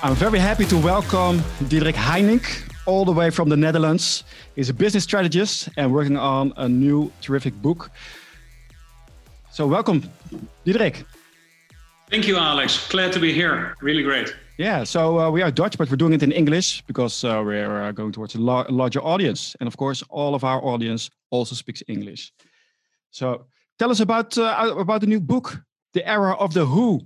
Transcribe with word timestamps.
I'm 0.00 0.14
very 0.14 0.38
happy 0.38 0.64
to 0.66 0.76
welcome 0.76 1.40
Diederik 1.64 1.94
Heynink, 1.94 2.70
all 2.86 3.04
the 3.04 3.10
way 3.10 3.30
from 3.30 3.48
the 3.48 3.56
Netherlands. 3.56 4.22
He's 4.54 4.68
a 4.68 4.72
business 4.74 5.02
strategist 5.02 5.68
and 5.76 5.92
working 5.92 6.16
on 6.16 6.52
a 6.56 6.68
new 6.68 7.10
terrific 7.20 7.52
book. 7.60 7.90
So, 9.50 9.66
welcome, 9.66 10.08
Diederik. 10.64 11.04
Thank 12.10 12.28
you, 12.28 12.36
Alex. 12.36 12.88
Glad 12.88 13.12
to 13.14 13.18
be 13.18 13.32
here. 13.32 13.74
Really 13.82 14.04
great. 14.04 14.36
Yeah, 14.56 14.84
so 14.84 15.18
uh, 15.18 15.30
we 15.32 15.42
are 15.42 15.50
Dutch, 15.50 15.76
but 15.76 15.90
we're 15.90 15.96
doing 15.96 16.12
it 16.12 16.22
in 16.22 16.30
English 16.30 16.82
because 16.82 17.24
uh, 17.24 17.42
we're 17.44 17.82
uh, 17.82 17.90
going 17.90 18.12
towards 18.12 18.36
a 18.36 18.38
lar 18.38 18.66
larger 18.68 19.02
audience. 19.02 19.56
And 19.58 19.66
of 19.66 19.76
course, 19.76 20.04
all 20.10 20.36
of 20.36 20.44
our 20.44 20.64
audience 20.64 21.10
also 21.30 21.56
speaks 21.56 21.82
English. 21.88 22.32
So, 23.10 23.46
tell 23.80 23.90
us 23.90 23.98
about, 23.98 24.38
uh, 24.38 24.74
about 24.78 25.00
the 25.00 25.08
new 25.08 25.20
book, 25.20 25.60
The 25.92 26.08
Era 26.08 26.34
of 26.34 26.54
the 26.54 26.66
Who. 26.66 27.00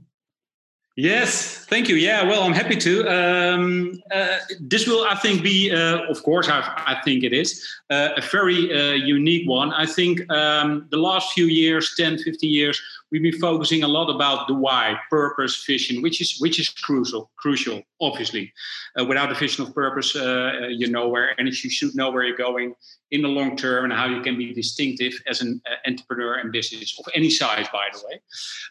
Yes, 0.96 1.64
thank 1.70 1.88
you. 1.88 1.96
Yeah, 1.96 2.22
well, 2.22 2.42
I'm 2.42 2.52
happy 2.52 2.76
to. 2.76 3.08
Um, 3.08 4.02
uh, 4.14 4.36
this 4.60 4.86
will, 4.86 5.04
I 5.04 5.14
think, 5.14 5.42
be, 5.42 5.72
uh, 5.72 6.02
of 6.02 6.22
course, 6.22 6.50
I, 6.50 6.60
I, 6.60 7.00
think 7.02 7.24
it 7.24 7.32
is 7.32 7.66
uh, 7.88 8.10
a 8.18 8.20
very 8.20 8.70
uh, 8.70 8.92
unique 8.92 9.48
one. 9.48 9.72
I 9.72 9.86
think 9.86 10.30
um, 10.30 10.86
the 10.90 10.98
last 10.98 11.32
few 11.32 11.46
years, 11.46 11.94
10, 11.96 12.18
15 12.18 12.50
years, 12.50 12.82
we've 13.12 13.22
been 13.22 13.38
focusing 13.38 13.82
a 13.82 13.88
lot 13.88 14.08
about 14.08 14.48
the 14.48 14.54
why, 14.54 14.96
purpose, 15.10 15.64
vision, 15.64 16.02
which 16.02 16.20
is 16.20 16.40
which 16.40 16.58
is 16.58 16.70
crucial. 16.70 17.30
Crucial, 17.36 17.82
obviously. 18.00 18.52
Uh, 18.98 19.04
without 19.04 19.30
a 19.30 19.34
vision 19.34 19.64
of 19.64 19.74
purpose, 19.74 20.16
uh, 20.16 20.66
you 20.68 20.88
know 20.90 21.08
where, 21.08 21.38
and 21.38 21.46
you 21.46 21.70
should 21.70 21.94
know 21.94 22.10
where 22.10 22.24
you're 22.24 22.36
going 22.36 22.74
in 23.10 23.22
the 23.22 23.28
long 23.28 23.56
term 23.56 23.84
and 23.84 23.92
how 23.92 24.06
you 24.06 24.22
can 24.22 24.36
be 24.38 24.52
distinctive 24.54 25.12
as 25.28 25.42
an 25.42 25.60
uh, 25.66 25.88
entrepreneur 25.88 26.36
and 26.36 26.50
business 26.50 26.98
of 26.98 27.04
any 27.14 27.28
size, 27.28 27.66
by 27.72 27.86
the 27.92 28.00
way. 28.08 28.20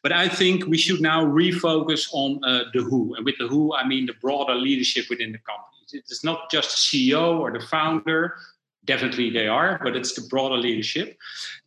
But 0.02 0.12
I 0.12 0.28
think 0.28 0.66
we 0.66 0.78
should 0.78 1.00
now 1.00 1.24
refocus 1.24 2.10
on 2.12 2.44
uh, 2.44 2.64
the 2.74 2.82
who. 2.82 3.14
And 3.16 3.24
with 3.24 3.38
the 3.38 3.48
who, 3.48 3.74
I 3.76 3.88
mean 3.88 4.08
the 4.08 4.16
broader 4.20 4.56
leadership 4.56 5.06
within 5.10 5.32
the 5.32 5.38
company. 5.38 5.68
It's 5.94 6.24
not 6.24 6.50
just 6.50 6.70
the 6.92 7.12
CEO 7.12 7.40
or 7.40 7.52
the 7.52 7.60
founder 7.60 8.36
definitely 8.86 9.30
they 9.30 9.48
are, 9.48 9.80
but 9.84 9.96
it's 9.96 10.14
the 10.14 10.28
broader 10.28 10.58
leadership. 10.58 11.18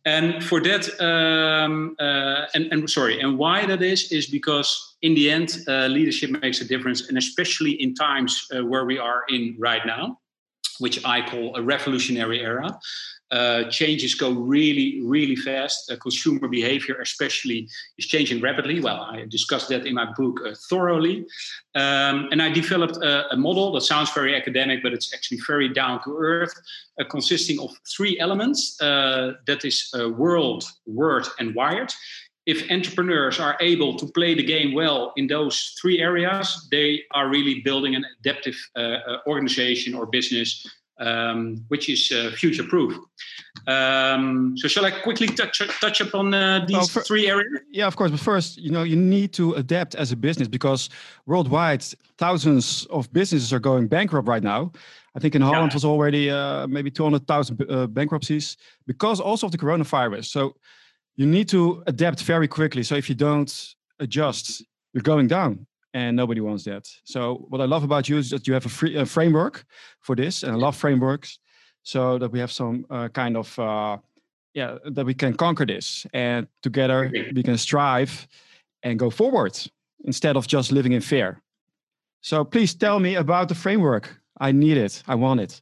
And 0.05 0.43
for 0.43 0.61
that, 0.61 0.83
um, 1.01 1.95
uh, 1.99 2.45
and, 2.53 2.65
and 2.71 2.89
sorry, 2.89 3.19
and 3.19 3.37
why 3.37 3.65
that 3.65 3.81
is, 3.81 4.11
is 4.11 4.27
because 4.27 4.95
in 5.01 5.15
the 5.15 5.31
end, 5.31 5.57
uh, 5.67 5.87
leadership 5.87 6.29
makes 6.41 6.61
a 6.61 6.65
difference, 6.65 7.07
and 7.07 7.17
especially 7.17 7.71
in 7.71 7.95
times 7.95 8.47
uh, 8.53 8.63
where 8.65 8.85
we 8.85 8.99
are 8.99 9.23
in 9.29 9.55
right 9.57 9.85
now, 9.85 10.19
which 10.79 11.03
I 11.05 11.27
call 11.27 11.55
a 11.55 11.61
revolutionary 11.61 12.41
era. 12.41 12.77
Uh, 13.31 13.63
changes 13.71 14.13
go 14.13 14.31
really, 14.31 15.01
really 15.03 15.35
fast. 15.35 15.91
Uh, 15.91 15.95
consumer 15.97 16.47
behavior, 16.47 17.01
especially, 17.01 17.67
is 17.97 18.05
changing 18.05 18.39
rapidly. 18.39 18.79
Well, 18.79 19.01
I 19.01 19.25
discussed 19.27 19.67
that 19.69 19.87
in 19.87 19.95
my 19.95 20.05
book 20.15 20.39
uh, 20.45 20.53
thoroughly. 20.69 21.25
Um, 21.73 22.29
and 22.31 22.39
I 22.39 22.51
developed 22.51 22.97
a, 22.97 23.33
a, 23.33 23.35
model 23.35 23.71
that 23.73 23.81
sounds 23.81 24.11
very 24.13 24.35
academic, 24.35 24.83
but 24.83 24.93
it's 24.93 25.11
actually 25.11 25.39
very 25.47 25.69
down 25.69 26.03
to 26.03 26.15
earth, 26.15 26.53
uh, 26.99 27.03
consisting 27.09 27.59
of 27.59 27.71
three 27.95 28.19
elements 28.19 28.79
uh, 28.79 29.33
that 29.47 29.65
is 29.65 29.91
world, 30.15 30.63
word, 30.85 31.25
and 31.39 31.55
wired. 31.55 31.91
If 32.45 32.69
entrepreneurs 32.69 33.39
are 33.39 33.57
able 33.59 33.97
to 33.97 34.05
play 34.05 34.35
the 34.35 34.43
game 34.43 34.75
well 34.75 35.13
in 35.17 35.25
those 35.25 35.75
three 35.81 35.99
areas, 35.99 36.67
they 36.69 37.01
are 37.11 37.27
really 37.27 37.61
building 37.61 37.95
an 37.95 38.05
adaptive 38.19 38.55
organization 39.25 39.95
or 39.95 40.05
business 40.05 40.63
um, 40.99 41.65
which 41.67 41.89
is 41.89 42.11
uh, 42.11 42.31
future 42.35 42.63
proof. 42.63 42.97
Um, 43.67 44.55
so, 44.57 44.67
shall 44.67 44.85
I 44.85 44.91
quickly 44.91 45.27
touch 45.27 45.61
touch 45.81 46.01
upon 46.01 46.33
uh, 46.33 46.65
these 46.67 46.89
for, 46.89 47.01
three 47.01 47.27
areas? 47.27 47.47
Yeah, 47.71 47.87
of 47.87 47.95
course. 47.95 48.11
But 48.11 48.19
first, 48.19 48.57
you 48.57 48.71
know, 48.71 48.83
you 48.83 48.95
need 48.95 49.33
to 49.33 49.53
adapt 49.53 49.95
as 49.95 50.11
a 50.11 50.15
business 50.15 50.47
because 50.47 50.89
worldwide, 51.25 51.83
thousands 52.17 52.85
of 52.89 53.11
businesses 53.11 53.51
are 53.51 53.59
going 53.59 53.87
bankrupt 53.87 54.27
right 54.27 54.43
now. 54.43 54.71
I 55.15 55.19
think 55.19 55.33
in 55.33 55.41
Holland 55.41 55.71
yeah. 55.71 55.75
was 55.75 55.85
already 55.85 56.29
uh, 56.29 56.67
maybe 56.67 56.91
200,000 56.91 57.65
uh, 57.69 57.87
bankruptcies 57.87 58.57
because 58.85 59.21
also 59.21 59.47
of 59.47 59.51
the 59.51 59.57
coronavirus. 59.57 60.25
So, 60.25 60.55
you 61.15 61.25
need 61.25 61.47
to 61.49 61.83
adapt 61.87 62.21
very 62.21 62.47
quickly. 62.47 62.83
So, 62.83 62.95
if 62.95 63.09
you 63.09 63.15
don't 63.15 63.75
adjust, 63.99 64.63
you're 64.93 65.01
going 65.01 65.27
down 65.27 65.65
and 65.95 66.15
nobody 66.15 66.41
wants 66.41 66.65
that. 66.65 66.87
So 67.05 67.45
what 67.49 67.61
I 67.61 67.65
love 67.65 67.83
about 67.85 68.09
you 68.09 68.17
is 68.17 68.29
that 68.29 68.45
you 68.47 68.53
have 68.53 68.65
a 68.65 68.69
free 68.69 68.97
a 68.97 69.05
framework 69.05 69.65
for 70.01 70.15
this, 70.15 70.43
and 70.43 70.51
I 70.51 70.55
love 70.55 70.75
frameworks, 70.75 71.39
so 71.83 72.19
that 72.19 72.31
we 72.31 72.39
have 72.39 72.51
some 72.51 72.85
uh, 72.89 73.07
kind 73.07 73.37
of 73.37 73.57
uh, 73.57 73.97
yeah 74.53 74.77
that 74.91 75.05
we 75.05 75.13
can 75.13 75.33
conquer 75.33 75.65
this, 75.65 76.05
and 76.13 76.47
together 76.61 77.09
we 77.33 77.41
can 77.43 77.57
strive 77.57 78.27
and 78.83 78.99
go 78.99 79.09
forward 79.09 79.57
instead 80.03 80.35
of 80.35 80.47
just 80.47 80.71
living 80.71 80.91
in 80.91 81.01
fear. 81.01 81.41
So 82.21 82.43
please 82.43 82.75
tell 82.75 82.99
me 82.99 83.15
about 83.15 83.47
the 83.47 83.55
framework. 83.55 84.21
I 84.37 84.51
need 84.51 84.77
it. 84.77 85.01
I 85.07 85.15
want 85.15 85.39
it. 85.39 85.61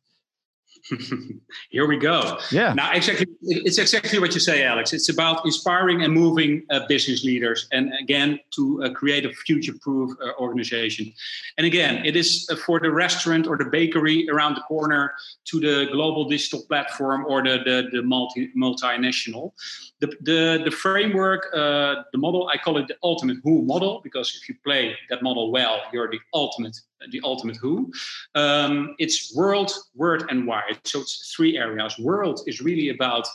Here 1.70 1.88
we 1.88 1.98
go. 1.98 2.38
Yeah. 2.52 2.74
Now, 2.74 2.92
exactly, 2.92 3.28
it's 3.42 3.78
exactly 3.78 4.20
what 4.20 4.34
you 4.34 4.40
say, 4.40 4.66
Alex. 4.66 4.92
It's 4.92 5.10
about 5.10 5.46
inspiring 5.46 6.04
and 6.04 6.14
moving 6.14 6.64
uh, 6.70 6.82
business 6.88 7.24
leaders, 7.24 7.68
and 7.72 7.94
again 8.02 8.40
to 8.56 8.84
uh, 8.84 8.90
create 8.90 9.26
a 9.26 9.32
future-proof 9.32 10.12
uh, 10.22 10.32
organization. 10.40 11.14
And 11.58 11.66
again, 11.66 12.06
it 12.06 12.18
is 12.18 12.48
uh, 12.52 12.58
for 12.58 12.80
the 12.82 12.92
restaurant 12.92 13.48
or 13.48 13.58
the 13.58 13.66
bakery 13.66 14.28
around 14.30 14.56
the 14.56 14.62
corner 14.62 15.14
to 15.46 15.60
the 15.60 15.88
global 15.92 16.28
digital 16.28 16.64
platform 16.68 17.26
or 17.28 17.42
the 17.42 17.60
the, 17.64 17.90
the 17.92 18.02
multi 18.04 18.50
multinational. 18.58 19.54
The 20.02 20.08
the 20.22 20.62
the 20.66 20.72
framework, 20.72 21.48
uh, 21.54 22.04
the 22.12 22.18
model, 22.18 22.50
I 22.54 22.58
call 22.58 22.78
it 22.78 22.90
the 22.90 22.98
ultimate 23.04 23.38
who 23.44 23.62
model 23.62 24.02
because 24.04 24.38
if 24.42 24.50
you 24.50 24.56
play 24.66 24.98
that 25.10 25.24
model 25.24 25.50
well, 25.50 25.82
you're 25.94 26.12
the 26.12 26.20
ultimate 26.34 26.78
the 27.12 27.22
ultimate 27.24 27.58
who. 27.58 27.92
Um, 28.36 28.96
it's 29.00 29.36
world, 29.36 29.72
word, 29.96 30.26
and 30.30 30.48
wide. 30.48 30.80
So 30.84 31.02
it's 31.02 31.34
three 31.36 31.58
areas. 31.58 31.98
World 32.00 32.42
is 32.48 32.62
really 32.62 32.90
about 32.90 33.28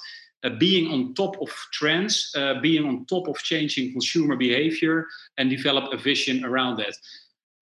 uh, 0.44 0.50
being 0.50 0.92
on 0.92 1.14
top 1.14 1.40
of 1.40 1.50
trends, 1.72 2.32
uh, 2.36 2.60
being 2.60 2.86
on 2.86 3.04
top 3.06 3.28
of 3.28 3.36
changing 3.38 3.92
consumer 3.92 4.36
behavior, 4.36 5.06
and 5.36 5.50
develop 5.50 5.92
a 5.92 5.96
vision 5.96 6.44
around 6.44 6.76
that. 6.78 6.94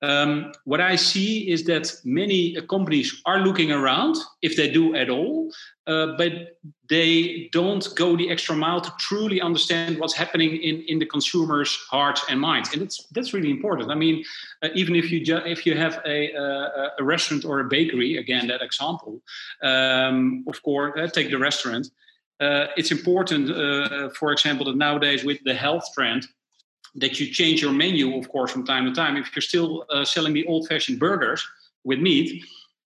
Um, 0.07 0.53
what 0.65 0.81
I 0.81 0.95
see 0.95 1.51
is 1.51 1.65
that 1.65 1.93
many 2.05 2.57
uh, 2.57 2.63
companies 2.63 3.21
are 3.25 3.41
looking 3.41 3.73
around, 3.73 4.15
if 4.41 4.55
they 4.55 4.71
do 4.71 4.95
at 4.95 5.11
all, 5.11 5.51
uh, 5.89 6.09
but 6.17 6.33
they 6.89 7.49
don't 7.51 7.85
go 7.97 8.17
the 8.17 8.31
extra 8.31 8.55
mile 8.55 8.81
to 8.81 8.93
truly 9.01 9.41
understand 9.41 9.99
what's 9.99 10.15
happening 10.15 10.51
in, 10.69 10.83
in 10.83 11.01
the 11.01 11.07
consumer's 11.07 11.73
hearts 11.91 12.25
and 12.29 12.41
minds, 12.41 12.73
and 12.73 12.83
that's 12.83 12.99
that's 13.15 13.33
really 13.35 13.51
important. 13.51 13.91
I 13.91 13.97
mean, 13.97 14.25
uh, 14.63 14.69
even 14.75 14.95
if 14.95 15.11
you 15.11 15.19
ju- 15.25 15.47
if 15.55 15.67
you 15.67 15.77
have 15.77 16.01
a, 16.07 16.19
a, 16.35 16.91
a 17.01 17.05
restaurant 17.05 17.45
or 17.45 17.59
a 17.59 17.65
bakery, 17.65 18.17
again 18.17 18.47
that 18.47 18.63
example, 18.63 19.21
um, 19.63 20.45
of 20.47 20.63
course, 20.63 20.93
uh, 20.97 21.09
take 21.09 21.31
the 21.31 21.39
restaurant. 21.39 21.91
Uh, 22.39 22.67
it's 22.77 22.93
important, 22.93 23.51
uh, 23.51 24.11
for 24.11 24.31
example, 24.31 24.67
that 24.67 24.77
nowadays 24.77 25.25
with 25.25 25.41
the 25.45 25.55
health 25.55 25.87
trend, 25.95 26.29
that 26.97 27.21
you 27.21 27.27
change 27.33 27.63
your 27.63 27.73
menu, 27.73 28.17
of 28.17 28.29
course, 28.29 28.51
from 28.51 28.65
time 28.65 28.85
to 28.87 28.93
time. 28.93 29.17
If 29.17 29.35
you're 29.35 29.43
still 29.43 29.85
uh, 29.91 30.05
selling 30.05 30.33
the 30.33 30.47
old-fashioned 30.47 30.99
burgers 30.99 31.47
with 31.85 32.01
meat, 32.01 32.43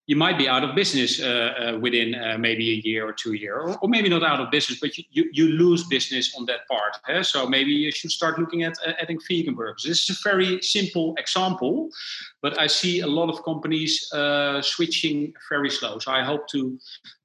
you 0.07 0.15
might 0.15 0.37
be 0.37 0.47
out 0.49 0.63
of 0.63 0.75
business 0.75 1.21
uh, 1.21 1.25
uh, 1.25 1.79
within 1.79 2.15
uh, 2.15 2.37
maybe 2.37 2.71
a 2.71 2.77
year 2.87 3.07
or 3.07 3.13
two 3.13 3.33
years, 3.33 3.57
or, 3.63 3.77
or, 3.81 3.87
maybe 3.87 4.09
not 4.09 4.23
out 4.23 4.41
of 4.41 4.51
business, 4.51 4.79
but 4.79 4.97
you, 4.97 5.03
you, 5.11 5.29
you 5.31 5.47
lose 5.47 5.85
business 5.85 6.35
on 6.35 6.45
that 6.47 6.67
part. 6.67 6.97
Eh? 7.07 7.21
So 7.21 7.47
maybe 7.47 7.71
you 7.71 7.91
should 7.91 8.11
start 8.11 8.37
looking 8.37 8.63
at 8.63 8.73
uh, 8.85 8.93
adding 8.99 9.19
vegan 9.27 9.55
burgers. 9.55 9.83
This 9.87 10.09
is 10.09 10.19
a 10.19 10.29
very 10.29 10.61
simple 10.61 11.15
example, 11.17 11.89
but 12.41 12.59
I 12.59 12.67
see 12.67 13.01
a 13.01 13.07
lot 13.07 13.29
of 13.29 13.43
companies 13.45 14.11
uh, 14.11 14.61
switching 14.61 15.33
very 15.49 15.69
slow. 15.69 15.99
So 15.99 16.11
I 16.11 16.23
hope 16.23 16.47
to 16.49 16.77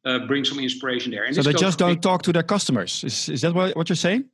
uh, 0.04 0.20
bring 0.26 0.44
some 0.44 0.60
inspiration 0.60 1.10
there. 1.10 1.24
And 1.24 1.34
so 1.34 1.42
they 1.42 1.54
just 1.54 1.78
don't 1.78 2.00
talk 2.00 2.22
to 2.22 2.32
their 2.32 2.44
customers. 2.44 3.02
Is, 3.02 3.28
is 3.28 3.40
that 3.40 3.54
what, 3.54 3.74
what 3.74 3.88
you're 3.88 3.96
saying? 3.96 4.26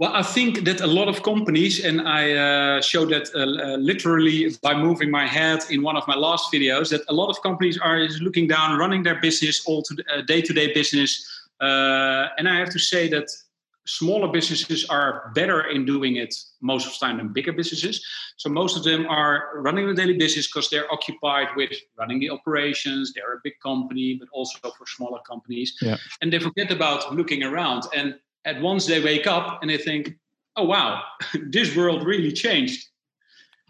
Well, 0.00 0.14
I 0.14 0.22
think 0.22 0.64
that 0.64 0.80
a 0.80 0.86
lot 0.86 1.08
of 1.08 1.22
companies, 1.22 1.84
and 1.84 2.00
I 2.00 2.32
uh, 2.32 2.80
showed 2.80 3.10
that 3.10 3.28
uh, 3.34 3.40
uh, 3.40 3.76
literally 3.76 4.48
by 4.62 4.74
moving 4.74 5.10
my 5.10 5.26
head 5.26 5.60
in 5.68 5.82
one 5.82 5.94
of 5.94 6.08
my 6.08 6.16
last 6.16 6.50
videos, 6.50 6.88
that 6.88 7.02
a 7.08 7.12
lot 7.12 7.28
of 7.28 7.42
companies 7.42 7.78
are 7.78 7.98
looking 8.22 8.48
down, 8.48 8.78
running 8.78 9.02
their 9.02 9.20
business 9.20 9.62
all 9.66 9.82
to 9.82 9.94
uh, 10.10 10.22
day-to-day 10.22 10.72
business, 10.72 11.10
uh, 11.60 12.28
and 12.38 12.48
I 12.48 12.56
have 12.58 12.70
to 12.70 12.78
say 12.78 13.08
that 13.10 13.28
smaller 13.86 14.28
businesses 14.28 14.86
are 14.86 15.32
better 15.34 15.64
in 15.64 15.84
doing 15.84 16.16
it 16.16 16.34
most 16.62 16.86
of 16.86 16.92
the 16.94 17.04
time 17.04 17.18
than 17.18 17.28
bigger 17.34 17.52
businesses. 17.52 18.02
So 18.38 18.48
most 18.48 18.78
of 18.78 18.84
them 18.84 19.04
are 19.06 19.50
running 19.56 19.86
the 19.86 19.94
daily 19.94 20.16
business 20.16 20.46
because 20.46 20.70
they're 20.70 20.90
occupied 20.90 21.48
with 21.56 21.72
running 21.98 22.20
the 22.20 22.30
operations. 22.30 23.12
They're 23.12 23.34
a 23.34 23.40
big 23.44 23.60
company, 23.62 24.16
but 24.18 24.28
also 24.32 24.58
for 24.78 24.86
smaller 24.86 25.20
companies, 25.28 25.76
yeah. 25.82 25.98
and 26.22 26.32
they 26.32 26.38
forget 26.38 26.70
about 26.70 27.14
looking 27.14 27.42
around 27.42 27.82
and 27.94 28.14
at 28.44 28.60
once 28.60 28.86
they 28.86 29.02
wake 29.02 29.26
up 29.26 29.62
and 29.62 29.70
they 29.70 29.78
think, 29.78 30.16
oh, 30.56 30.64
wow, 30.64 31.02
this 31.50 31.76
world 31.76 32.04
really 32.04 32.32
changed. 32.32 32.86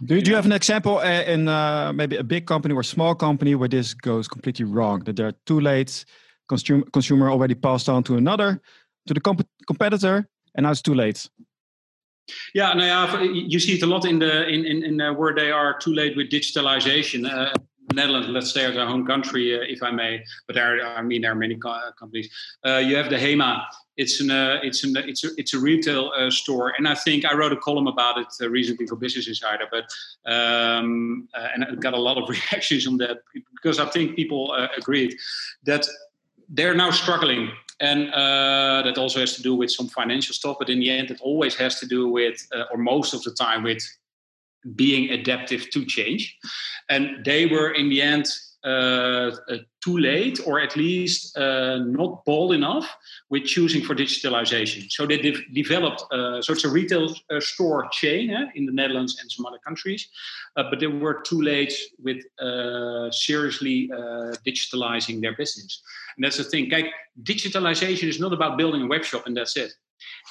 Do 0.04 0.14
you, 0.14 0.22
do 0.22 0.30
you 0.30 0.36
have 0.36 0.46
an 0.46 0.52
example 0.52 0.98
uh, 0.98 1.22
in 1.22 1.46
uh, 1.46 1.92
maybe 1.92 2.16
a 2.16 2.24
big 2.24 2.46
company 2.46 2.74
or 2.74 2.82
small 2.82 3.14
company 3.14 3.54
where 3.54 3.68
this 3.68 3.92
goes 3.92 4.28
completely 4.28 4.64
wrong? 4.64 5.00
That 5.04 5.16
they're 5.16 5.34
too 5.44 5.60
late, 5.60 6.06
consumer 6.48 6.84
consumer 6.90 7.30
already 7.30 7.54
passed 7.54 7.88
on 7.88 8.02
to 8.04 8.16
another, 8.16 8.62
to 9.06 9.14
the 9.14 9.20
comp 9.20 9.46
competitor, 9.66 10.26
and 10.54 10.64
now 10.64 10.70
it's 10.70 10.80
too 10.80 10.94
late. 10.94 11.28
Yeah, 12.54 12.72
no, 12.72 12.84
yeah, 12.84 13.22
you 13.22 13.60
see 13.60 13.74
it 13.74 13.82
a 13.82 13.86
lot 13.86 14.06
in 14.06 14.20
the 14.20 14.48
in 14.48 14.64
in, 14.64 14.82
in 14.84 15.00
uh, 15.02 15.12
where 15.12 15.34
they 15.34 15.50
are 15.50 15.78
too 15.78 15.92
late 15.92 16.16
with 16.16 16.30
digitalization. 16.30 17.30
Uh, 17.30 17.52
Netherlands, 17.94 18.28
let's 18.28 18.52
say, 18.52 18.64
as 18.64 18.76
our 18.76 18.86
home 18.86 19.06
country, 19.06 19.58
uh, 19.58 19.62
if 19.62 19.82
I 19.82 19.90
may, 19.90 20.24
but 20.46 20.54
there, 20.54 20.86
I 20.86 21.02
mean, 21.02 21.22
there 21.22 21.32
are 21.32 21.36
many 21.36 21.56
co- 21.56 21.90
companies. 21.98 22.30
Uh, 22.64 22.76
you 22.78 22.96
have 22.96 23.10
the 23.10 23.16
HEMA. 23.16 23.64
It's 23.96 24.20
an, 24.20 24.30
uh, 24.30 24.60
it's 24.62 24.84
an, 24.84 24.96
it's 24.96 25.24
a, 25.24 25.28
it's 25.36 25.54
a 25.54 25.58
retail 25.58 26.12
uh, 26.16 26.30
store, 26.30 26.72
and 26.78 26.88
I 26.88 26.94
think 26.94 27.24
I 27.24 27.34
wrote 27.34 27.52
a 27.52 27.56
column 27.56 27.86
about 27.86 28.18
it 28.18 28.28
uh, 28.40 28.48
recently 28.48 28.86
for 28.86 28.96
Business 28.96 29.28
Insider, 29.28 29.66
but 29.70 29.84
um, 30.30 31.28
uh, 31.34 31.48
and 31.54 31.64
I 31.64 31.74
got 31.74 31.94
a 31.94 32.00
lot 32.00 32.16
of 32.16 32.28
reactions 32.36 32.86
on 32.86 32.96
that 32.98 33.18
because 33.54 33.78
I 33.78 33.86
think 33.86 34.16
people 34.16 34.52
agreed 34.76 35.16
that 35.64 35.86
they're 36.48 36.74
now 36.74 36.90
struggling 36.90 37.50
and 37.80 38.12
uh, 38.12 38.82
that 38.84 38.98
also 38.98 39.20
has 39.20 39.34
to 39.36 39.42
do 39.42 39.54
with 39.54 39.70
some 39.70 39.88
financial 39.88 40.34
stuff 40.34 40.56
but 40.58 40.68
in 40.68 40.80
the 40.80 40.90
end 40.90 41.10
it 41.10 41.20
always 41.22 41.54
has 41.54 41.80
to 41.80 41.86
do 41.86 42.08
with 42.08 42.46
uh, 42.54 42.64
or 42.70 42.78
most 42.78 43.14
of 43.14 43.22
the 43.22 43.30
time 43.30 43.62
with 43.62 43.82
being 44.74 45.10
adaptive 45.10 45.70
to 45.70 45.84
change. 45.84 46.36
And 46.88 47.24
they 47.24 47.46
were 47.46 47.70
in 47.70 47.88
the 47.88 48.02
end 48.02 48.26
uh, 48.62 49.34
uh, 49.48 49.56
too 49.82 49.96
late, 49.96 50.38
or 50.44 50.60
at 50.60 50.76
least 50.76 51.34
uh, 51.38 51.78
not 51.78 52.22
bold 52.26 52.52
enough 52.52 52.94
with 53.30 53.44
choosing 53.44 53.82
for 53.82 53.94
digitalization. 53.94 54.90
So 54.90 55.06
they 55.06 55.16
de- 55.16 55.46
developed, 55.54 56.04
uh, 56.12 56.42
so 56.42 56.52
it's 56.52 56.64
a 56.64 56.68
retail 56.68 57.14
uh, 57.30 57.40
store 57.40 57.88
chain 57.90 58.28
eh, 58.28 58.50
in 58.54 58.66
the 58.66 58.72
Netherlands 58.72 59.18
and 59.18 59.32
some 59.32 59.46
other 59.46 59.56
countries, 59.64 60.06
uh, 60.56 60.64
but 60.68 60.78
they 60.78 60.88
were 60.88 61.22
too 61.22 61.40
late 61.40 61.72
with 62.02 62.22
seriously 63.14 63.88
digitalizing 64.46 65.22
their 65.22 65.34
business. 65.34 65.80
And 66.16 66.24
that's 66.24 66.36
the 66.36 66.44
thing. 66.44 66.68
Kijk, 66.68 66.90
digitalization 67.22 68.08
is 68.08 68.20
not 68.20 68.34
about 68.34 68.58
building 68.58 68.82
a 68.82 68.86
web 68.86 69.04
shop 69.04 69.26
and 69.26 69.34
that's 69.34 69.56
it 69.56 69.72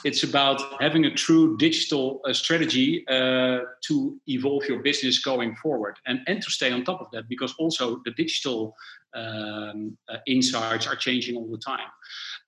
it's 0.03 0.23
about 0.23 0.61
having 0.81 1.05
a 1.05 1.13
true 1.13 1.57
digital 1.57 2.21
uh, 2.25 2.33
strategy 2.33 3.05
uh, 3.07 3.59
to 3.81 4.17
evolve 4.27 4.65
your 4.65 4.79
business 4.79 5.19
going 5.19 5.55
forward 5.55 5.97
and, 6.05 6.19
and 6.27 6.41
to 6.41 6.51
stay 6.51 6.71
on 6.71 6.83
top 6.83 7.01
of 7.01 7.07
that 7.11 7.27
because 7.27 7.53
also 7.59 8.01
the 8.05 8.11
digital 8.11 8.75
um, 9.13 9.97
uh, 10.07 10.17
insights 10.27 10.87
are 10.87 10.95
changing 10.95 11.35
all 11.35 11.47
the 11.47 11.57
time. 11.57 11.87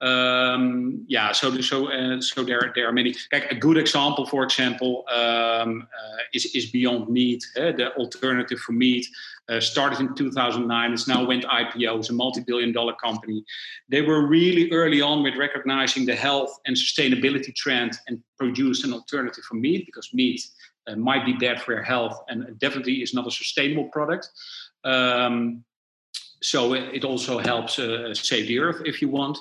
Um, 0.02 1.06
yeah, 1.08 1.32
so 1.32 1.62
so 1.62 1.88
uh, 1.88 2.22
so 2.22 2.44
there 2.44 2.72
there 2.76 2.88
are 2.88 2.92
many. 2.92 3.16
Like 3.32 3.52
a 3.52 3.56
good 3.56 3.78
example, 3.78 4.26
for 4.26 4.44
example, 4.44 5.06
um, 5.10 5.88
uh, 5.94 6.22
is 6.34 6.46
is 6.56 6.72
Beyond 6.72 7.10
Meat, 7.10 7.46
uh, 7.58 7.72
the 7.72 7.94
alternative 7.96 8.60
for 8.60 8.74
meat. 8.74 9.08
Uh, 9.50 9.60
started 9.60 10.00
in 10.00 10.16
2009. 10.16 10.94
It's 10.94 11.08
now 11.08 11.26
went 11.26 11.44
IPO. 11.44 12.00
It's 12.00 12.10
a 12.10 12.14
multi-billion-dollar 12.14 12.94
company. 13.04 13.44
They 13.90 14.02
were 14.02 14.26
really 14.26 14.72
early 14.72 15.02
on 15.02 15.24
with 15.24 15.36
recognizing 15.36 16.06
the 16.06 16.16
health 16.16 16.58
and 16.66 16.76
sustainability 16.76 17.54
trend 17.54 17.98
and 18.08 18.22
produced 18.38 18.86
an 18.86 18.94
alternative 18.94 19.44
for 19.44 19.56
meat 19.56 19.86
because 19.86 20.10
meat 20.14 20.42
uh, 20.88 20.96
might 20.96 21.26
be 21.26 21.34
bad 21.34 21.62
for 21.62 21.74
your 21.74 21.84
health 21.84 22.24
and 22.30 22.58
definitely 22.60 23.02
is 23.02 23.14
not 23.14 23.28
a 23.28 23.32
sustainable 23.32 23.90
product. 23.90 24.30
Um, 24.84 25.66
so 26.42 26.74
it 26.74 27.04
also 27.04 27.38
helps 27.38 27.80
uh, 27.80 28.14
save 28.14 28.48
the 28.48 28.60
earth 28.60 28.82
if 28.86 29.02
you 29.02 29.10
want. 29.10 29.38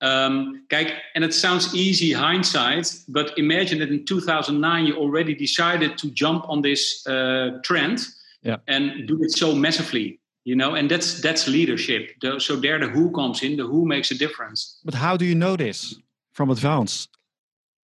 Um, 0.00 0.64
kijk, 0.68 0.92
and 1.14 1.24
it 1.24 1.32
sounds 1.32 1.74
easy 1.74 2.12
hindsight, 2.12 2.94
but 3.08 3.36
imagine 3.38 3.78
that 3.78 3.90
in 3.90 4.04
2009 4.04 4.86
you 4.86 4.96
already 4.96 5.34
decided 5.34 5.96
to 5.98 6.10
jump 6.10 6.48
on 6.48 6.62
this 6.62 7.06
uh, 7.06 7.58
trend 7.62 8.00
yeah. 8.42 8.56
and 8.68 9.08
do 9.08 9.22
it 9.22 9.30
so 9.30 9.54
massively. 9.54 10.20
You 10.44 10.56
know, 10.56 10.74
and 10.74 10.90
that's 10.90 11.22
that's 11.22 11.48
leadership. 11.48 12.10
So 12.38 12.56
there, 12.56 12.78
the 12.78 12.86
who 12.86 13.10
comes 13.12 13.42
in. 13.42 13.56
The 13.56 13.64
who 13.64 13.86
makes 13.86 14.10
a 14.10 14.14
difference. 14.14 14.78
But 14.84 14.92
how 14.92 15.16
do 15.16 15.24
you 15.24 15.34
know 15.34 15.56
this 15.56 15.96
from 16.32 16.50
advance? 16.50 17.08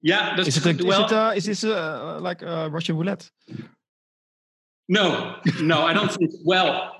Yeah, 0.03 0.35
that's 0.35 0.49
is 0.49 0.67
it 0.67 0.81
a, 0.81 0.85
well, 0.85 1.05
is, 1.05 1.13
it 1.13 1.15
a, 1.15 1.33
is 1.35 1.45
this 1.45 1.65
a, 1.65 2.19
like 2.21 2.43
a 2.43 2.69
Russian 2.69 2.97
roulette? 2.97 3.31
No, 4.91 5.37
no, 5.61 5.83
I 5.83 5.93
don't 5.93 6.11
think. 6.11 6.33
Well, 6.45 6.97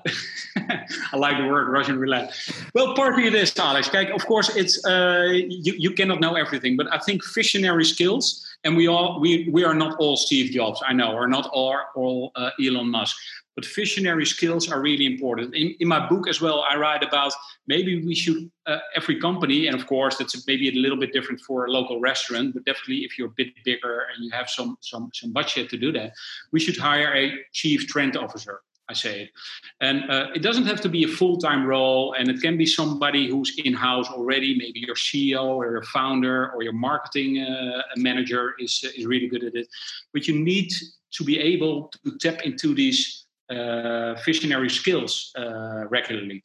I 0.55 1.17
like 1.17 1.37
the 1.37 1.47
word 1.47 1.69
Russian 1.69 1.97
roulette. 1.97 2.35
Well, 2.75 2.93
partly 2.93 3.25
it 3.25 3.33
is, 3.33 3.51
Alex. 3.57 3.89
Of 4.13 4.25
course, 4.27 4.55
it's 4.55 4.85
uh, 4.85 5.29
you. 5.31 5.73
You 5.73 5.91
cannot 5.91 6.19
know 6.21 6.35
everything, 6.35 6.77
but 6.77 6.85
I 6.93 6.99
think 6.99 7.21
visionary 7.33 7.85
skills, 7.85 8.47
and 8.63 8.77
we 8.77 8.87
all 8.87 9.19
we 9.19 9.49
we 9.51 9.63
are 9.63 9.73
not 9.73 9.97
all 9.97 10.17
Steve 10.17 10.51
Jobs. 10.51 10.83
I 10.87 10.93
know, 10.93 11.13
or 11.13 11.27
not 11.27 11.49
all 11.51 11.77
all 11.95 12.31
uh, 12.35 12.51
Elon 12.63 12.89
Musk 12.89 13.15
but 13.59 13.67
visionary 13.67 14.25
skills 14.25 14.71
are 14.71 14.79
really 14.79 15.05
important. 15.05 15.53
In, 15.53 15.75
in 15.81 15.87
my 15.89 16.07
book 16.07 16.29
as 16.29 16.39
well, 16.39 16.63
I 16.69 16.77
write 16.77 17.03
about 17.03 17.33
maybe 17.67 18.05
we 18.05 18.15
should, 18.15 18.49
uh, 18.65 18.77
every 18.95 19.19
company, 19.19 19.67
and 19.67 19.75
of 19.77 19.85
course, 19.85 20.15
that's 20.17 20.47
maybe 20.47 20.69
a 20.69 20.81
little 20.81 20.97
bit 20.97 21.11
different 21.11 21.41
for 21.41 21.65
a 21.65 21.69
local 21.69 21.99
restaurant, 21.99 22.53
but 22.53 22.63
definitely 22.63 22.99
if 22.99 23.17
you're 23.17 23.27
a 23.27 23.35
bit 23.35 23.49
bigger 23.65 24.05
and 24.15 24.23
you 24.23 24.31
have 24.31 24.49
some, 24.49 24.77
some, 24.79 25.09
some 25.13 25.33
budget 25.33 25.69
to 25.71 25.77
do 25.77 25.91
that, 25.91 26.13
we 26.53 26.59
should 26.61 26.77
hire 26.77 27.13
a 27.13 27.33
chief 27.51 27.85
trend 27.85 28.15
officer. 28.15 28.61
I 28.87 28.93
say 28.93 29.23
it. 29.23 29.29
And 29.81 30.09
uh, 30.09 30.27
it 30.33 30.41
doesn't 30.41 30.65
have 30.65 30.81
to 30.81 30.89
be 30.89 31.03
a 31.03 31.07
full 31.07 31.37
time 31.37 31.65
role, 31.65 32.13
and 32.13 32.29
it 32.29 32.41
can 32.41 32.57
be 32.57 32.65
somebody 32.65 33.29
who's 33.29 33.59
in 33.63 33.73
house 33.73 34.07
already, 34.09 34.57
maybe 34.57 34.79
your 34.79 34.95
CEO 34.95 35.43
or 35.43 35.69
your 35.69 35.83
founder 35.83 36.49
or 36.53 36.63
your 36.63 36.73
marketing 36.73 37.41
uh, 37.41 37.81
manager 37.97 38.55
is, 38.57 38.83
is 38.97 39.05
really 39.05 39.27
good 39.27 39.43
at 39.43 39.53
it. 39.53 39.67
But 40.13 40.27
you 40.27 40.39
need 40.39 40.71
to 41.11 41.23
be 41.23 41.39
able 41.39 41.91
to 42.03 42.17
tap 42.17 42.41
into 42.43 42.73
these 42.73 43.25
visionary 44.25 44.69
skills 44.69 45.31
uh, 45.37 45.87
regularly. 45.89 46.43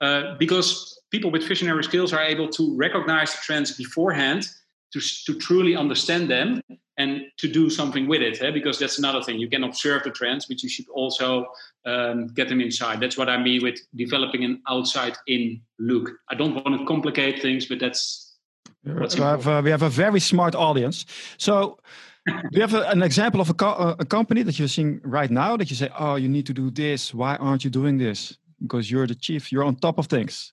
Uh, 0.00 0.34
because 0.38 1.00
people 1.10 1.30
with 1.30 1.46
visionary 1.46 1.84
skills 1.84 2.12
are 2.12 2.22
able 2.22 2.48
to 2.48 2.76
recognize 2.76 3.32
the 3.32 3.38
trends 3.42 3.76
beforehand, 3.76 4.48
to, 4.92 5.00
to 5.26 5.38
truly 5.38 5.76
understand 5.76 6.30
them, 6.30 6.60
and 6.98 7.22
to 7.36 7.48
do 7.48 7.68
something 7.68 8.08
with 8.08 8.22
it. 8.22 8.40
Eh? 8.42 8.50
Because 8.50 8.78
that's 8.78 8.98
another 8.98 9.22
thing. 9.22 9.38
You 9.38 9.50
can 9.50 9.64
observe 9.64 10.02
the 10.04 10.10
trends, 10.10 10.46
but 10.46 10.62
you 10.62 10.68
should 10.68 10.88
also 10.88 11.46
um, 11.84 12.28
get 12.28 12.48
them 12.48 12.60
inside. 12.60 13.00
That's 13.00 13.18
what 13.18 13.28
I 13.28 13.36
mean 13.36 13.62
with 13.62 13.78
developing 13.94 14.44
an 14.44 14.62
outside 14.68 15.16
in 15.26 15.60
look. 15.78 16.10
I 16.30 16.34
don't 16.34 16.54
want 16.54 16.78
to 16.78 16.86
complicate 16.86 17.42
things, 17.42 17.66
but 17.66 17.80
that's. 17.80 18.22
We 18.84 18.92
have, 18.92 19.48
uh, 19.48 19.62
we 19.64 19.70
have 19.70 19.82
a 19.82 19.88
very 19.88 20.20
smart 20.20 20.54
audience. 20.54 21.06
So, 21.38 21.78
do 22.26 22.32
you 22.52 22.60
have 22.60 22.74
an 22.74 23.02
example 23.02 23.40
of 23.40 23.50
a, 23.50 23.54
co 23.54 23.96
a 23.98 24.04
company 24.04 24.42
that 24.42 24.58
you're 24.58 24.68
seeing 24.68 25.00
right 25.04 25.30
now 25.30 25.56
that 25.56 25.70
you 25.70 25.76
say, 25.76 25.90
oh, 25.98 26.16
you 26.16 26.28
need 26.28 26.46
to 26.46 26.52
do 26.52 26.70
this. 26.70 27.14
Why 27.14 27.36
aren't 27.36 27.64
you 27.64 27.70
doing 27.70 27.98
this? 27.98 28.36
Because 28.60 28.90
you're 28.90 29.06
the 29.06 29.14
chief, 29.14 29.52
you're 29.52 29.64
on 29.64 29.76
top 29.76 29.98
of 29.98 30.06
things. 30.06 30.52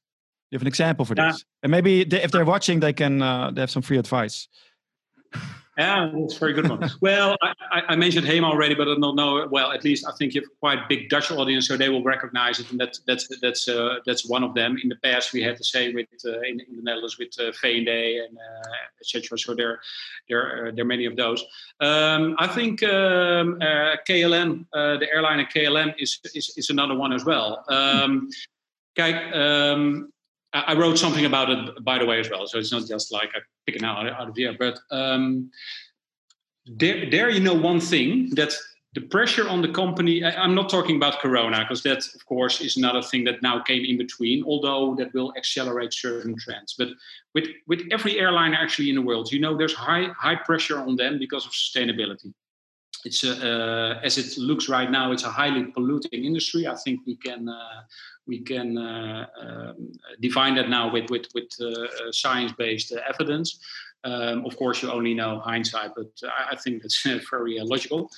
You 0.51 0.57
have 0.57 0.61
an 0.61 0.67
example 0.67 1.05
for 1.05 1.15
this. 1.15 1.45
And 1.63 1.71
maybe 1.71 2.03
they, 2.03 2.21
if 2.21 2.31
they're 2.31 2.45
watching, 2.45 2.79
they 2.79 2.93
can 2.93 3.21
uh, 3.21 3.51
they 3.51 3.61
have 3.61 3.71
some 3.71 3.81
free 3.81 3.97
advice. 3.97 4.47
Yeah, 5.77 6.11
that's 6.13 6.35
a 6.35 6.39
very 6.39 6.53
good 6.53 6.69
one. 6.69 6.87
well, 7.01 7.35
I, 7.41 7.81
I, 7.89 7.95
mentioned 7.95 8.27
HEMA 8.27 8.45
already, 8.45 8.75
but 8.75 8.87
I 8.87 8.93
don't 8.93 9.15
know. 9.15 9.47
Well, 9.49 9.71
at 9.71 9.83
least 9.83 10.05
I 10.07 10.11
think 10.11 10.35
you 10.35 10.41
have 10.41 10.49
quite 10.59 10.87
big 10.87 11.09
Dutch 11.09 11.31
audience, 11.31 11.67
so 11.67 11.75
they 11.75 11.89
will 11.89 12.03
recognize 12.03 12.59
it, 12.59 12.69
and 12.69 12.79
that's 12.79 12.99
that's 13.07 13.27
that's 13.41 13.67
uh, 13.67 13.95
that's 14.05 14.23
one 14.27 14.43
of 14.43 14.53
them. 14.53 14.77
In 14.83 14.89
the 14.89 14.97
past, 14.97 15.33
we 15.33 15.41
had 15.41 15.57
to 15.57 15.63
say 15.63 15.91
with 15.91 16.07
uh, 16.25 16.41
in, 16.41 16.59
in, 16.59 16.75
the 16.77 16.83
Netherlands 16.83 17.17
with 17.17 17.29
uh, 17.39 17.51
V&D 17.59 17.89
and 18.19 18.37
uh, 18.37 18.99
etc. 18.99 19.35
So 19.39 19.55
there, 19.55 19.79
there, 20.29 20.67
uh, 20.67 20.71
there 20.75 20.83
are 20.83 20.87
many 20.87 21.05
of 21.05 21.15
those. 21.15 21.43
Um, 21.79 22.35
I 22.37 22.45
think 22.45 22.83
um, 22.83 23.57
uh, 23.59 23.95
KLM, 24.07 24.67
uh, 24.73 24.97
the 24.97 25.07
airline 25.11 25.43
KLM, 25.45 25.95
is, 25.97 26.19
is 26.35 26.53
is 26.55 26.69
another 26.69 26.95
one 26.95 27.13
as 27.13 27.25
well. 27.25 27.65
Um, 27.67 28.29
kijk, 28.95 29.35
um, 29.35 30.12
I 30.53 30.75
wrote 30.75 30.99
something 30.99 31.25
about 31.25 31.49
it, 31.49 31.83
by 31.83 31.97
the 31.97 32.05
way, 32.05 32.19
as 32.19 32.29
well. 32.29 32.45
So 32.45 32.59
it's 32.59 32.71
not 32.71 32.87
just 32.87 33.11
like 33.11 33.29
I 33.35 33.39
pick 33.65 33.75
it 33.75 33.83
out, 33.83 34.07
out 34.07 34.29
of 34.29 34.35
the 34.35 34.45
air. 34.45 34.55
But 34.57 34.77
um, 34.91 35.49
there, 36.65 37.09
there, 37.09 37.29
you 37.29 37.39
know, 37.39 37.55
one 37.55 37.79
thing 37.79 38.29
that 38.35 38.53
the 38.93 39.01
pressure 39.01 39.49
on 39.49 39.63
the 39.63 39.69
company. 39.69 40.23
I, 40.23 40.43
am 40.43 40.53
not 40.53 40.69
talking 40.69 40.97
about 40.97 41.19
Corona 41.19 41.59
because 41.61 41.81
that, 41.83 42.05
of 42.13 42.25
course, 42.27 42.61
is 42.61 42.77
another 42.77 43.01
thing 43.01 43.23
that 43.23 43.41
now 43.41 43.59
came 43.59 43.83
in 43.83 43.97
between. 43.97 44.43
Although 44.43 44.95
that 44.95 45.13
will 45.15 45.33
accelerate 45.35 45.93
certain 45.93 46.35
trends. 46.37 46.75
But 46.77 46.89
with 47.33 47.47
with 47.67 47.81
every 47.91 48.19
airline 48.19 48.53
actually 48.53 48.89
in 48.89 48.95
the 48.95 49.01
world, 49.01 49.31
you 49.31 49.39
know, 49.39 49.57
there's 49.57 49.73
high 49.73 50.09
high 50.17 50.35
pressure 50.35 50.79
on 50.79 50.95
them 50.95 51.17
because 51.17 51.45
of 51.45 51.51
sustainability 51.53 52.33
it's 53.05 53.23
a, 53.23 53.31
uh, 53.31 53.99
as 54.03 54.17
it 54.17 54.37
looks 54.37 54.69
right 54.69 54.89
now, 54.89 55.11
it's 55.11 55.23
a 55.23 55.29
highly 55.29 55.65
polluting 55.65 56.23
industry. 56.25 56.67
I 56.67 56.75
think 56.75 57.01
we 57.05 57.15
can 57.15 57.49
uh, 57.49 57.81
we 58.27 58.39
can 58.39 58.77
uh, 58.77 59.27
um, 59.41 59.91
define 60.21 60.55
that 60.55 60.69
now 60.69 60.91
with 60.91 61.09
with 61.09 61.27
with 61.33 61.49
science-based 62.11 62.93
evidence. 63.09 63.59
Um, 64.05 64.45
of 64.45 64.57
course, 64.57 64.81
you 64.81 64.91
only 64.91 65.13
know 65.13 65.39
hindsight, 65.39 65.91
but 65.95 66.11
I, 66.23 66.53
I 66.53 66.55
think 66.55 66.81
that's 66.81 67.01
very 67.31 67.59
logical. 67.59 68.09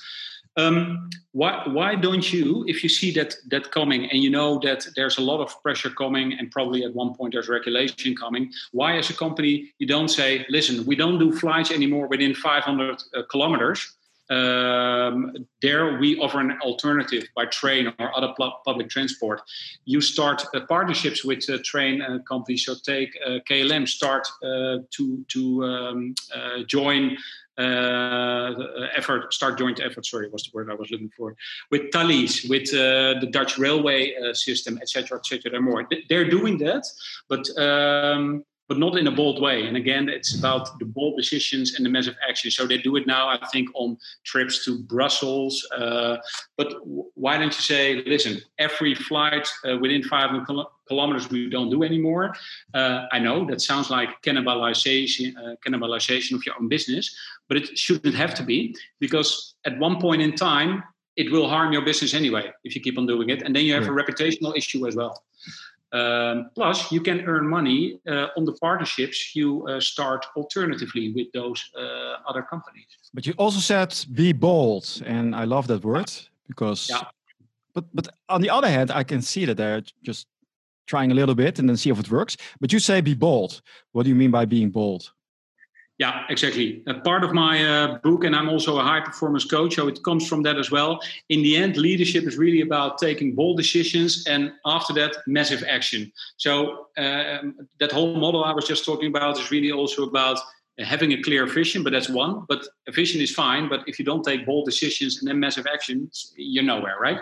Um, 0.58 1.10
why 1.32 1.62
why 1.66 1.94
don't 1.96 2.32
you, 2.32 2.64
if 2.66 2.82
you 2.82 2.88
see 2.88 3.12
that 3.12 3.36
that 3.48 3.70
coming 3.70 4.10
and 4.10 4.22
you 4.22 4.30
know 4.30 4.58
that 4.60 4.86
there's 4.96 5.18
a 5.18 5.20
lot 5.20 5.40
of 5.40 5.62
pressure 5.62 5.90
coming 5.90 6.32
and 6.32 6.50
probably 6.50 6.82
at 6.82 6.94
one 6.94 7.14
point 7.14 7.34
there's 7.34 7.48
regulation 7.48 8.16
coming, 8.16 8.50
why 8.72 8.96
as 8.96 9.10
a 9.10 9.14
company 9.14 9.72
you 9.78 9.86
don't 9.86 10.08
say, 10.08 10.46
listen, 10.48 10.86
we 10.86 10.96
don't 10.96 11.18
do 11.18 11.30
flights 11.30 11.70
anymore 11.70 12.06
within 12.06 12.34
500 12.34 13.02
uh, 13.14 13.22
kilometers 13.30 13.95
um, 14.30 15.46
there 15.62 15.98
we 15.98 16.18
offer 16.18 16.40
an 16.40 16.58
alternative 16.62 17.24
by 17.34 17.46
train 17.46 17.92
or 17.98 18.16
other 18.16 18.34
public 18.64 18.88
transport. 18.88 19.42
You 19.84 20.00
start 20.00 20.44
uh, 20.54 20.60
partnerships 20.68 21.24
with 21.24 21.48
uh, 21.48 21.58
train 21.64 22.02
uh, 22.02 22.18
companies. 22.28 22.64
So 22.64 22.74
take 22.74 23.16
uh, 23.24 23.38
KLM, 23.48 23.88
start 23.88 24.26
uh, 24.42 24.78
to 24.90 25.24
to 25.28 25.64
um, 25.64 26.14
uh, 26.34 26.62
join 26.66 27.16
effort, 27.58 29.32
start 29.32 29.58
joint 29.58 29.80
effort. 29.80 30.04
Sorry, 30.04 30.28
was 30.28 30.42
the 30.42 30.50
word 30.52 30.70
I 30.70 30.74
was 30.74 30.90
looking 30.90 31.10
for. 31.16 31.34
With 31.70 31.90
Thalys, 31.90 32.48
with 32.50 32.70
the 32.70 33.28
Dutch 33.30 33.56
railway 33.58 34.14
system, 34.34 34.78
etc., 34.82 35.18
etc. 35.18 35.50
There 35.50 35.62
more. 35.62 35.88
They're 36.10 36.28
doing 36.28 36.58
that, 36.58 36.84
but 37.28 37.48
um, 37.58 38.44
but 38.68 38.78
not 38.78 38.98
in 38.98 39.06
a 39.06 39.10
bold 39.10 39.40
way. 39.40 39.66
And 39.66 39.76
again, 39.76 40.08
it's 40.08 40.36
about 40.36 40.78
the 40.78 40.84
bold 40.84 41.16
decisions 41.16 41.74
and 41.74 41.86
the 41.86 41.90
massive 41.90 42.16
action. 42.28 42.50
So 42.50 42.66
they 42.66 42.78
do 42.78 42.96
it 42.96 43.06
now, 43.06 43.28
I 43.28 43.38
think, 43.52 43.68
on 43.74 43.96
trips 44.24 44.64
to 44.64 44.78
Brussels. 44.78 45.66
Uh, 45.76 46.16
but 46.56 46.74
why 47.14 47.38
don't 47.38 47.54
you 47.54 47.62
say, 47.62 48.02
listen, 48.06 48.40
every 48.58 48.94
flight 48.94 49.48
uh, 49.64 49.76
within 49.78 50.02
500 50.02 50.66
kilometers 50.88 51.30
we 51.30 51.48
don't 51.48 51.70
do 51.70 51.84
anymore? 51.84 52.34
Uh, 52.74 53.06
I 53.12 53.18
know 53.18 53.46
that 53.46 53.60
sounds 53.60 53.90
like 53.90 54.22
cannibalization, 54.22 55.36
uh, 55.36 55.54
cannibalization 55.64 56.34
of 56.34 56.44
your 56.44 56.56
own 56.60 56.68
business, 56.68 57.14
but 57.48 57.56
it 57.56 57.78
shouldn't 57.78 58.14
have 58.14 58.34
to 58.34 58.42
be 58.42 58.74
because 58.98 59.54
at 59.64 59.78
one 59.78 60.00
point 60.00 60.22
in 60.22 60.34
time, 60.34 60.82
it 61.16 61.32
will 61.32 61.48
harm 61.48 61.72
your 61.72 61.82
business 61.82 62.12
anyway 62.12 62.50
if 62.64 62.74
you 62.74 62.80
keep 62.80 62.98
on 62.98 63.06
doing 63.06 63.30
it. 63.30 63.42
And 63.42 63.56
then 63.56 63.64
you 63.64 63.72
have 63.74 63.86
a 63.86 63.90
reputational 63.90 64.54
issue 64.56 64.86
as 64.86 64.96
well. 64.96 65.22
Um, 65.92 66.50
plus, 66.54 66.90
you 66.90 67.00
can 67.00 67.20
earn 67.26 67.46
money 67.48 68.00
uh, 68.08 68.26
on 68.36 68.44
the 68.44 68.52
partnerships 68.54 69.34
you 69.36 69.66
uh, 69.68 69.80
start 69.80 70.26
alternatively 70.36 71.12
with 71.12 71.28
those 71.32 71.62
uh, 71.78 72.16
other 72.28 72.42
companies. 72.42 72.86
But 73.14 73.26
you 73.26 73.34
also 73.38 73.60
said 73.60 73.94
be 74.12 74.32
bold, 74.32 75.02
and 75.06 75.34
I 75.34 75.44
love 75.44 75.66
that 75.68 75.84
word 75.84 76.12
because. 76.48 76.90
Yeah. 76.90 77.04
But 77.72 77.84
but 77.92 78.08
on 78.28 78.40
the 78.40 78.50
other 78.50 78.68
hand, 78.68 78.90
I 78.90 79.04
can 79.04 79.20
see 79.22 79.44
that 79.44 79.58
they're 79.58 79.82
just 80.02 80.26
trying 80.86 81.10
a 81.10 81.14
little 81.14 81.34
bit 81.34 81.58
and 81.58 81.68
then 81.68 81.76
see 81.76 81.90
if 81.90 81.98
it 81.98 82.10
works. 82.10 82.36
But 82.60 82.72
you 82.72 82.78
say 82.78 83.00
be 83.00 83.14
bold. 83.14 83.60
What 83.92 84.04
do 84.04 84.08
you 84.08 84.14
mean 84.14 84.30
by 84.30 84.46
being 84.46 84.70
bold? 84.70 85.12
Yeah, 85.98 86.24
exactly. 86.28 86.82
A 86.86 86.94
part 86.94 87.24
of 87.24 87.32
my 87.32 87.64
uh, 87.64 87.98
book, 87.98 88.24
and 88.24 88.36
I'm 88.36 88.50
also 88.50 88.78
a 88.78 88.82
high 88.82 89.00
performance 89.00 89.46
coach, 89.46 89.76
so 89.76 89.88
it 89.88 90.02
comes 90.04 90.28
from 90.28 90.42
that 90.42 90.58
as 90.58 90.70
well. 90.70 91.00
In 91.30 91.42
the 91.42 91.56
end, 91.56 91.78
leadership 91.78 92.24
is 92.24 92.36
really 92.36 92.60
about 92.60 92.98
taking 92.98 93.34
bold 93.34 93.56
decisions, 93.56 94.26
and 94.26 94.52
after 94.66 94.92
that, 94.94 95.16
massive 95.26 95.64
action. 95.66 96.12
So 96.36 96.88
uh, 96.98 97.38
that 97.80 97.92
whole 97.92 98.14
model 98.16 98.44
I 98.44 98.52
was 98.52 98.66
just 98.66 98.84
talking 98.84 99.08
about 99.08 99.38
is 99.38 99.50
really 99.50 99.72
also 99.72 100.02
about 100.02 100.38
having 100.78 101.12
a 101.12 101.22
clear 101.22 101.46
vision, 101.46 101.82
but 101.82 101.92
that's 101.94 102.10
one. 102.10 102.44
But 102.46 102.66
a 102.86 102.92
vision 102.92 103.22
is 103.22 103.32
fine, 103.32 103.66
but 103.70 103.80
if 103.86 103.98
you 103.98 104.04
don't 104.04 104.22
take 104.22 104.44
bold 104.44 104.66
decisions 104.66 105.18
and 105.18 105.28
then 105.28 105.40
massive 105.40 105.66
actions, 105.72 106.34
you're 106.36 106.62
nowhere, 106.62 106.96
right? 107.00 107.20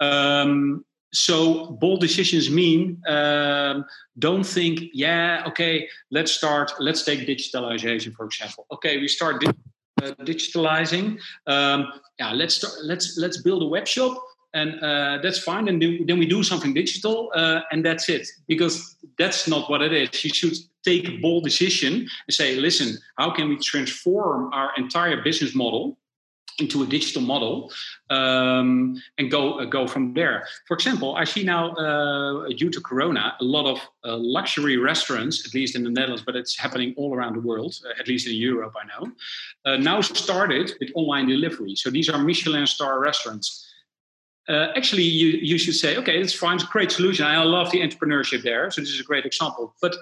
Um, 0.00 0.84
so 1.14 1.70
bold 1.80 2.00
decisions 2.00 2.50
mean 2.50 3.00
um, 3.06 3.84
don't 4.18 4.44
think 4.44 4.80
yeah 4.92 5.44
okay 5.46 5.88
let's 6.10 6.32
start 6.32 6.72
let's 6.80 7.04
take 7.04 7.20
digitalization 7.20 8.12
for 8.12 8.26
example. 8.26 8.66
Okay 8.72 8.98
we 8.98 9.08
start 9.08 9.40
di- 9.40 9.48
uh, 10.02 10.12
digitalizing. 10.24 11.18
Um, 11.46 11.92
yeah 12.18 12.32
let's 12.32 12.56
start 12.56 12.74
let's 12.82 13.16
let's 13.16 13.40
build 13.42 13.62
a 13.62 13.66
web 13.66 13.86
shop 13.86 14.20
and 14.54 14.80
uh, 14.80 15.18
that's 15.20 15.40
fine. 15.40 15.68
And 15.68 15.82
then 15.82 16.18
we 16.18 16.26
do 16.26 16.42
something 16.42 16.72
digital 16.72 17.32
uh, 17.34 17.60
and 17.72 17.84
that's 17.84 18.08
it. 18.08 18.28
Because 18.46 18.96
that's 19.18 19.48
not 19.48 19.68
what 19.68 19.82
it 19.82 19.92
is. 19.92 20.24
You 20.24 20.30
should 20.30 20.54
take 20.84 21.08
a 21.08 21.16
bold 21.18 21.44
decision 21.44 21.92
and 22.26 22.30
say 22.30 22.56
listen 22.56 22.98
how 23.18 23.30
can 23.30 23.48
we 23.48 23.56
transform 23.56 24.52
our 24.52 24.70
entire 24.76 25.22
business 25.22 25.54
model 25.54 25.98
into 26.58 26.82
a 26.82 26.86
digital 26.86 27.22
model 27.22 27.72
um, 28.10 29.00
and 29.18 29.30
go 29.30 29.58
uh, 29.58 29.64
go 29.64 29.86
from 29.86 30.14
there. 30.14 30.46
For 30.68 30.74
example, 30.74 31.16
I 31.16 31.24
see 31.24 31.42
now 31.42 31.72
uh, 31.72 32.48
due 32.56 32.70
to 32.70 32.80
Corona, 32.80 33.34
a 33.40 33.44
lot 33.44 33.66
of 33.66 33.78
uh, 34.04 34.16
luxury 34.16 34.76
restaurants, 34.76 35.46
at 35.46 35.54
least 35.54 35.74
in 35.74 35.82
the 35.82 35.90
Netherlands, 35.90 36.22
but 36.24 36.36
it's 36.36 36.56
happening 36.56 36.94
all 36.96 37.14
around 37.14 37.34
the 37.34 37.40
world, 37.40 37.74
uh, 37.84 38.00
at 38.00 38.06
least 38.08 38.28
in 38.28 38.34
Europe, 38.34 38.74
I 38.80 38.84
know, 38.86 39.12
uh, 39.64 39.76
now 39.76 40.00
started 40.00 40.72
with 40.80 40.90
online 40.94 41.26
delivery. 41.28 41.74
So 41.74 41.90
these 41.90 42.08
are 42.08 42.18
Michelin 42.18 42.66
star 42.66 43.00
restaurants. 43.00 43.68
Uh, 44.48 44.68
actually, 44.76 45.04
you 45.04 45.28
you 45.42 45.58
should 45.58 45.74
say, 45.74 45.96
okay, 45.96 46.20
it's 46.20 46.34
fine, 46.34 46.56
it's 46.56 46.64
a 46.64 46.68
great 46.68 46.92
solution. 46.92 47.26
I 47.26 47.42
love 47.42 47.70
the 47.70 47.80
entrepreneurship 47.80 48.42
there, 48.42 48.70
so 48.70 48.80
this 48.80 48.90
is 48.90 49.00
a 49.00 49.04
great 49.04 49.24
example. 49.24 49.74
But 49.80 49.96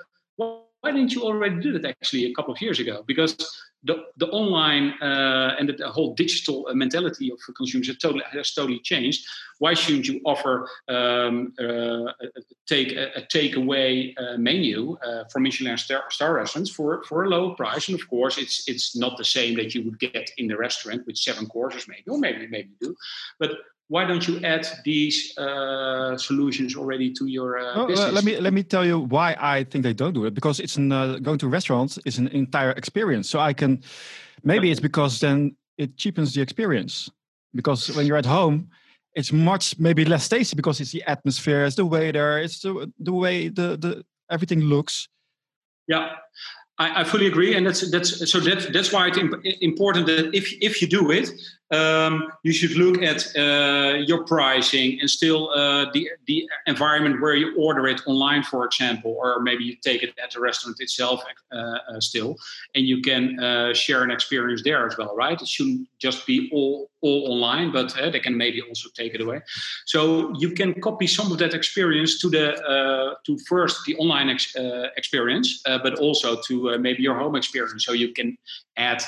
why 0.83 0.91
didn't 0.91 1.15
you 1.15 1.23
already 1.23 1.61
do 1.61 1.73
that 1.79 1.85
actually 1.89 2.27
a 2.27 2.35
couple 2.35 2.53
of 2.53 2.61
years 2.61 2.81
ago? 2.81 3.05
Because 3.07 3.37
the, 3.85 4.05
the 4.17 4.27
online 4.29 4.95
uh, 5.01 5.55
and 5.59 5.69
the, 5.69 5.89
whole 5.89 6.15
digital 6.15 6.67
uh, 6.69 6.75
mentality 6.75 7.31
of 7.31 7.39
consumers 7.57 7.87
has 7.87 7.99
totally, 7.99 8.25
has 8.33 8.53
totally 8.53 8.81
changed. 8.81 9.25
Why 9.59 9.75
shouldn't 9.75 10.09
you 10.09 10.21
offer 10.25 10.69
um, 10.89 11.53
uh, 11.59 12.13
take 12.67 12.93
a, 12.93 13.13
a 13.17 13.23
takeaway 13.23 14.13
uh, 14.19 14.39
menu 14.39 14.97
uh, 15.07 15.25
from 15.31 15.45
Michelin 15.45 15.79
star, 15.79 16.05
star, 16.11 16.35
restaurants 16.35 16.71
for, 16.71 17.05
for 17.05 17.25
a 17.25 17.29
low 17.29 17.55
price? 17.55 17.89
And 17.89 17.99
of 17.99 18.09
course, 18.09 18.39
it's 18.39 18.69
it's 18.69 18.97
not 18.97 19.17
the 19.19 19.25
same 19.25 19.57
that 19.57 19.75
you 19.75 19.85
would 19.85 20.01
get 20.01 20.31
in 20.39 20.49
the 20.49 20.57
restaurant 20.57 21.07
with 21.07 21.17
seven 21.17 21.47
courses, 21.47 21.87
maybe, 21.89 22.05
or 22.09 22.19
maybe 22.19 22.49
maybe 22.49 22.71
you 22.81 22.89
do. 22.89 22.97
But 23.39 23.53
why 23.89 24.05
don't 24.05 24.27
you 24.27 24.41
add 24.45 24.67
these 24.85 25.37
uh, 25.37 26.17
solutions 26.17 26.77
already 26.77 27.13
to 27.13 27.27
your 27.27 27.59
uh, 27.59 27.87
business? 27.87 28.09
Uh, 28.09 28.13
let 28.13 28.25
me 28.25 28.41
let 28.41 28.53
me 28.53 28.63
tell 28.63 28.87
you 28.87 29.01
why 29.01 29.37
I 29.39 29.65
think 29.65 29.85
they 29.85 29.93
don't 29.93 30.15
do 30.15 30.25
it 30.25 30.35
because 30.35 30.61
it's 30.61 30.77
an, 30.77 30.93
uh, 30.93 31.19
going 31.19 31.39
to 31.39 31.49
restaurants 31.49 31.99
is 32.05 32.19
an 32.19 32.29
entire 32.29 32.73
experience. 32.73 33.29
So 33.29 33.39
I 33.39 33.53
can 33.53 33.83
maybe 34.45 34.71
it's 34.71 34.81
because 34.81 35.21
then 35.21 35.57
it 35.77 35.97
cheapens 35.97 36.35
the 36.35 36.41
experience 36.41 37.11
because 37.55 37.95
when 37.95 38.07
you're 38.07 38.17
at 38.17 38.27
home 38.27 38.69
it's 39.15 39.33
much 39.33 39.79
maybe 39.79 40.05
less 40.05 40.29
tasty 40.29 40.57
because 40.57 40.81
it's 40.81 40.93
the 40.93 41.03
atmosphere, 41.03 41.65
it's 41.65 41.77
the 41.77 41.85
waiter, 41.85 42.39
it's 42.39 42.61
the 42.61 42.91
the 42.99 43.13
way 43.13 43.49
the 43.49 43.77
the 43.77 44.05
everything 44.31 44.61
looks. 44.61 45.09
Yeah. 45.87 46.17
I, 46.79 47.03
I 47.03 47.05
fully 47.05 47.27
agree, 47.27 47.55
and 47.55 47.67
that's 47.67 47.91
that's 47.91 48.31
so 48.31 48.41
that 48.41 48.73
that's 48.73 48.93
why 48.93 49.09
it's 49.09 49.19
important 49.61 50.07
that 50.07 50.35
if 50.35 50.53
if 50.63 50.81
you 50.81 50.89
do 50.89 51.11
it, 51.11 51.31
um, 51.73 52.31
you 52.43 52.53
should 52.53 52.77
look 52.77 53.03
at 53.03 53.27
uh, 53.35 53.97
your 53.97 54.25
pricing 54.25 54.99
and 55.01 55.09
still 55.09 55.51
uh, 55.51 55.87
the 55.93 56.11
the 56.27 56.47
environment 56.67 57.21
where 57.21 57.35
you 57.35 57.57
order 57.57 57.89
it 57.89 58.03
online, 58.07 58.43
for 58.43 58.67
example, 58.67 59.17
or 59.19 59.41
maybe 59.41 59.65
you 59.65 59.77
take 59.77 60.03
it 60.03 60.13
at 60.23 60.33
the 60.33 60.41
restaurant 60.41 60.77
itself 60.81 61.23
uh, 61.51 61.57
uh 61.57 62.01
still, 62.01 62.37
and 62.75 62.87
you 62.87 63.01
can 63.01 63.41
uh, 63.41 63.73
share 63.73 64.03
an 64.03 64.11
experience 64.11 64.63
there 64.63 64.87
as 64.87 64.99
well, 64.99 65.17
right? 65.17 65.41
It 65.41 65.49
shouldn't 65.49 65.89
just 65.99 66.27
be 66.27 66.51
all 66.53 66.91
all 67.01 67.33
online, 67.33 67.73
but 67.73 67.99
uh, 67.99 68.11
they 68.11 68.21
can 68.21 68.37
maybe 68.37 68.61
also 68.61 68.89
take 68.95 69.15
it 69.15 69.21
away. 69.21 69.41
So 69.87 70.33
you 70.39 70.51
can 70.51 70.81
copy 70.81 71.07
some 71.07 71.33
of 71.33 71.39
that 71.39 71.55
experience 71.55 72.21
to 72.21 72.29
the 72.29 73.17
to 73.27 73.39
first 73.49 73.85
the 73.87 73.97
online 73.97 74.29
ex, 74.29 74.55
experience, 74.97 75.63
but 75.65 75.99
also 75.99 76.37
to 76.49 76.79
maybe 76.79 77.03
your 77.03 77.19
home 77.19 77.35
experience. 77.35 77.85
So 77.87 77.93
you 77.93 78.13
can 78.13 78.37
add 78.77 79.03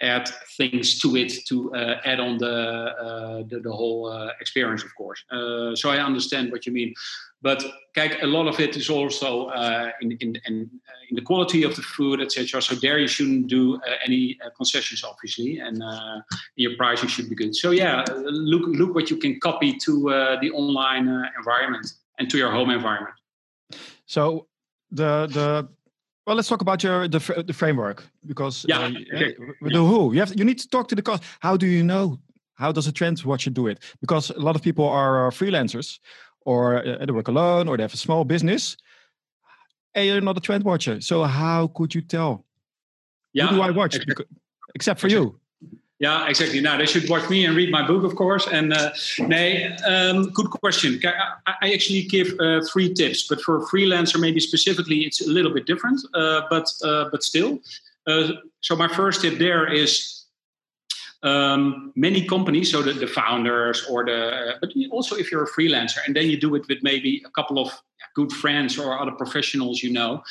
add 0.00 0.28
things 0.56 0.98
to 1.00 1.16
it 1.16 1.32
to 1.46 1.74
uh, 1.74 2.00
add 2.04 2.20
on 2.20 2.38
the 2.38 2.46
uh, 2.46 3.42
the, 3.48 3.60
the, 3.60 3.72
whole 3.72 4.10
uh, 4.10 4.30
experience, 4.40 4.84
of 4.84 4.94
course. 4.94 5.24
Uh, 5.30 5.74
so 5.74 5.90
I 5.90 5.98
understand 5.98 6.52
what 6.52 6.66
you 6.66 6.72
mean, 6.72 6.94
but 7.42 7.64
kijk, 7.94 8.22
a 8.22 8.26
lot 8.26 8.46
of 8.46 8.60
it 8.60 8.76
is 8.76 8.90
also 8.90 9.46
uh, 9.46 9.90
in 10.02 10.12
in 10.20 10.36
in, 10.46 10.70
uh, 10.88 11.08
in, 11.08 11.16
the 11.16 11.22
quality 11.22 11.62
of 11.62 11.74
the 11.76 11.82
food, 11.82 12.20
etc. 12.20 12.60
So 12.60 12.74
there 12.74 12.98
you 12.98 13.08
shouldn't 13.08 13.46
do 13.48 13.80
any 14.04 14.38
concessions, 14.56 15.02
obviously, 15.02 15.58
and 15.60 15.82
your 16.56 16.76
pricing 16.76 17.08
should 17.08 17.28
be 17.28 17.34
good. 17.34 17.54
So 17.54 17.70
yeah, 17.70 18.04
look 18.24 18.66
look 18.66 18.94
what 18.94 19.10
you 19.10 19.16
can 19.16 19.40
copy 19.40 19.72
to 19.84 19.92
the 20.42 20.50
online 20.52 21.08
environment 21.38 21.86
and 22.18 22.30
to 22.30 22.36
your 22.36 22.50
home 22.50 22.70
environment. 22.70 23.14
So 24.06 24.46
the 24.90 25.26
the 25.26 25.68
well, 26.26 26.36
let's 26.36 26.48
talk 26.48 26.60
about 26.60 26.82
your 26.82 27.08
the, 27.08 27.44
the 27.46 27.52
framework 27.52 28.04
because 28.26 28.66
yeah, 28.68 28.80
uh, 28.80 28.90
okay. 29.14 29.36
the 29.62 29.78
who 29.78 30.12
you 30.12 30.20
have 30.20 30.34
you 30.36 30.44
need 30.44 30.58
to 30.58 30.68
talk 30.68 30.88
to 30.88 30.94
the 30.94 31.02
cost. 31.02 31.22
How 31.40 31.56
do 31.56 31.66
you 31.66 31.82
know? 31.82 32.18
How 32.54 32.72
does 32.72 32.86
a 32.86 32.92
trend 32.92 33.22
watcher 33.22 33.50
do 33.50 33.66
it? 33.66 33.82
Because 34.00 34.30
a 34.30 34.40
lot 34.40 34.56
of 34.56 34.62
people 34.62 34.88
are 34.88 35.26
uh, 35.26 35.30
freelancers, 35.30 35.98
or 36.40 36.86
uh, 36.86 37.04
they 37.04 37.12
work 37.12 37.28
alone, 37.28 37.68
or 37.68 37.76
they 37.76 37.82
have 37.82 37.94
a 37.94 37.98
small 37.98 38.24
business, 38.24 38.76
and 39.94 40.06
you're 40.06 40.20
not 40.20 40.36
a 40.36 40.40
trend 40.40 40.64
watcher. 40.64 41.00
So 41.00 41.22
how 41.24 41.68
could 41.68 41.94
you 41.94 42.00
tell? 42.00 42.44
Yeah, 43.32 43.48
who 43.48 43.56
do 43.56 43.62
I 43.62 43.70
watch? 43.70 43.94
Exactly. 43.96 44.26
Except 44.74 45.00
for 45.00 45.08
you. 45.08 45.38
Yeah, 45.98 46.28
exactly. 46.28 46.60
Now 46.60 46.76
they 46.76 46.84
should 46.84 47.08
watch 47.08 47.28
me 47.30 47.46
and 47.46 47.56
read 47.56 47.70
my 47.70 47.86
book, 47.86 48.04
of 48.04 48.16
course. 48.16 48.46
And 48.46 48.72
uh, 48.74 48.90
nee, 49.18 49.64
um, 49.88 50.30
good 50.30 50.50
question. 50.50 51.00
I, 51.46 51.72
actually 51.72 52.02
give 52.02 52.38
uh, 52.38 52.60
three 52.70 52.92
tips, 52.92 53.26
but 53.26 53.40
for 53.40 53.62
a 53.62 53.66
freelancer, 53.66 54.20
maybe 54.20 54.40
specifically, 54.40 55.00
it's 55.00 55.26
a 55.26 55.30
little 55.30 55.52
bit 55.54 55.64
different. 55.64 56.02
Uh, 56.12 56.42
but 56.50 56.70
uh, 56.84 57.06
but 57.10 57.22
still, 57.22 57.60
uh, 58.06 58.32
so 58.60 58.76
my 58.76 58.88
first 58.88 59.22
tip 59.22 59.38
there 59.38 59.72
is 59.72 60.26
um, 61.22 61.92
many 61.96 62.26
companies, 62.26 62.70
so 62.70 62.82
the, 62.82 62.92
the 62.92 63.06
founders 63.06 63.86
or 63.88 64.04
the, 64.04 64.54
but 64.60 64.70
also 64.90 65.16
if 65.16 65.32
you're 65.32 65.44
a 65.44 65.50
freelancer, 65.50 65.98
and 66.06 66.14
then 66.14 66.26
you 66.26 66.38
do 66.38 66.54
it 66.56 66.68
with 66.68 66.82
maybe 66.82 67.22
a 67.24 67.30
couple 67.30 67.58
of 67.58 67.72
good 68.14 68.32
friends 68.32 68.78
or 68.78 68.98
other 68.98 69.12
professionals 69.12 69.82
you 69.82 69.92
know. 69.92 70.22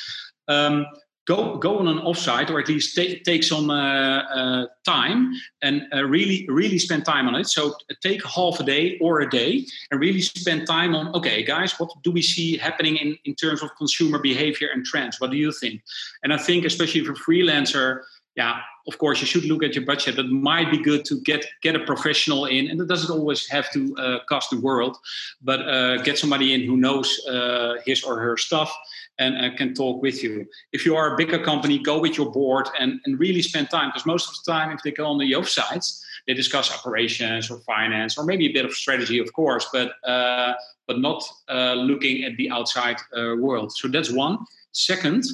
Um, 0.46 0.86
go 1.26 1.56
go 1.56 1.78
on 1.78 1.88
an 1.88 1.98
offsite 1.98 2.50
or 2.50 2.58
at 2.58 2.68
least 2.68 2.96
take, 2.96 3.24
take 3.24 3.42
some 3.42 3.68
uh, 3.68 4.22
uh, 4.22 4.66
time 4.84 5.32
and 5.62 5.82
uh, 5.94 6.04
really 6.04 6.46
really 6.48 6.78
spend 6.78 7.04
time 7.04 7.28
on 7.28 7.34
it. 7.34 7.48
So 7.48 7.74
take 8.02 8.24
half 8.24 8.60
a 8.60 8.62
day 8.62 8.96
or 9.00 9.20
a 9.20 9.28
day 9.28 9.66
and 9.90 10.00
really 10.00 10.20
spend 10.20 10.66
time 10.66 10.94
on 10.94 11.14
okay 11.14 11.42
guys 11.42 11.78
what 11.78 11.90
do 12.02 12.10
we 12.10 12.22
see 12.22 12.56
happening 12.56 12.96
in, 12.96 13.18
in 13.24 13.34
terms 13.34 13.62
of 13.62 13.74
consumer 13.76 14.18
behavior 14.18 14.68
and 14.72 14.84
trends? 14.84 15.20
What 15.20 15.30
do 15.30 15.36
you 15.36 15.52
think? 15.52 15.82
And 16.22 16.32
i 16.32 16.38
think 16.38 16.64
especially 16.64 17.04
for 17.04 17.14
freelancer 17.14 18.02
yeah, 18.36 18.60
of 18.86 18.98
course, 18.98 19.20
you 19.20 19.26
should 19.26 19.44
look 19.46 19.62
at 19.62 19.74
your 19.74 19.84
budget. 19.84 20.16
But 20.16 20.26
it 20.26 20.30
might 20.30 20.70
be 20.70 20.78
good 20.78 21.04
to 21.06 21.20
get 21.22 21.44
get 21.62 21.74
a 21.74 21.80
professional 21.80 22.44
in, 22.44 22.68
and 22.70 22.80
it 22.80 22.86
doesn't 22.86 23.10
always 23.10 23.48
have 23.48 23.70
to 23.72 23.96
uh, 23.96 24.18
cost 24.28 24.50
the 24.50 24.60
world, 24.60 24.96
but 25.42 25.60
uh, 25.66 26.02
get 26.02 26.18
somebody 26.18 26.54
in 26.54 26.62
who 26.62 26.76
knows 26.76 27.08
uh, 27.26 27.76
his 27.84 28.04
or 28.04 28.20
her 28.20 28.36
stuff 28.36 28.72
and 29.18 29.36
uh, 29.38 29.56
can 29.56 29.74
talk 29.74 30.02
with 30.02 30.22
you. 30.22 30.46
If 30.72 30.84
you 30.84 30.94
are 30.96 31.14
a 31.14 31.16
bigger 31.16 31.38
company, 31.38 31.78
go 31.78 31.98
with 31.98 32.18
your 32.18 32.30
board 32.30 32.68
and, 32.78 33.00
and 33.06 33.18
really 33.18 33.42
spend 33.42 33.70
time 33.70 33.88
because 33.88 34.06
most 34.06 34.28
of 34.28 34.34
the 34.36 34.52
time, 34.52 34.70
if 34.70 34.82
they 34.82 34.92
go 34.92 35.06
on 35.06 35.18
the 35.18 35.32
Yoast 35.32 35.48
sites, 35.48 36.04
they 36.26 36.34
discuss 36.34 36.70
operations 36.72 37.50
or 37.50 37.58
finance 37.60 38.18
or 38.18 38.24
maybe 38.24 38.46
a 38.46 38.52
bit 38.52 38.66
of 38.66 38.72
strategy, 38.74 39.18
of 39.18 39.32
course, 39.32 39.66
but 39.72 39.92
uh, 40.06 40.52
but 40.86 41.00
not 41.00 41.24
uh, 41.48 41.74
looking 41.74 42.24
at 42.24 42.36
the 42.36 42.50
outside 42.50 42.98
world. 43.14 43.72
So 43.72 43.88
that's 43.88 44.12
one. 44.12 44.38
Second 44.72 45.24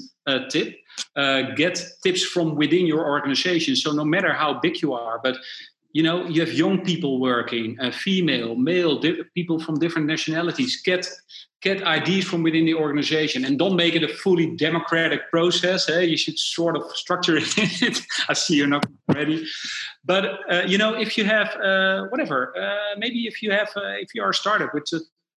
tip 0.51 0.77
uh, 1.17 1.43
get 1.57 1.85
tips 2.03 2.25
from 2.25 2.57
within 2.57 2.87
your 2.87 3.07
organization. 3.07 3.77
So 3.77 3.93
no 3.93 4.05
matter 4.05 4.33
how 4.33 4.61
big 4.61 4.83
you 4.83 4.95
are, 4.95 5.21
but 5.23 5.37
you 5.93 6.03
know 6.03 6.27
you 6.27 6.41
have 6.41 6.53
young 6.53 6.83
people 6.85 7.21
working, 7.21 7.79
uh, 7.81 7.91
female, 7.91 8.55
male, 8.57 8.99
di- 8.99 9.23
people 9.35 9.59
from 9.59 9.79
different 9.79 10.07
nationalities. 10.07 10.81
Get 10.83 11.07
get 11.63 11.83
ideas 11.85 12.25
from 12.25 12.43
within 12.43 12.65
the 12.65 12.75
organization 12.75 13.45
and 13.45 13.59
don't 13.59 13.77
make 13.77 13.95
it 13.95 14.03
a 14.03 14.09
fully 14.09 14.57
democratic 14.57 15.31
process. 15.31 15.89
Eh? 15.89 16.01
You 16.01 16.17
should 16.17 16.39
sort 16.39 16.77
of 16.77 16.83
structure 16.97 17.37
it. 17.41 18.01
I 18.29 18.33
see 18.33 18.57
you're 18.57 18.67
not 18.67 18.85
ready, 19.15 19.47
but 20.05 20.25
uh, 20.51 20.63
you 20.67 20.79
know 20.79 20.95
if 20.95 21.17
you 21.17 21.25
have 21.25 21.49
uh, 21.57 22.07
whatever, 22.07 22.57
uh, 22.59 22.99
maybe 22.99 23.27
if 23.27 23.43
you 23.43 23.53
have 23.53 23.69
uh, 23.77 23.97
if 24.01 24.15
you 24.15 24.23
are 24.23 24.31
a 24.31 24.35
startup 24.35 24.75
with 24.75 24.85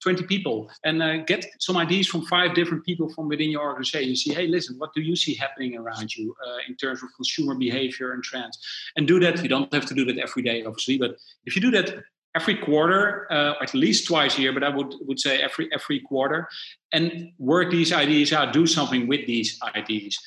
20 0.06 0.24
people 0.26 0.70
and 0.84 1.02
uh, 1.02 1.18
get 1.24 1.48
some 1.60 1.76
ideas 1.78 2.08
from 2.08 2.24
five 2.28 2.54
different 2.54 2.86
people 2.86 3.10
from 3.10 3.28
within 3.28 3.50
your 3.50 3.64
organization. 3.64 4.10
You 4.10 4.16
see, 4.16 4.34
hey, 4.34 4.46
listen, 4.46 4.76
what 4.78 4.94
do 4.94 5.02
you 5.02 5.16
see 5.16 5.34
happening 5.34 5.76
around 5.76 6.16
you 6.16 6.36
uh, 6.46 6.58
in 6.68 6.76
terms 6.76 7.02
of 7.02 7.10
consumer 7.16 7.56
behavior 7.56 8.12
and 8.12 8.24
trends? 8.24 8.56
And 8.96 9.08
do 9.08 9.20
that. 9.22 9.42
You 9.42 9.50
don't 9.50 9.74
have 9.74 9.88
to 9.88 9.96
do 9.96 10.06
that 10.06 10.18
every 10.20 10.44
day, 10.44 10.64
obviously, 10.64 11.00
but 11.00 11.16
if 11.46 11.56
you 11.56 11.62
do 11.62 11.72
that 11.72 12.04
every 12.36 12.56
quarter, 12.56 13.26
uh, 13.32 13.54
at 13.64 13.74
least 13.74 14.08
twice 14.08 14.38
a 14.38 14.42
year, 14.42 14.54
but 14.54 14.64
I 14.64 14.70
would 14.70 14.94
would 15.08 15.20
say 15.20 15.42
every 15.42 15.70
every 15.74 16.02
quarter, 16.02 16.48
and 16.92 17.32
work 17.40 17.72
these 17.72 17.92
ideas 17.92 18.32
out. 18.32 18.54
Do 18.54 18.68
something 18.68 19.08
with 19.08 19.26
these 19.26 19.58
ideas. 19.76 20.20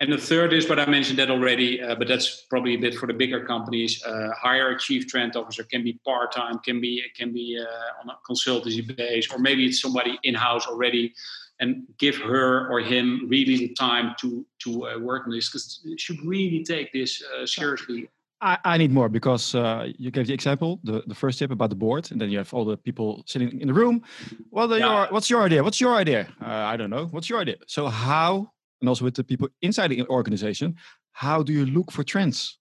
And 0.00 0.10
the 0.10 0.16
third 0.16 0.54
is 0.54 0.66
what 0.66 0.80
I 0.80 0.86
mentioned 0.86 1.18
that 1.18 1.30
already, 1.30 1.82
uh, 1.82 1.94
but 1.94 2.08
that's 2.08 2.46
probably 2.48 2.74
a 2.74 2.78
bit 2.78 2.94
for 2.94 3.06
the 3.06 3.12
bigger 3.12 3.44
companies. 3.44 4.02
Uh, 4.02 4.30
hire 4.34 4.70
a 4.70 4.78
chief 4.78 5.06
trend 5.06 5.36
officer 5.36 5.62
can 5.62 5.84
be 5.84 6.00
part 6.06 6.32
time, 6.32 6.58
can 6.60 6.80
be 6.80 7.02
can 7.14 7.34
be 7.34 7.60
uh, 7.60 8.00
on 8.00 8.08
a 8.08 8.16
consultancy 8.26 8.96
base, 8.96 9.30
or 9.30 9.38
maybe 9.38 9.66
it's 9.66 9.80
somebody 9.80 10.18
in 10.22 10.34
house 10.34 10.66
already, 10.66 11.12
and 11.60 11.84
give 11.98 12.16
her 12.16 12.66
or 12.70 12.80
him 12.80 13.26
really 13.28 13.56
the 13.58 13.74
time 13.74 14.14
to 14.20 14.46
to 14.60 14.88
uh, 14.88 14.98
work 14.98 15.26
on 15.26 15.32
this 15.34 15.50
because 15.50 15.84
should 15.98 16.20
really 16.24 16.64
take 16.64 16.90
this 16.94 17.22
uh, 17.22 17.44
seriously. 17.44 18.08
I, 18.42 18.56
I, 18.64 18.78
need 18.78 18.90
more 18.90 19.10
because 19.10 19.54
uh, 19.54 19.92
you 19.98 20.10
gave 20.10 20.26
the 20.26 20.32
example, 20.32 20.80
the, 20.82 21.02
the 21.06 21.14
first 21.14 21.38
tip 21.38 21.50
about 21.50 21.68
the 21.68 21.76
board, 21.76 22.10
and 22.10 22.18
then 22.18 22.30
you 22.30 22.38
have 22.38 22.54
all 22.54 22.64
the 22.64 22.78
people 22.78 23.22
sitting 23.26 23.60
in 23.60 23.68
the 23.68 23.74
room. 23.74 24.02
Well, 24.50 24.70
yeah. 24.70 24.78
your, 24.78 25.06
what's 25.08 25.28
your 25.28 25.42
idea? 25.42 25.62
What's 25.62 25.78
your 25.78 25.94
idea? 25.94 26.26
I 26.40 26.78
don't 26.78 26.88
know. 26.88 27.04
What's 27.10 27.28
your 27.28 27.38
idea? 27.38 27.56
So 27.66 27.88
how 27.88 28.50
and 28.80 28.88
also 28.88 29.04
with 29.04 29.14
the 29.14 29.24
people 29.24 29.48
inside 29.62 29.88
the 29.88 30.06
organization, 30.08 30.76
how 31.12 31.42
do 31.42 31.52
you 31.52 31.66
look 31.66 31.90
for 31.92 32.04
trends? 32.04 32.58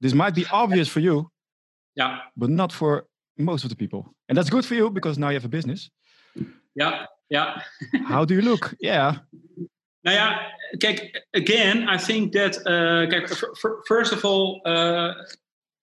This 0.00 0.14
might 0.14 0.34
be 0.34 0.46
obvious 0.52 0.88
for 0.88 1.00
you, 1.00 1.30
yeah, 1.96 2.18
but 2.36 2.50
not 2.50 2.72
for 2.72 3.06
most 3.38 3.64
of 3.64 3.70
the 3.70 3.76
people. 3.76 4.14
And 4.28 4.36
that's 4.36 4.50
good 4.50 4.64
for 4.64 4.74
you 4.74 4.90
because 4.90 5.18
now 5.18 5.28
you 5.28 5.34
have 5.34 5.44
a 5.44 5.48
business. 5.48 5.90
Yeah, 6.74 7.06
yeah. 7.28 7.62
how 8.06 8.24
do 8.24 8.34
you 8.34 8.42
look? 8.42 8.74
Yeah. 8.80 9.16
Nou 10.02 10.16
ja, 10.16 10.54
kijk, 10.78 11.26
again, 11.30 11.88
I 11.88 11.98
think 11.98 12.32
that, 12.32 12.56
uh, 12.66 13.06
kijk, 13.08 13.28
first 13.84 14.12
of 14.12 14.24
all, 14.24 14.60
uh, 14.64 15.12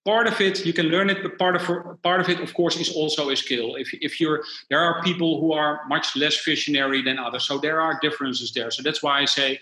part 0.07 0.25
of 0.25 0.39
it 0.39 0.65
you 0.65 0.71
can 0.79 0.87
learn 0.87 1.09
it 1.09 1.19
but 1.21 1.37
part 1.37 1.55
of 1.57 1.63
part 2.01 2.21
of 2.21 2.29
it 2.29 2.39
of 2.39 2.53
course 2.53 2.75
is 2.83 2.89
also 2.99 3.29
a 3.29 3.35
skill. 3.35 3.75
If, 3.75 3.89
if 4.07 4.21
you're 4.21 4.39
there 4.69 4.79
are 4.87 5.03
people 5.03 5.41
who 5.41 5.51
are 5.51 5.81
much 5.95 6.15
less 6.15 6.35
visionary 6.45 7.01
than 7.07 7.19
others 7.19 7.43
so 7.49 7.57
there 7.57 7.79
are 7.81 7.99
differences 8.07 8.49
there. 8.57 8.71
So 8.71 8.81
that's 8.81 9.03
why 9.03 9.15
i 9.23 9.25
say 9.25 9.59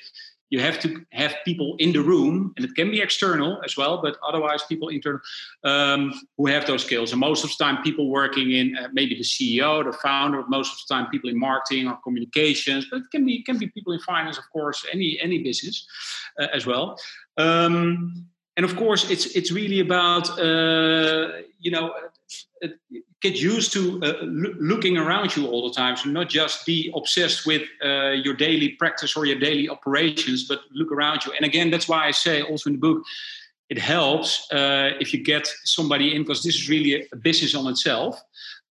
you 0.52 0.60
have 0.60 0.78
to 0.86 0.90
have 1.22 1.34
people 1.44 1.70
in 1.80 1.92
the 1.92 2.04
room 2.12 2.54
and 2.56 2.64
it 2.68 2.76
can 2.76 2.92
be 2.92 3.02
external 3.02 3.52
as 3.68 3.76
well 3.80 3.94
but 4.06 4.14
otherwise 4.30 4.62
people 4.72 4.90
internal 4.90 5.22
um, 5.64 6.02
who 6.38 6.46
have 6.46 6.64
those 6.68 6.84
skills. 6.88 7.12
And 7.12 7.20
most 7.20 7.44
of 7.44 7.50
the 7.50 7.60
time 7.64 7.82
people 7.88 8.06
working 8.22 8.52
in 8.60 8.78
uh, 8.78 8.90
maybe 9.00 9.16
the 9.22 9.28
ceo 9.34 9.72
the 9.90 9.98
founder 10.08 10.44
most 10.58 10.70
of 10.74 10.78
the 10.82 10.94
time 10.94 11.06
people 11.10 11.30
in 11.34 11.40
marketing 11.50 11.88
or 11.90 11.98
communications 12.08 12.86
but 12.90 12.98
it 13.04 13.10
can 13.14 13.26
be 13.26 13.36
can 13.48 13.58
be 13.58 13.68
people 13.76 13.94
in 13.98 14.02
finance 14.12 14.38
of 14.38 14.48
course 14.56 14.86
any 14.94 15.10
any 15.28 15.40
business 15.50 15.88
uh, 16.40 16.58
as 16.58 16.64
well. 16.70 16.86
Um, 17.38 18.30
and 18.58 18.66
of 18.66 18.76
course 18.76 19.10
it's 19.10 19.26
it's 19.28 19.52
really 19.52 19.80
about 19.80 20.30
uh, 20.40 21.42
you 21.60 21.72
know 21.72 21.94
uh, 22.64 22.68
get 23.22 23.36
used 23.36 23.74
to 23.74 24.02
uh, 24.04 24.14
lo- 24.22 24.56
looking 24.60 24.98
around 24.98 25.36
you 25.36 25.48
all 25.48 25.68
the 25.68 25.74
time 25.74 25.96
so 25.96 26.10
not 26.10 26.30
just 26.30 26.66
be 26.66 26.92
obsessed 26.96 27.46
with 27.46 27.64
uh, 27.84 28.12
your 28.12 28.34
daily 28.34 28.70
practice 28.70 29.16
or 29.16 29.26
your 29.26 29.40
daily 29.40 29.68
operations 29.70 30.48
but 30.48 30.62
look 30.74 30.92
around 30.92 31.26
you 31.26 31.32
and 31.34 31.46
again 31.46 31.70
that's 31.70 31.88
why 31.88 32.06
i 32.06 32.12
say 32.12 32.42
also 32.42 32.70
in 32.70 32.76
the 32.76 32.80
book 32.80 33.04
it 33.70 33.80
helps 33.80 34.52
uh, 34.52 34.92
if 35.00 35.14
you 35.14 35.24
get 35.24 35.48
somebody 35.64 36.16
in 36.16 36.22
because 36.22 36.44
this 36.44 36.56
is 36.56 36.70
really 36.70 37.08
a 37.12 37.16
business 37.16 37.56
on 37.56 37.68
itself 37.68 38.22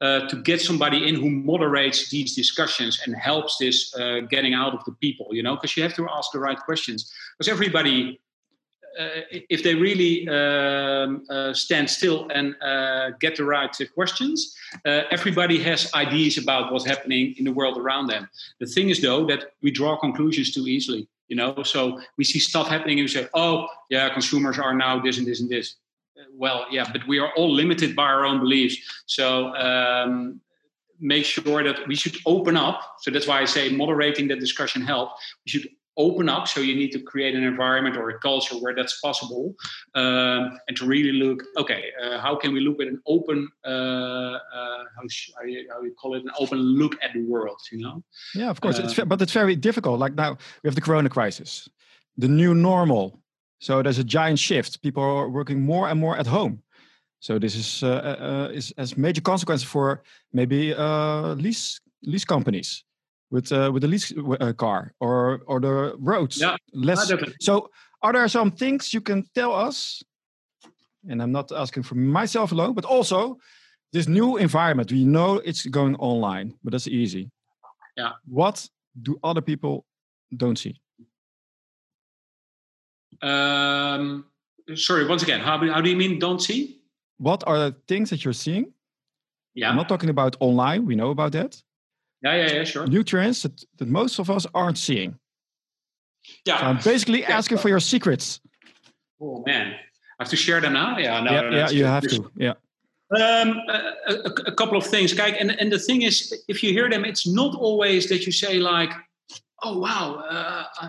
uh, 0.00 0.28
to 0.28 0.36
get 0.42 0.60
somebody 0.60 1.08
in 1.08 1.14
who 1.14 1.30
moderates 1.30 2.10
these 2.10 2.34
discussions 2.34 3.00
and 3.04 3.16
helps 3.16 3.56
this 3.58 3.94
getting 4.28 4.52
out 4.52 4.74
of 4.74 4.84
the 4.84 4.92
people, 5.00 5.28
you 5.30 5.42
know, 5.42 5.54
because 5.54 5.76
you 5.76 5.82
have 5.82 5.94
to 5.94 6.06
ask 6.10 6.30
the 6.32 6.38
right 6.38 6.58
questions. 6.58 7.10
Because 7.38 7.50
everybody 7.50 8.20
if 8.96 9.62
they 9.62 9.74
really 9.74 10.28
um, 10.28 11.24
uh, 11.28 11.52
stand 11.52 11.90
still 11.90 12.28
and 12.34 12.54
uh, 12.62 13.10
get 13.20 13.36
the 13.36 13.44
right 13.44 13.76
questions, 13.94 14.56
everybody 14.84 15.58
has 15.62 15.92
ideas 15.94 16.38
about 16.38 16.72
what's 16.72 16.86
happening 16.86 17.34
in 17.38 17.44
the 17.44 17.52
world 17.52 17.78
around 17.78 18.06
them. 18.06 18.28
The 18.60 18.66
thing 18.66 18.90
is, 18.90 19.00
though, 19.00 19.26
that 19.26 19.52
we 19.62 19.70
draw 19.70 19.96
conclusions 19.96 20.52
too 20.52 20.66
easily. 20.66 21.08
You 21.28 21.36
know, 21.36 21.62
so 21.62 22.00
we 22.18 22.24
see 22.24 22.38
stuff 22.38 22.68
happening 22.68 22.98
and 22.98 23.04
we 23.04 23.08
say, 23.08 23.28
"Oh, 23.32 23.66
yeah, 23.88 24.12
consumers 24.12 24.58
are 24.58 24.74
now 24.74 25.00
this 25.00 25.18
and 25.18 25.26
this 25.26 25.40
and 25.40 25.48
this." 25.48 25.76
Well, 26.32 26.66
yeah, 26.70 26.86
but 26.92 27.06
we 27.08 27.18
are 27.18 27.32
all 27.36 27.50
limited 27.52 27.96
by 27.96 28.04
our 28.04 28.24
own 28.24 28.40
beliefs. 28.40 28.76
So 29.06 29.54
um, 29.54 30.40
make 31.00 31.24
sure 31.24 31.64
that 31.64 31.86
we 31.88 31.94
should 31.94 32.16
open 32.26 32.56
up. 32.56 32.80
So 33.00 33.10
that's 33.10 33.26
why 33.26 33.40
I 33.40 33.46
say 33.46 33.70
moderating 33.70 34.28
the 34.28 34.36
discussion 34.36 34.82
helps. 34.82 35.20
We 35.44 35.50
should 35.50 35.68
open 35.96 36.28
up. 36.28 36.48
So 36.48 36.60
you 36.60 36.74
need 36.74 36.92
to 36.92 37.00
create 37.00 37.34
an 37.34 37.44
environment 37.44 37.96
or 37.96 38.10
a 38.10 38.18
culture 38.18 38.56
where 38.56 38.74
that's 38.74 39.00
possible, 39.00 39.54
um, 39.94 40.58
and 40.68 40.76
to 40.76 40.86
really 40.86 41.12
look. 41.12 41.42
Okay, 41.56 41.90
uh, 42.02 42.18
how 42.18 42.36
can 42.36 42.52
we 42.52 42.60
look 42.60 42.80
at 42.80 42.88
an 42.88 43.00
open, 43.06 43.48
uh, 43.64 43.68
uh, 43.68 44.84
how, 44.96 45.02
sh- 45.08 45.30
how, 45.36 45.44
you, 45.44 45.68
how, 45.70 45.82
you, 45.82 45.94
call 45.94 46.14
it, 46.14 46.22
an 46.22 46.30
open 46.38 46.58
look 46.58 46.96
at 47.02 47.12
the 47.12 47.22
world? 47.22 47.60
You 47.70 47.80
know? 47.80 48.02
Yeah, 48.34 48.50
of 48.50 48.60
course. 48.60 48.78
it's 48.78 48.94
but 48.94 49.20
it's 49.22 49.32
very 49.32 49.56
difficult. 49.56 49.98
Like 49.98 50.14
now 50.14 50.36
we 50.62 50.68
have 50.68 50.74
the 50.74 50.80
Corona 50.80 51.08
crisis, 51.08 51.68
the 52.16 52.28
new 52.28 52.54
normal. 52.54 53.20
So 53.60 53.82
there's 53.82 53.98
a 53.98 54.04
giant 54.04 54.38
shift. 54.38 54.82
People 54.82 55.02
are 55.02 55.28
working 55.28 55.62
more 55.62 55.88
and 55.88 55.98
more 55.98 56.16
at 56.16 56.26
home. 56.26 56.62
So 57.20 57.38
this 57.38 57.56
is 57.56 57.82
uh, 57.82 57.88
uh, 57.88 58.48
is 58.52 58.74
has 58.76 58.98
major 58.98 59.22
consequences 59.22 59.66
for 59.66 60.02
maybe 60.32 60.74
uh, 60.74 61.34
lease 61.34 61.80
lease 62.02 62.24
companies 62.24 62.84
with 63.30 63.52
uh, 63.52 63.70
with 63.72 63.82
the 63.82 63.88
lease 63.88 64.12
uh, 64.40 64.52
car 64.52 64.92
or 65.00 65.40
or 65.46 65.60
the 65.60 65.94
roads. 65.98 66.40
Yeah, 66.40 66.56
less. 66.72 67.12
So, 67.40 67.70
are 68.02 68.12
there 68.12 68.28
some 68.28 68.50
things 68.50 68.92
you 68.92 69.00
can 69.00 69.24
tell 69.34 69.52
us? 69.52 70.02
And 71.08 71.20
I'm 71.22 71.32
not 71.32 71.52
asking 71.52 71.82
for 71.82 71.96
myself 71.96 72.52
alone, 72.52 72.74
but 72.74 72.84
also 72.84 73.38
this 73.92 74.08
new 74.08 74.36
environment. 74.38 74.90
We 74.90 75.04
know 75.04 75.36
it's 75.44 75.66
going 75.66 75.96
online, 75.96 76.54
but 76.64 76.72
that's 76.72 76.88
easy. 76.88 77.30
Yeah. 77.96 78.12
What 78.26 78.68
do 79.00 79.18
other 79.22 79.40
people 79.40 79.84
don't 80.36 80.58
see? 80.58 80.80
Um, 83.22 84.26
sorry, 84.74 85.06
once 85.06 85.22
again, 85.22 85.40
how, 85.40 85.58
how 85.58 85.80
do 85.80 85.90
you 85.90 85.96
mean 85.96 86.18
don't 86.18 86.40
see? 86.40 86.80
What 87.18 87.44
are 87.46 87.58
the 87.58 87.76
things 87.86 88.10
that 88.10 88.24
you're 88.24 88.34
seeing? 88.34 88.72
Yeah. 89.54 89.70
I'm 89.70 89.76
not 89.76 89.88
talking 89.88 90.10
about 90.10 90.36
online. 90.40 90.84
We 90.84 90.96
know 90.96 91.10
about 91.10 91.32
that. 91.32 91.62
Yeah, 92.24 92.36
yeah, 92.36 92.52
yeah, 92.54 92.64
sure. 92.64 92.86
Nutrients 92.86 93.42
that, 93.42 93.64
that 93.76 93.88
most 93.88 94.18
of 94.18 94.30
us 94.30 94.46
aren't 94.54 94.78
seeing. 94.78 95.18
Yeah. 96.46 96.58
So 96.58 96.64
I'm 96.64 96.78
basically 96.78 97.20
yeah. 97.20 97.36
asking 97.36 97.58
for 97.58 97.68
your 97.68 97.80
secrets. 97.80 98.40
Oh 99.20 99.42
man, 99.46 99.72
I 99.72 100.22
have 100.22 100.28
to 100.30 100.36
share 100.36 100.60
them 100.60 100.72
now. 100.72 100.96
Yeah, 100.96 101.20
no, 101.20 101.30
yeah, 101.30 101.40
no, 101.42 101.56
yeah, 101.56 101.70
you 101.70 101.84
have 101.84 102.04
to. 102.08 102.30
Yeah. 102.36 102.54
Um, 103.14 103.60
a, 103.68 103.92
a, 104.08 104.14
a, 104.46 104.52
couple 104.52 104.78
of 104.78 104.84
things, 104.84 105.12
Kijk, 105.12 105.36
and 105.38 105.50
and 105.60 105.70
the 105.70 105.78
thing 105.78 106.02
is, 106.02 106.42
if 106.48 106.62
you 106.62 106.72
hear 106.72 106.88
them, 106.88 107.04
it's 107.04 107.26
not 107.26 107.54
always 107.54 108.08
that 108.08 108.24
you 108.24 108.32
say 108.32 108.58
like, 108.58 108.90
"Oh 109.62 109.78
wow, 109.78 110.24
uh, 110.28 110.88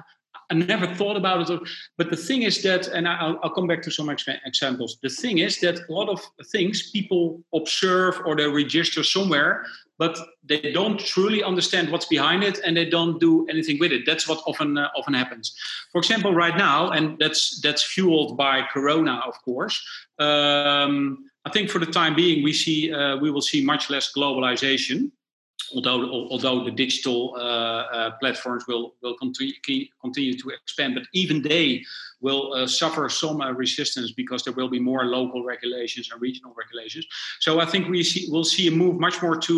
I 0.51 0.53
never 0.53 0.87
thought 0.87 1.17
about 1.17 1.49
it. 1.49 1.59
But 1.97 2.09
the 2.09 2.15
thing 2.17 2.43
is 2.43 2.61
that, 2.63 2.87
and 2.87 3.07
I'll, 3.07 3.39
I'll 3.43 3.49
come 3.49 3.67
back 3.67 3.81
to 3.83 3.91
some 3.91 4.09
examples. 4.09 4.97
The 5.01 5.09
thing 5.09 5.39
is 5.39 5.59
that 5.61 5.79
a 5.89 5.91
lot 5.91 6.09
of 6.09 6.21
things 6.47 6.91
people 6.91 7.43
observe 7.53 8.21
or 8.25 8.35
they 8.35 8.47
register 8.47 9.03
somewhere, 9.03 9.65
but 9.97 10.17
they 10.43 10.71
don't 10.71 10.99
truly 10.99 11.41
understand 11.43 11.91
what's 11.91 12.05
behind 12.05 12.43
it 12.43 12.59
and 12.65 12.75
they 12.75 12.85
don't 12.85 13.19
do 13.19 13.47
anything 13.47 13.79
with 13.79 13.91
it. 13.91 14.05
That's 14.05 14.27
what 14.27 14.41
often 14.45 14.77
uh, 14.77 14.89
often 14.97 15.13
happens. 15.13 15.55
For 15.91 15.99
example, 15.99 16.33
right 16.33 16.57
now, 16.57 16.91
and 16.91 17.17
that's 17.17 17.61
that's 17.61 17.83
fueled 17.83 18.37
by 18.37 18.63
Corona, 18.73 19.21
of 19.25 19.41
course. 19.43 19.81
Um, 20.19 21.29
I 21.45 21.49
think 21.51 21.69
for 21.69 21.79
the 21.79 21.85
time 21.85 22.15
being, 22.15 22.43
we 22.43 22.53
see 22.53 22.91
uh, 22.91 23.17
we 23.17 23.31
will 23.31 23.41
see 23.41 23.63
much 23.63 23.89
less 23.89 24.11
globalization 24.11 25.11
although 25.73 26.27
although 26.31 26.63
the 26.63 26.71
digital 26.71 27.35
uh, 27.37 27.39
uh, 27.39 28.11
platforms 28.19 28.65
will 28.67 28.95
will 29.01 29.15
continue 29.17 29.53
continue 30.01 30.37
to 30.37 30.49
expand, 30.49 30.95
but 30.95 31.03
even 31.13 31.41
they 31.41 31.83
will 32.25 32.45
uh, 32.53 32.67
suffer 32.81 33.07
some 33.07 33.37
uh, 33.41 33.51
resistance 33.63 34.09
because 34.21 34.41
there 34.43 34.55
will 34.59 34.71
be 34.77 34.81
more 34.91 35.03
local 35.17 35.41
regulations 35.53 36.05
and 36.11 36.17
regional 36.29 36.53
regulations. 36.63 37.05
So 37.45 37.51
I 37.63 37.65
think 37.71 37.81
we 37.87 38.03
see 38.11 38.21
we'll 38.31 38.51
see 38.55 38.65
a 38.67 38.75
move 38.83 38.95
much 39.07 39.17
more 39.25 39.37
to 39.47 39.55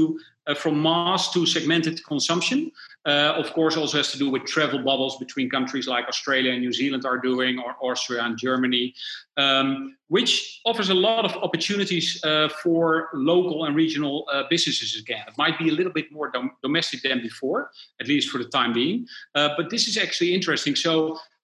uh, 0.47 0.55
from 0.55 0.81
mass 0.81 1.31
to 1.33 1.45
segmented 1.45 1.97
consumption. 2.05 2.59
Uh, 3.05 3.33
of 3.41 3.47
course, 3.53 3.75
also 3.77 3.97
has 3.97 4.11
to 4.11 4.17
do 4.17 4.29
with 4.29 4.43
travel 4.45 4.79
bubbles 4.89 5.17
between 5.17 5.49
countries 5.49 5.87
like 5.87 6.05
Australia 6.07 6.51
and 6.53 6.61
New 6.61 6.73
Zealand 6.81 7.03
are 7.05 7.19
doing, 7.29 7.53
or 7.63 7.75
Austria 7.81 8.21
and 8.23 8.37
Germany, 8.37 8.93
um, 9.37 9.95
which 10.07 10.61
offers 10.65 10.89
a 10.89 10.93
lot 11.07 11.23
of 11.29 11.33
opportunities 11.45 12.07
uh, 12.23 12.49
for 12.63 13.09
local 13.13 13.65
and 13.65 13.75
regional 13.75 14.15
uh, 14.31 14.43
businesses 14.49 14.91
again. 15.03 15.23
It 15.31 15.37
might 15.37 15.57
be 15.57 15.67
a 15.69 15.75
little 15.79 15.93
bit 15.99 16.07
more 16.11 16.29
dom- 16.35 16.55
domestic 16.61 16.99
than 17.03 17.21
before, 17.21 17.71
at 18.01 18.07
least 18.07 18.29
for 18.29 18.39
the 18.43 18.49
time 18.59 18.73
being. 18.73 19.07
But 19.33 19.69
this 19.69 19.87
is 19.87 19.95
actually 19.97 20.33
interesting. 20.33 20.75
So 20.75 20.93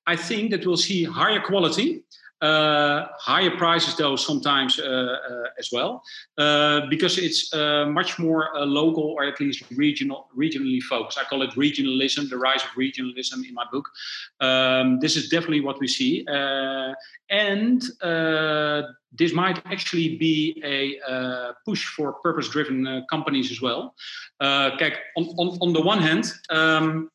I 0.05 0.15
think 0.15 0.51
that 0.51 0.65
we'll 0.65 0.77
see 0.77 1.03
higher 1.03 1.39
quality. 1.39 2.03
Uh, 2.41 3.07
higher 3.19 3.51
prices, 3.51 3.95
though, 3.95 4.17
sometimes 4.17 4.77
uh, 4.77 4.83
uh, 4.83 5.43
as 5.57 5.69
well, 5.71 6.03
uh, 6.37 6.81
because 6.89 7.17
it's 7.17 7.53
much 7.87 8.19
more 8.19 8.49
local 8.55 9.15
or 9.17 9.23
at 9.23 9.39
least 9.39 9.63
regional, 9.77 10.27
regionally 10.37 10.81
focused. 10.81 11.17
I 11.17 11.23
call 11.23 11.41
it 11.41 11.51
regionalism, 11.51 12.29
the 12.29 12.35
rise 12.37 12.61
of 12.61 12.71
regionalism 12.71 13.47
in 13.47 13.53
my 13.53 13.63
book. 13.71 13.87
Um, 14.41 14.99
this 14.99 15.15
is 15.15 15.29
definitely 15.29 15.61
what 15.61 15.79
we 15.79 15.87
see, 15.87 16.25
and 17.29 17.81
this 19.13 19.31
might 19.33 19.61
actually 19.65 20.17
be 20.17 20.61
a 20.65 21.53
push 21.65 21.85
for 21.95 22.11
purpose-driven 22.11 23.05
companies 23.09 23.51
as 23.51 23.61
well. 23.61 23.95
kijk, 24.41 24.95
on, 25.15 25.23
on, 25.37 25.57
on 25.61 25.71
the 25.71 25.81
one 25.81 25.99
hand. 25.99 26.33
Um, 26.49 27.09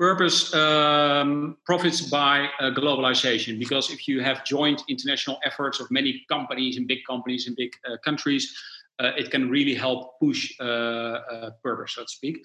purpose 0.00 0.54
um, 0.54 1.58
profits 1.66 2.00
by 2.00 2.48
uh, 2.58 2.70
globalization 2.70 3.58
because 3.58 3.90
if 3.90 4.08
you 4.08 4.22
have 4.22 4.42
joint 4.46 4.82
international 4.88 5.38
efforts 5.44 5.78
of 5.78 5.90
many 5.90 6.24
companies 6.26 6.78
and 6.78 6.88
big 6.88 7.00
companies 7.06 7.46
in 7.46 7.54
big 7.54 7.70
uh, 7.86 7.98
countries, 8.02 8.56
uh, 8.98 9.12
it 9.18 9.30
can 9.30 9.50
really 9.50 9.74
help 9.74 10.18
push 10.18 10.54
uh, 10.58 10.64
uh, 10.64 11.50
purpose, 11.62 11.92
so 11.96 12.02
to 12.02 12.08
speak. 12.08 12.38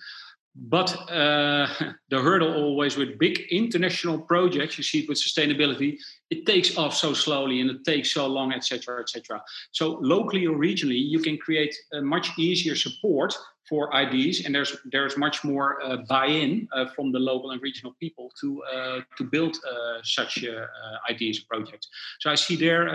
But 0.55 0.95
uh, 1.11 1.67
the 2.09 2.21
hurdle 2.21 2.53
always 2.53 2.97
with 2.97 3.19
big 3.19 3.41
international 3.51 4.19
projects, 4.19 4.77
you 4.77 4.83
see 4.83 4.99
it 4.99 5.09
with 5.09 5.17
sustainability, 5.17 5.97
it 6.29 6.45
takes 6.45 6.77
off 6.77 6.95
so 6.95 7.13
slowly 7.13 7.61
and 7.61 7.69
it 7.69 7.83
takes 7.83 8.13
so 8.13 8.25
long, 8.27 8.53
etc., 8.53 9.01
etc. 9.01 9.41
So 9.71 9.99
locally 10.01 10.47
or 10.47 10.57
regionally, 10.57 11.01
you 11.01 11.19
can 11.19 11.37
create 11.37 11.75
a 11.93 12.01
much 12.01 12.31
easier 12.37 12.75
support 12.75 13.35
for 13.67 13.89
IDs, 13.95 14.45
and 14.45 14.53
there's 14.53 14.77
there's 14.91 15.17
much 15.17 15.43
more 15.43 15.83
uh, 15.83 15.97
buy-in 16.07 16.67
uh, 16.71 16.85
from 16.95 17.11
the 17.11 17.19
local 17.19 17.51
and 17.51 17.61
regional 17.61 17.95
people 17.99 18.31
to 18.39 18.63
uh, 18.63 19.01
to 19.17 19.23
build 19.23 19.57
uh, 19.57 19.97
such 20.03 20.45
uh, 20.45 20.67
IDs 21.09 21.39
projects. 21.39 21.87
So 22.19 22.29
I 22.29 22.35
see 22.35 22.55
there 22.55 22.87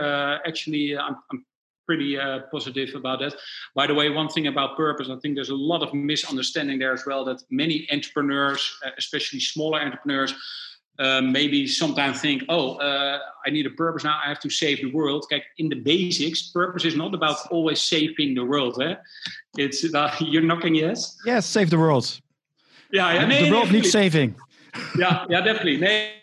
actually 0.46 0.96
I'm, 0.96 1.16
I'm 1.32 1.44
pretty 1.90 2.10
positive 2.56 2.90
about 2.94 3.18
that. 3.18 3.34
By 3.74 3.86
the 3.88 3.94
way, 3.94 4.06
one 4.10 4.28
thing 4.28 4.46
about 4.46 4.76
purpose, 4.76 5.08
I 5.10 5.16
think 5.20 5.34
there's 5.34 5.54
a 5.58 5.62
lot 5.72 5.82
of 5.82 5.90
misunderstanding 5.92 6.78
there 6.78 6.94
as 6.98 7.04
well. 7.08 7.24
That 7.24 7.42
many 7.50 7.76
entrepreneurs, 7.96 8.62
especially 8.96 9.40
smaller 9.40 9.80
entrepreneurs, 9.80 10.32
uh, 11.00 11.20
maybe 11.22 11.66
sometimes 11.66 12.20
think, 12.20 12.44
oh, 12.48 12.74
uh, 12.74 13.18
I 13.46 13.50
need 13.50 13.66
a 13.66 13.70
purpose 13.70 14.04
now. 14.04 14.20
I 14.24 14.28
have 14.28 14.40
to 14.40 14.50
save 14.50 14.76
the 14.84 14.92
world. 14.92 15.24
Kijk, 15.32 15.42
in 15.56 15.68
the 15.68 15.80
basics, 15.92 16.50
purpose 16.52 16.84
is 16.84 16.94
not 16.94 17.14
about 17.14 17.38
always 17.50 17.80
saving 17.80 18.34
the 18.34 18.44
world. 18.44 18.80
Eh? 18.82 18.94
It's 19.56 19.82
about 19.82 20.20
you're 20.32 20.42
knocking 20.50 20.74
yes. 20.74 21.16
Yes, 21.24 21.46
save 21.46 21.70
the 21.70 21.78
world. 21.78 22.06
Yeah, 22.92 23.14
yeah 23.14 23.26
nee, 23.26 23.44
the 23.44 23.50
world 23.50 23.72
needs 23.72 23.90
saving. 23.90 24.36
Yeah, 24.98 25.24
yeah, 25.30 25.40
definitely. 25.40 25.78
Nee, 25.78 26.19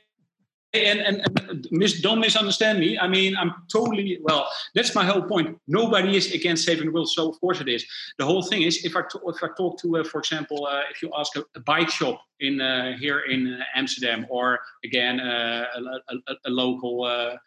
and, 0.73 0.99
and, 0.99 1.39
and 1.49 1.67
mis, 1.71 2.01
don't 2.01 2.19
misunderstand 2.19 2.80
me. 2.80 2.97
I 2.99 3.08
mean, 3.08 3.36
I'm 3.38 3.53
totally 3.71 4.19
well. 4.21 4.49
That's 4.75 4.93
my 4.93 5.06
whole 5.06 5.21
point. 5.21 5.58
Nobody 5.67 6.17
is 6.17 6.34
against 6.34 6.65
saving 6.65 6.88
the 6.88 6.91
world, 6.91 7.10
so 7.10 7.30
of 7.30 7.39
course 7.39 7.62
it 7.62 7.69
is. 7.69 7.86
The 8.17 8.25
whole 8.25 8.43
thing 8.43 8.63
is, 8.63 8.84
if 8.84 8.95
I 8.95 9.01
if 9.01 9.43
I 9.43 9.47
talk 9.58 9.80
to, 9.82 9.97
uh, 9.97 10.03
for 10.03 10.19
example, 10.19 10.67
uh, 10.69 10.82
if 10.91 11.01
you 11.01 11.12
ask 11.17 11.36
a, 11.36 11.45
a, 11.56 11.62
bike 11.62 11.89
shop 11.89 12.21
in 12.39 12.60
uh, 12.60 12.97
here 12.97 13.19
in 13.19 13.53
uh, 13.53 13.63
Amsterdam, 13.75 14.25
or 14.30 14.60
again 14.84 15.19
uh, 15.19 15.65
a, 15.75 16.15
a, 16.15 16.36
a, 16.45 16.49
local. 16.49 17.03
Uh, 17.03 17.38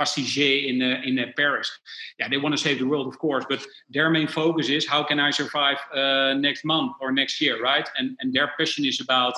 passager 0.00 0.66
in 0.68 0.82
in 0.82 1.32
Paris. 1.36 1.70
Yeah, 2.18 2.28
they 2.28 2.38
want 2.38 2.56
to 2.56 2.60
save 2.60 2.80
the 2.80 2.86
world, 2.86 3.06
of 3.06 3.20
course, 3.20 3.44
but 3.48 3.64
their 3.88 4.10
main 4.10 4.26
focus 4.26 4.68
is 4.68 4.84
how 4.84 5.04
can 5.04 5.20
I 5.20 5.30
survive 5.30 5.78
next 6.40 6.64
month 6.64 6.96
or 7.00 7.12
next 7.12 7.40
year, 7.40 7.62
right? 7.62 7.88
And 7.96 8.16
and 8.18 8.34
their 8.34 8.50
passion 8.58 8.84
is 8.84 9.00
about 9.00 9.34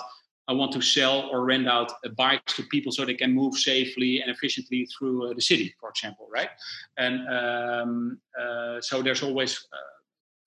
I 0.49 0.53
want 0.53 0.73
to 0.73 0.81
sell 0.81 1.29
or 1.31 1.45
rent 1.45 1.69
out 1.69 1.93
bikes 2.17 2.55
to 2.57 2.63
people 2.65 2.91
so 2.91 3.05
they 3.05 3.15
can 3.15 3.33
move 3.35 3.55
safely 3.55 4.23
and 4.23 4.31
efficiently 4.31 4.87
through 4.87 5.31
uh, 5.31 5.35
the 5.35 5.43
city, 5.43 5.75
for 5.79 5.91
example, 5.91 6.27
right? 6.33 6.49
And 6.97 7.29
um, 7.29 8.19
uh, 8.41 8.81
so 8.81 9.03
there's 9.03 9.23
always 9.23 9.69
uh, 9.73 9.77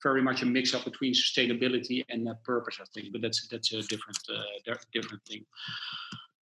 very 0.01 0.21
much 0.21 0.41
a 0.41 0.45
mix 0.45 0.73
up 0.73 0.85
between 0.85 1.13
sustainability 1.13 2.03
and 2.09 2.27
purpose, 2.43 2.79
I 2.81 2.85
think. 2.93 3.11
But 3.11 3.21
that's 3.21 3.47
that's 3.47 3.71
a 3.73 3.81
different 3.83 4.19
uh, 4.29 4.73
different 4.91 5.23
thing. 5.25 5.45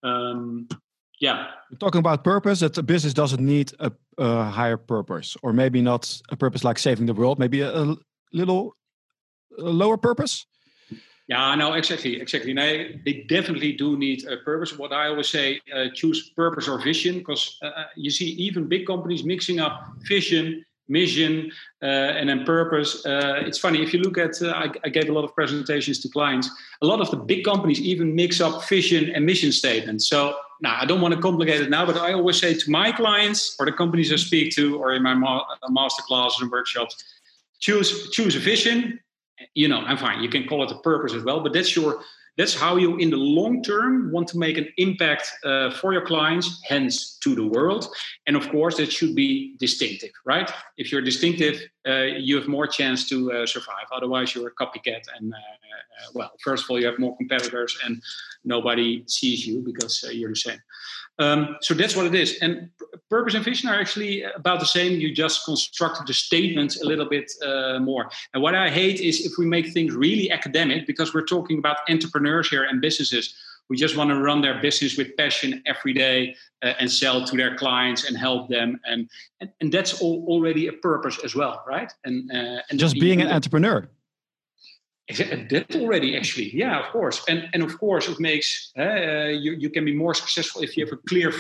Um, 0.03 0.67
yeah, 1.19 1.47
We're 1.69 1.77
talking 1.77 1.99
about 1.99 2.23
purpose. 2.23 2.61
That 2.61 2.77
a 2.77 2.83
business 2.83 3.13
doesn't 3.13 3.45
need 3.45 3.73
a, 3.79 3.91
a, 4.17 4.45
higher 4.45 4.77
purpose, 4.77 5.35
or 5.43 5.51
maybe 5.51 5.81
not 5.81 6.21
a 6.29 6.37
purpose 6.37 6.63
like 6.63 6.79
saving 6.79 7.07
the 7.07 7.13
world. 7.13 7.39
Maybe 7.39 7.59
a, 7.59 7.77
a 7.77 7.97
little 8.31 8.77
a 9.57 9.63
lower 9.63 9.97
purpose. 9.97 10.45
Yeah, 11.29 11.53
no, 11.53 11.73
exactly, 11.73 12.19
exactly. 12.19 12.53
No, 12.53 12.87
they 13.05 13.23
definitely 13.29 13.73
do 13.73 13.95
need 13.95 14.25
a 14.25 14.37
purpose. 14.37 14.79
What 14.79 14.91
I 14.91 15.09
always 15.09 15.29
say, 15.29 15.61
uh, 15.71 15.85
choose 15.93 16.31
purpose 16.31 16.67
or 16.67 16.81
vision, 16.81 17.19
because 17.19 17.59
uh, 17.61 17.67
uh, 17.67 17.83
you 17.95 18.09
see 18.09 18.29
even 18.47 18.67
big 18.67 18.87
companies 18.87 19.23
mixing 19.23 19.59
up 19.59 19.93
vision, 20.07 20.65
mission, 20.87 21.51
uh, 21.83 21.85
and 21.85 22.29
then 22.29 22.45
purpose. 22.45 23.05
Uh, 23.05 23.43
it's 23.45 23.59
funny 23.59 23.83
if 23.83 23.93
you 23.93 23.99
look 23.99 24.17
at. 24.17 24.41
Uh, 24.41 24.49
I, 24.49 24.71
I, 24.83 24.89
gave 24.89 25.07
a 25.07 25.13
lot 25.13 25.23
of 25.23 25.35
presentations 25.35 25.99
to 25.99 26.09
clients. 26.09 26.49
A 26.81 26.87
lot 26.87 26.99
of 26.99 27.11
the 27.11 27.17
big 27.17 27.45
companies 27.45 27.79
even 27.79 28.15
mix 28.15 28.41
up 28.41 28.67
vision 28.67 29.11
and 29.11 29.23
mission 29.23 29.51
statements. 29.51 30.09
So 30.09 30.35
now 30.61 30.79
I 30.81 30.85
don't 30.85 30.99
want 30.99 31.13
to 31.13 31.21
complicate 31.21 31.61
it 31.61 31.69
now, 31.69 31.85
but 31.85 31.95
I 31.97 32.13
always 32.13 32.39
say 32.39 32.55
to 32.55 32.71
my 32.71 32.91
clients 32.91 33.55
or 33.59 33.67
the 33.67 33.71
companies 33.71 34.11
I 34.11 34.15
speak 34.15 34.55
to, 34.55 34.79
or 34.79 34.93
in 34.93 35.03
my 35.03 35.13
ma- 35.13 35.45
master 35.69 36.01
classes 36.01 36.41
and 36.41 36.49
workshops, 36.49 37.03
choose 37.59 38.09
choose 38.09 38.35
a 38.35 38.39
vision 38.39 38.99
you 39.53 39.67
know, 39.67 39.79
I'm 39.79 39.97
fine. 39.97 40.21
You 40.21 40.29
can 40.29 40.47
call 40.47 40.63
it 40.63 40.71
a 40.71 40.79
purpose 40.79 41.13
as 41.13 41.23
well, 41.23 41.41
but 41.41 41.53
that's 41.53 41.75
your 41.75 42.01
that's 42.39 42.55
how 42.55 42.77
you 42.77 42.95
in 42.97 43.09
the 43.09 43.17
long 43.17 43.61
term 43.61 44.11
want 44.13 44.27
to 44.29 44.37
make 44.37 44.57
an 44.57 44.67
impact 44.77 45.29
uh, 45.43 45.71
for 45.71 45.91
your 45.91 46.05
clients 46.05 46.61
hence 46.65 47.17
to 47.17 47.35
the 47.35 47.45
world 47.45 47.93
and 48.27 48.35
of 48.37 48.49
course 48.49 48.77
that 48.77 48.91
should 48.91 49.13
be 49.13 49.55
distinctive 49.57 50.11
right 50.25 50.49
if 50.77 50.89
you're 50.89 51.01
distinctive 51.01 51.61
you 51.85 52.35
have 52.35 52.47
more 52.47 52.67
chance 52.67 53.07
to 53.07 53.31
uh, 53.31 53.45
survive 53.45 53.85
otherwise 53.91 54.35
you're 54.35 54.49
a 54.49 54.55
copycat 54.55 55.03
and 55.17 55.33
uh, 55.33 55.37
uh, 55.37 56.09
well 56.13 56.31
first 56.43 56.63
of 56.63 56.69
all 56.69 56.79
you 56.79 56.85
have 56.85 56.99
more 56.99 57.15
competitors 57.17 57.77
and 57.85 58.01
nobody 58.43 59.03
sees 59.07 59.47
you 59.47 59.61
because 59.61 60.03
uh, 60.07 60.11
you're 60.11 60.29
the 60.29 60.35
same 60.35 60.59
um, 61.19 61.57
so 61.61 61.73
that's 61.73 61.95
what 61.95 62.05
it 62.05 62.15
is. 62.15 62.39
And 62.41 62.69
purpose 63.09 63.35
and 63.35 63.43
vision 63.43 63.69
are 63.69 63.79
actually 63.79 64.23
about 64.23 64.61
the 64.61 64.65
same. 64.65 64.99
You 64.99 65.13
just 65.13 65.43
constructed 65.43 66.07
the 66.07 66.13
statements 66.13 66.81
a 66.81 66.85
little 66.85 67.07
bit 67.07 67.29
uh, 67.45 67.79
more. 67.79 68.09
And 68.33 68.41
what 68.41 68.55
I 68.55 68.69
hate 68.69 69.01
is 69.01 69.25
if 69.25 69.33
we 69.37 69.45
make 69.45 69.73
things 69.73 69.93
really 69.93 70.31
academic, 70.31 70.87
because 70.87 71.13
we're 71.13 71.25
talking 71.25 71.59
about 71.59 71.77
entrepreneurs 71.89 72.49
here 72.49 72.63
and 72.63 72.79
businesses 72.79 73.35
who 73.69 73.75
just 73.75 73.95
want 73.95 74.09
to 74.09 74.19
run 74.19 74.41
their 74.41 74.59
business 74.61 74.97
with 74.97 75.15
passion 75.15 75.61
every 75.67 75.93
day 75.93 76.35
uh, 76.63 76.73
and 76.79 76.91
sell 76.91 77.23
to 77.23 77.37
their 77.37 77.55
clients 77.55 78.07
and 78.07 78.17
help 78.17 78.49
them. 78.49 78.79
And 78.85 79.09
and, 79.39 79.51
and 79.61 79.71
that's 79.71 80.01
all, 80.01 80.25
already 80.27 80.67
a 80.67 80.73
purpose 80.73 81.19
as 81.23 81.35
well, 81.35 81.63
right? 81.67 81.93
And 82.03 82.29
uh, 82.31 82.61
and 82.69 82.79
just 82.79 82.99
being 82.99 83.21
an 83.21 83.27
entrepreneur. 83.27 83.87
That 85.49 85.75
already 85.75 86.15
actually 86.15 86.55
yeah 86.55 86.79
of 86.79 86.91
course. 86.91 87.23
And 87.27 87.49
and 87.53 87.63
of 87.63 87.79
course 87.79 88.07
it 88.07 88.19
makes 88.19 88.71
uh, 88.77 89.29
you, 89.45 89.53
you 89.53 89.71
can 89.71 89.83
be 89.83 89.95
more 89.95 90.13
successful 90.13 90.61
if 90.61 90.77
you 90.77 90.85
have 90.85 90.93
a 90.93 91.01
clear 91.07 91.31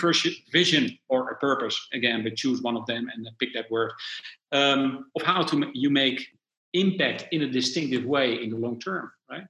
vision 0.51 0.97
or 1.07 1.29
a 1.29 1.35
purpose. 1.37 1.75
Again 1.93 2.23
but 2.23 2.35
choose 2.35 2.63
one 2.63 2.75
of 2.75 2.85
them 2.87 3.11
and 3.13 3.29
pick 3.39 3.53
that 3.53 3.69
word. 3.69 3.91
Um, 4.51 5.05
of 5.15 5.21
how 5.21 5.43
to 5.43 5.69
you 5.73 5.91
make 5.91 6.29
impact 6.73 7.27
in 7.31 7.43
a 7.43 7.47
distinctive 7.47 8.05
way 8.05 8.43
in 8.43 8.49
the 8.49 8.57
long 8.57 8.79
term 8.79 9.11
right? 9.29 9.45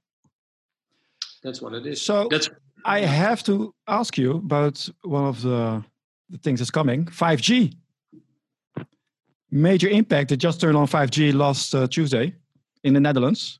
That's 1.42 1.62
what 1.62 1.72
it 1.72 1.86
is. 1.86 2.02
So 2.02 2.28
that's 2.30 2.50
I 2.84 3.00
have 3.00 3.42
to 3.44 3.74
ask 3.86 4.16
you 4.18 4.32
about 4.32 4.88
one 5.02 5.24
of 5.24 5.42
the, 5.42 5.84
the 6.28 6.38
things 6.38 6.60
that's 6.60 6.70
coming 6.70 7.04
5G. 7.06 7.74
Major 9.50 9.88
impact. 9.88 10.30
They 10.30 10.36
just 10.36 10.60
turned 10.60 10.76
on 10.76 10.86
5G 10.86 11.34
last 11.34 11.74
uh, 11.74 11.88
Tuesday 11.88 12.34
in 12.84 12.94
the 12.94 13.00
Netherlands. 13.00 13.58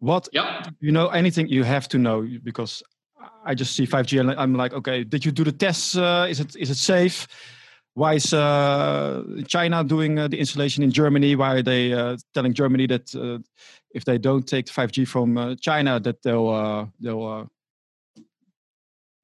What? 0.00 0.28
Yeah. 0.32 0.62
You 0.80 0.92
know 0.92 1.08
anything 1.08 1.48
you 1.48 1.64
have 1.64 1.88
to 1.88 1.98
know 1.98 2.26
because 2.42 2.82
I 3.44 3.54
just 3.54 3.74
see 3.74 3.86
5G 3.86 4.20
and 4.20 4.32
I'm 4.32 4.54
like, 4.54 4.72
okay, 4.72 5.04
did 5.04 5.24
you 5.24 5.32
do 5.32 5.44
the 5.44 5.52
tests? 5.52 5.96
Uh, 5.96 6.26
is 6.28 6.40
it 6.40 6.54
is 6.56 6.70
it 6.70 6.76
safe? 6.76 7.26
Why 7.98 8.14
is 8.14 8.32
uh, 8.32 9.24
China 9.48 9.82
doing 9.82 10.20
uh, 10.20 10.28
the 10.28 10.38
installation 10.38 10.84
in 10.84 10.92
Germany? 10.92 11.34
Why 11.34 11.54
are 11.54 11.62
they 11.62 11.92
uh, 11.92 12.16
telling 12.32 12.54
Germany 12.54 12.86
that 12.86 13.12
uh, 13.12 13.42
if 13.90 14.04
they 14.04 14.18
don't 14.18 14.46
take 14.46 14.66
5G 14.66 15.08
from 15.08 15.36
uh, 15.36 15.56
China, 15.60 15.98
that 15.98 16.22
they'll 16.22 16.92
they'll 17.00 17.50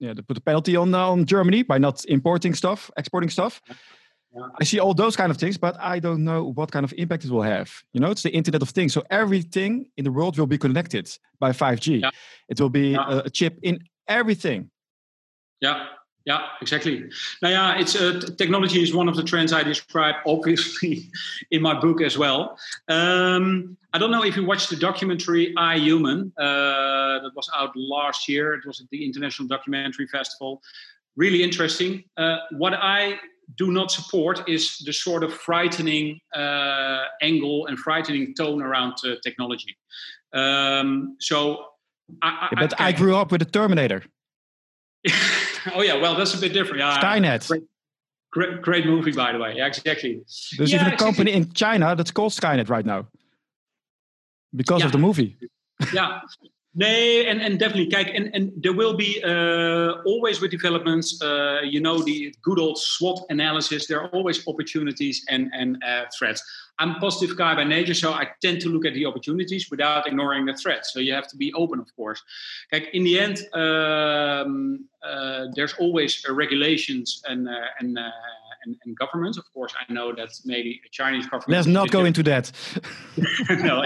yeah 0.00 0.12
they 0.12 0.22
put 0.22 0.38
a 0.38 0.40
penalty 0.40 0.74
on 0.74 0.92
on 0.92 1.24
Germany 1.24 1.62
by 1.62 1.78
not 1.78 2.04
importing 2.06 2.52
stuff, 2.52 2.90
exporting 2.96 3.30
stuff? 3.30 3.62
Yeah. 3.68 4.48
I 4.60 4.64
see 4.64 4.80
all 4.80 4.92
those 4.92 5.14
kind 5.14 5.30
of 5.30 5.37
things, 5.37 5.56
but 5.56 5.76
I 5.78 6.00
don't 6.00 6.24
know 6.24 6.42
what 6.42 6.72
kind 6.72 6.82
of 6.82 6.92
impact 6.98 7.24
it 7.24 7.30
will 7.30 7.42
have. 7.42 7.70
You 7.92 8.00
know, 8.00 8.10
it's 8.10 8.24
the 8.24 8.32
Internet 8.32 8.62
of 8.62 8.70
Things, 8.70 8.92
so 8.92 9.04
everything 9.08 9.87
in 9.96 10.04
the 10.04 10.10
world 10.10 10.37
will 10.37 10.48
be 10.48 10.58
connected 10.58 11.08
by 11.38 11.52
5G. 11.52 12.00
Yeah. 12.00 12.10
It 12.48 12.60
will 12.60 12.70
be 12.70 12.88
yeah. 12.88 13.08
a, 13.08 13.16
a 13.18 13.30
chip 13.30 13.56
in 13.62 13.84
everything. 14.08 14.70
Yeah, 15.60 15.87
yeah, 16.24 16.46
exactly. 16.62 17.10
Now, 17.42 17.48
yeah, 17.50 17.78
it's 17.78 17.94
uh, 17.94 18.18
technology 18.38 18.82
is 18.82 18.94
one 18.94 19.08
of 19.08 19.16
the 19.16 19.22
trends 19.22 19.52
I 19.52 19.62
describe, 19.62 20.14
obviously, 20.26 21.10
in 21.50 21.60
my 21.60 21.78
book 21.78 22.00
as 22.00 22.16
well. 22.16 22.58
Um, 22.88 23.76
I 23.92 23.98
don't 23.98 24.10
know 24.10 24.24
if 24.24 24.34
you 24.34 24.44
watched 24.44 24.70
the 24.70 24.76
documentary 24.76 25.54
iHuman 25.54 26.32
uh, 26.38 27.22
that 27.22 27.30
was 27.37 27.48
out 27.54 27.72
last 27.76 28.26
year. 28.26 28.54
It 28.54 28.64
was 28.66 28.80
at 28.80 28.88
the 28.90 29.04
International 29.04 29.46
Documentary 29.46 30.06
Festival. 30.06 30.62
Really 31.14 31.42
interesting. 31.42 32.04
Uh, 32.16 32.38
what 32.52 32.72
I 32.72 33.20
do 33.58 33.70
not 33.70 33.90
support 33.90 34.48
is 34.48 34.78
the 34.78 34.94
sort 34.94 35.22
of 35.22 35.32
frightening 35.32 36.20
uh, 36.34 37.04
angle 37.20 37.66
and 37.66 37.78
frightening 37.78 38.34
tone 38.34 38.62
around 38.62 38.94
uh, 39.04 39.16
technology. 39.22 39.76
Um, 40.32 41.16
so, 41.20 41.66
I, 42.22 42.48
I, 42.50 42.60
but 42.62 42.80
I, 42.80 42.88
I 42.88 42.92
grew 42.92 43.14
up 43.14 43.30
with 43.30 43.40
the 43.40 43.44
Terminator. 43.44 44.02
oh 45.74 45.83
yeah, 45.83 45.96
well 45.96 46.14
that's 46.16 46.35
a 46.35 46.38
bit 46.38 46.53
different. 46.53 46.79
Yeah, 46.79 46.98
Skynet. 47.00 47.48
Great, 47.48 47.62
great, 48.33 48.62
great, 48.62 48.87
movie, 48.87 49.12
by 49.12 49.33
the 49.33 49.38
way. 49.38 49.55
Yeah, 49.57 49.66
exactly. 49.66 50.22
There's 50.57 50.72
yeah, 50.72 50.81
even 50.81 50.92
a 50.92 50.96
company 50.96 51.33
exactly. 51.33 51.50
in 51.50 51.55
China 51.55 51.96
that's 51.96 52.11
called 52.11 52.33
Skynet 52.33 52.68
right 52.68 52.85
now 52.85 53.07
because 54.55 54.81
yeah. 54.81 54.87
of 54.87 54.92
the 54.92 54.98
movie. 54.98 55.37
yeah. 55.92 56.20
Nee, 56.77 57.27
and, 57.27 57.40
and 57.40 57.57
definitely, 57.57 57.88
kijk, 57.88 58.11
and, 58.16 58.35
and 58.35 58.50
there 58.57 58.72
will 58.72 58.96
be 58.96 59.22
uh, 59.22 60.03
always 60.05 60.40
with 60.40 60.50
developments, 60.50 61.22
uh, 61.22 61.61
you 61.62 61.81
know, 61.81 62.03
the 62.03 62.35
good 62.42 62.59
old 62.59 62.79
SWOT 62.79 63.24
analysis, 63.29 63.87
there 63.87 64.03
are 64.03 64.09
always 64.09 64.46
opportunities 64.48 65.24
and, 65.29 65.53
and 65.55 65.81
uh, 65.85 66.07
threats. 66.18 66.42
I'm 66.78 66.90
a 66.90 67.00
positive 67.00 67.37
guy 67.37 67.54
by 67.54 67.64
nature, 67.64 67.94
so 67.94 68.12
I 68.12 68.28
tend 68.42 68.60
to 68.62 68.68
look 68.68 68.84
at 68.84 68.94
the 68.94 69.06
opportunities 69.06 69.70
without 69.70 70.06
ignoring 70.06 70.44
the 70.46 70.54
threats. 70.54 70.92
So 70.92 70.98
you 71.00 71.12
have 71.14 71.28
to 71.28 71.37
be 71.37 71.52
open, 71.54 71.78
of 71.78 71.94
course. 71.94 72.22
Kijk, 72.72 72.90
in 72.92 73.04
the 73.04 73.18
end, 73.18 73.38
um, 73.52 74.88
uh, 75.02 75.46
there's 75.54 75.74
always 75.74 76.24
uh, 76.28 76.34
regulations 76.34 77.22
and, 77.28 77.48
uh, 77.48 77.52
and 77.80 77.98
and, 78.64 78.76
and, 78.84 78.96
governments. 78.96 79.38
Of 79.38 79.44
course, 79.52 79.74
I 79.78 79.92
know 79.92 80.14
that 80.14 80.30
maybe 80.44 80.80
a 80.84 80.88
Chinese 80.88 81.26
government. 81.26 81.50
Let's 81.50 81.66
not 81.66 81.90
go 81.90 82.04
into 82.04 82.22
that. 82.22 82.50
no, 83.50 83.82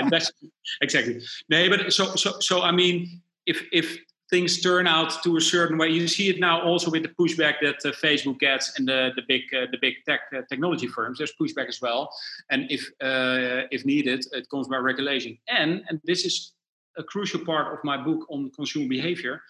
exactly. 0.80 1.20
No, 1.48 1.68
but 1.68 1.92
so 1.92 2.14
so 2.14 2.38
so. 2.40 2.62
I 2.62 2.72
mean, 2.72 3.20
if 3.46 3.64
if 3.72 3.98
things 4.30 4.60
turn 4.60 4.86
out 4.86 5.22
to 5.22 5.36
a 5.36 5.40
certain 5.40 5.78
way, 5.78 5.88
you 5.88 6.06
see 6.06 6.28
it 6.28 6.38
now 6.38 6.60
also 6.62 6.90
with 6.90 7.02
the 7.02 7.08
pushback 7.08 7.54
that 7.62 7.76
uh, 7.84 7.92
Facebook 7.92 8.38
gets 8.38 8.78
and 8.78 8.86
the 8.86 9.10
the 9.16 9.22
big 9.26 9.42
uh, 9.54 9.66
the 9.70 9.78
big 9.80 9.94
tech 10.06 10.20
uh, 10.36 10.42
technology 10.48 10.86
firms. 10.86 11.18
There's 11.18 11.34
pushback 11.40 11.68
as 11.68 11.80
well, 11.80 12.10
and 12.50 12.70
if 12.70 12.82
uh, 13.00 13.66
if 13.70 13.84
needed, 13.84 14.24
it 14.32 14.48
comes 14.50 14.68
by 14.68 14.76
regulation. 14.76 15.38
And 15.48 15.82
and 15.88 16.00
this 16.04 16.24
is 16.24 16.52
a 16.96 17.02
crucial 17.02 17.40
part 17.44 17.72
of 17.72 17.84
my 17.84 17.96
book 17.96 18.26
on 18.28 18.50
consumer 18.50 18.88
behavior 18.88 19.42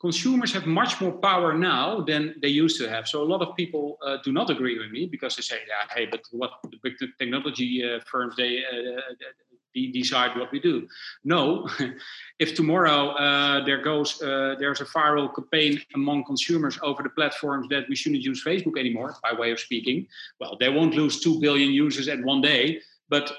consumers 0.00 0.52
have 0.52 0.66
much 0.66 1.00
more 1.00 1.12
power 1.12 1.56
now 1.56 2.02
than 2.02 2.34
they 2.42 2.52
used 2.64 2.76
to 2.78 2.86
have. 2.86 3.08
So 3.08 3.22
a 3.22 3.28
lot 3.32 3.40
of 3.40 3.56
people 3.56 3.96
uh, 4.06 4.18
do 4.22 4.32
not 4.32 4.50
agree 4.50 4.78
with 4.78 4.90
me 4.90 5.06
because 5.06 5.34
they 5.36 5.40
say, 5.40 5.60
"Yeah, 5.66 5.84
hey, 5.94 6.04
but 6.14 6.20
what 6.30 6.50
the 6.72 6.78
big 6.82 6.94
technology 7.18 7.70
uh, 7.82 8.00
firms 8.10 8.36
they, 8.36 8.52
they 9.74 9.86
decide 9.86 10.36
what 10.36 10.52
we 10.52 10.60
do." 10.60 10.86
No, 11.24 11.68
if 12.38 12.54
tomorrow 12.54 13.10
uh, 13.10 13.64
there 13.64 13.82
goes 13.82 14.20
uh, 14.22 14.54
there's 14.58 14.80
a 14.80 14.84
viral 14.84 15.34
campaign 15.34 15.80
among 15.94 16.24
consumers 16.24 16.78
over 16.82 17.02
the 17.02 17.10
platforms 17.10 17.68
that 17.70 17.84
we 17.88 17.96
shouldn't 17.96 18.22
use 18.22 18.42
Facebook 18.44 18.78
anymore, 18.78 19.16
by 19.22 19.32
way 19.32 19.50
of 19.52 19.60
speaking, 19.60 20.06
well, 20.40 20.56
they 20.58 20.68
won't 20.68 20.94
lose 20.94 21.20
two 21.20 21.40
billion 21.40 21.70
users 21.70 22.08
at 22.08 22.22
one 22.22 22.40
day, 22.40 22.80
but 23.08 23.32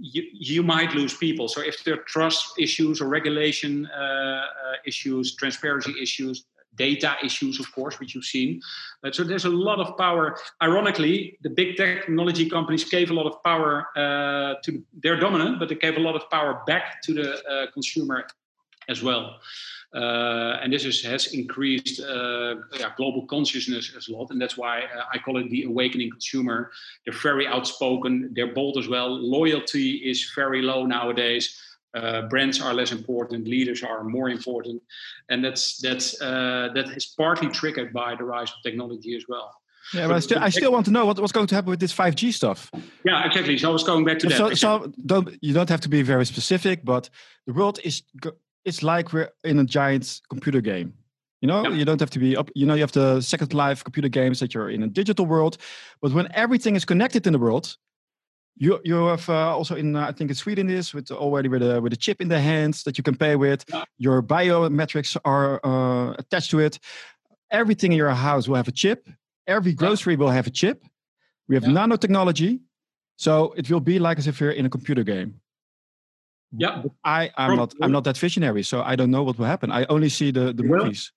you, 0.00 0.22
you 0.32 0.62
might 0.62 0.94
lose 0.94 1.16
people. 1.16 1.48
So 1.48 1.60
if 1.60 1.82
there 1.84 1.94
are 1.94 2.04
trust 2.04 2.58
issues 2.58 3.00
or 3.00 3.08
regulation 3.08 3.86
uh, 3.86 3.98
uh, 3.98 4.42
issues, 4.86 5.34
transparency 5.34 5.94
issues, 6.00 6.44
data 6.78 7.16
issues, 7.22 7.60
of 7.60 7.70
course, 7.74 7.98
which 8.00 8.14
you've 8.14 8.24
seen. 8.24 8.60
Uh, 9.04 9.12
so 9.12 9.24
there's 9.24 9.44
a 9.44 9.54
lot 9.68 9.78
of 9.78 9.96
power. 9.98 10.36
Ironically, 10.62 11.38
the 11.42 11.50
big 11.50 11.76
technology 11.76 12.48
companies 12.48 12.84
gave 12.84 13.10
a 13.10 13.14
lot 13.14 13.26
of 13.26 13.42
power 13.42 13.86
uh, 13.96 14.54
to. 14.64 14.82
They're 15.02 15.20
dominant, 15.20 15.58
but 15.58 15.68
they 15.68 15.74
gave 15.74 15.96
a 15.96 16.04
lot 16.08 16.16
of 16.16 16.28
power 16.30 16.62
back 16.66 17.02
to 17.02 17.14
the 17.14 17.28
uh, 17.44 17.70
consumer 17.72 18.24
as 18.88 19.02
well. 19.02 19.40
Uh, 19.94 20.58
and 20.62 20.72
this 20.72 20.84
is, 20.84 21.02
has 21.02 21.32
increased 21.32 22.00
uh, 22.00 22.56
yeah, 22.78 22.90
global 22.96 23.26
consciousness 23.26 23.94
as 23.96 24.08
a 24.08 24.12
lot. 24.12 24.30
And 24.30 24.40
that's 24.40 24.56
why 24.56 24.80
uh, 24.80 25.04
I 25.12 25.18
call 25.18 25.38
it 25.38 25.48
the 25.50 25.64
awakening 25.64 26.10
consumer. 26.10 26.70
They're 27.04 27.14
very 27.14 27.46
outspoken, 27.46 28.30
they're 28.34 28.52
bold 28.52 28.76
as 28.76 28.88
well. 28.88 29.08
Loyalty 29.08 29.92
is 29.92 30.30
very 30.34 30.60
low 30.60 30.84
nowadays. 30.84 31.58
Uh, 31.94 32.22
brands 32.28 32.60
are 32.60 32.74
less 32.74 32.92
important, 32.92 33.48
leaders 33.48 33.82
are 33.82 34.04
more 34.04 34.28
important, 34.28 34.82
and 35.30 35.42
that's 35.42 35.78
that's 35.78 36.20
uh, 36.20 36.68
that 36.74 36.88
is 36.96 37.06
partly 37.06 37.48
triggered 37.48 37.92
by 37.92 38.14
the 38.14 38.24
rise 38.24 38.50
of 38.50 38.56
technology 38.62 39.16
as 39.16 39.24
well. 39.28 39.54
Yeah, 39.94 40.06
but 40.06 40.16
I 40.16 40.20
still, 40.20 40.38
I 40.38 40.50
still 40.50 40.70
want 40.70 40.84
to 40.86 40.92
know 40.92 41.06
what, 41.06 41.18
what's 41.18 41.32
going 41.32 41.46
to 41.46 41.54
happen 41.54 41.70
with 41.70 41.80
this 41.80 41.94
5G 41.94 42.32
stuff. 42.32 42.70
Yeah, 43.04 43.24
exactly. 43.24 43.56
So 43.56 43.70
I 43.70 43.72
was 43.72 43.84
going 43.84 44.04
back 44.04 44.18
to 44.18 44.26
that. 44.28 44.36
So, 44.36 44.52
so 44.54 44.92
don't 45.06 45.34
you 45.40 45.54
don't 45.54 45.68
have 45.68 45.80
to 45.80 45.88
be 45.88 46.02
very 46.02 46.26
specific, 46.26 46.84
but 46.84 47.08
the 47.46 47.54
world 47.54 47.80
is 47.82 48.02
it's 48.64 48.82
like 48.82 49.12
we're 49.12 49.30
in 49.44 49.58
a 49.58 49.64
giant 49.64 50.20
computer 50.28 50.60
game. 50.60 50.92
You 51.40 51.46
know, 51.48 51.62
yeah. 51.62 51.70
you 51.70 51.84
don't 51.84 52.00
have 52.00 52.10
to 52.10 52.18
be 52.18 52.36
up. 52.36 52.50
You 52.54 52.66
know, 52.66 52.74
you 52.74 52.82
have 52.82 52.92
the 52.92 53.20
Second 53.20 53.54
Life 53.54 53.82
computer 53.84 54.08
games 54.08 54.40
that 54.40 54.52
you're 54.52 54.70
in 54.70 54.82
a 54.82 54.88
digital 54.88 55.24
world, 55.24 55.56
but 56.02 56.12
when 56.12 56.28
everything 56.34 56.76
is 56.76 56.84
connected 56.84 57.26
in 57.26 57.32
the 57.32 57.38
world, 57.38 57.76
you 58.58 58.80
you 58.84 59.06
have 59.06 59.28
uh, 59.28 59.56
also 59.56 59.74
in 59.76 59.96
uh, 59.96 60.08
I 60.08 60.12
think 60.12 60.30
in 60.30 60.34
Sweden 60.34 60.68
is 60.68 60.92
with 60.92 61.10
already 61.10 61.48
with 61.48 61.62
a 61.62 61.80
with 61.80 61.92
a 61.92 61.96
chip 61.96 62.20
in 62.20 62.28
the 62.28 62.40
hands 62.40 62.82
that 62.82 62.98
you 62.98 63.04
can 63.04 63.16
pay 63.16 63.36
with. 63.36 63.64
Yeah. 63.68 63.84
Your 63.98 64.22
biometrics 64.22 65.16
are 65.24 65.60
uh, 65.64 66.14
attached 66.18 66.50
to 66.50 66.58
it. 66.58 66.78
Everything 67.50 67.92
in 67.92 67.98
your 67.98 68.10
house 68.10 68.48
will 68.48 68.56
have 68.56 68.68
a 68.68 68.72
chip. 68.72 69.08
Every 69.46 69.72
grocery 69.72 70.14
yeah. 70.14 70.18
will 70.18 70.30
have 70.30 70.46
a 70.46 70.50
chip. 70.50 70.84
We 71.48 71.54
have 71.54 71.64
nanotechnology, 71.64 72.60
so 73.16 73.54
it 73.56 73.70
will 73.70 73.80
be 73.80 73.98
like 73.98 74.18
as 74.18 74.26
if 74.26 74.40
you're 74.40 74.50
in 74.50 74.66
a 74.66 74.70
computer 74.70 75.02
game. 75.02 75.40
Yeah, 76.56 76.82
I 77.04 77.30
I'm 77.36 77.56
not 77.56 77.74
I'm 77.80 77.92
not 77.92 78.04
that 78.04 78.18
visionary, 78.18 78.62
so 78.62 78.82
I 78.82 78.96
don't 78.96 79.10
know 79.10 79.22
what 79.22 79.38
will 79.38 79.46
happen. 79.46 79.70
I 79.70 79.84
only 79.86 80.08
see 80.08 80.30
the 80.30 80.52
the 80.52 80.62
movies. 80.62 81.12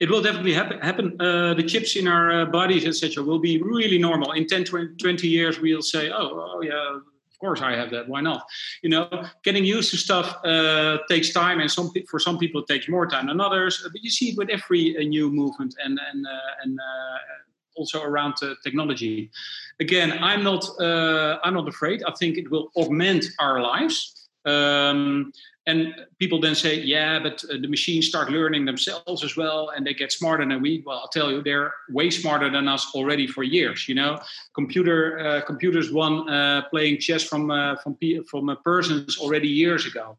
It 0.00 0.10
will 0.10 0.22
definitely 0.22 0.54
happen. 0.54 0.80
happen. 0.80 1.20
Uh, 1.20 1.52
the 1.54 1.62
chips 1.62 1.94
in 1.94 2.08
our 2.08 2.42
uh, 2.42 2.44
bodies, 2.46 2.86
etc., 2.86 3.22
will 3.22 3.38
be 3.38 3.60
really 3.60 3.98
normal. 3.98 4.32
In 4.32 4.46
10, 4.46 4.64
20 4.64 5.28
years, 5.28 5.60
we'll 5.60 5.82
say, 5.82 6.10
oh, 6.10 6.54
oh, 6.54 6.62
yeah, 6.62 6.96
of 6.96 7.38
course 7.38 7.60
I 7.60 7.76
have 7.76 7.90
that. 7.90 8.08
Why 8.08 8.22
not? 8.22 8.46
You 8.82 8.88
know, 8.90 9.24
getting 9.44 9.64
used 9.64 9.90
to 9.90 9.98
stuff 9.98 10.42
uh, 10.44 10.98
takes 11.08 11.32
time, 11.32 11.60
and 11.60 11.70
some 11.70 11.90
for 12.08 12.18
some 12.18 12.38
people 12.38 12.62
it 12.62 12.68
takes 12.68 12.88
more 12.88 13.06
time 13.06 13.26
than 13.26 13.40
others. 13.40 13.80
But 13.82 14.02
you 14.02 14.10
see 14.10 14.30
it 14.30 14.38
with 14.38 14.48
every 14.48 14.96
uh, 14.96 15.02
new 15.02 15.30
movement 15.30 15.74
and 15.84 15.98
and 16.12 16.26
uh, 16.26 16.62
and 16.62 16.78
uh, 16.78 17.18
also 17.76 18.02
around 18.02 18.34
uh, 18.42 18.54
technology. 18.62 19.30
Again, 19.80 20.18
I'm 20.20 20.42
not 20.42 20.64
uh, 20.80 21.38
I'm 21.44 21.54
not 21.54 21.68
afraid. 21.68 22.02
I 22.06 22.12
think 22.18 22.38
it 22.38 22.50
will 22.50 22.70
augment 22.76 23.26
our 23.38 23.60
lives. 23.60 24.28
Um, 24.46 25.32
and 25.66 25.94
people 26.18 26.40
then 26.40 26.54
say, 26.54 26.80
yeah, 26.80 27.18
but 27.18 27.44
uh, 27.44 27.58
the 27.60 27.68
machines 27.68 28.06
start 28.06 28.30
learning 28.30 28.64
themselves 28.64 29.22
as 29.22 29.36
well, 29.36 29.70
and 29.76 29.86
they 29.86 29.92
get 29.92 30.10
smarter 30.10 30.44
than 30.46 30.62
we. 30.62 30.82
Well, 30.86 30.98
I'll 30.98 31.08
tell 31.08 31.30
you, 31.30 31.42
they're 31.42 31.72
way 31.90 32.10
smarter 32.10 32.50
than 32.50 32.66
us 32.66 32.90
already 32.94 33.26
for 33.26 33.42
years. 33.42 33.88
You 33.88 33.94
know, 33.94 34.18
computer 34.54 35.18
uh, 35.18 35.40
computers 35.42 35.92
won 35.92 36.28
uh, 36.30 36.62
playing 36.70 36.98
chess 36.98 37.22
from 37.22 37.50
uh, 37.50 37.76
from 37.76 37.96
from 38.28 38.56
persons 38.64 39.18
already 39.18 39.48
years 39.48 39.86
ago. 39.86 40.16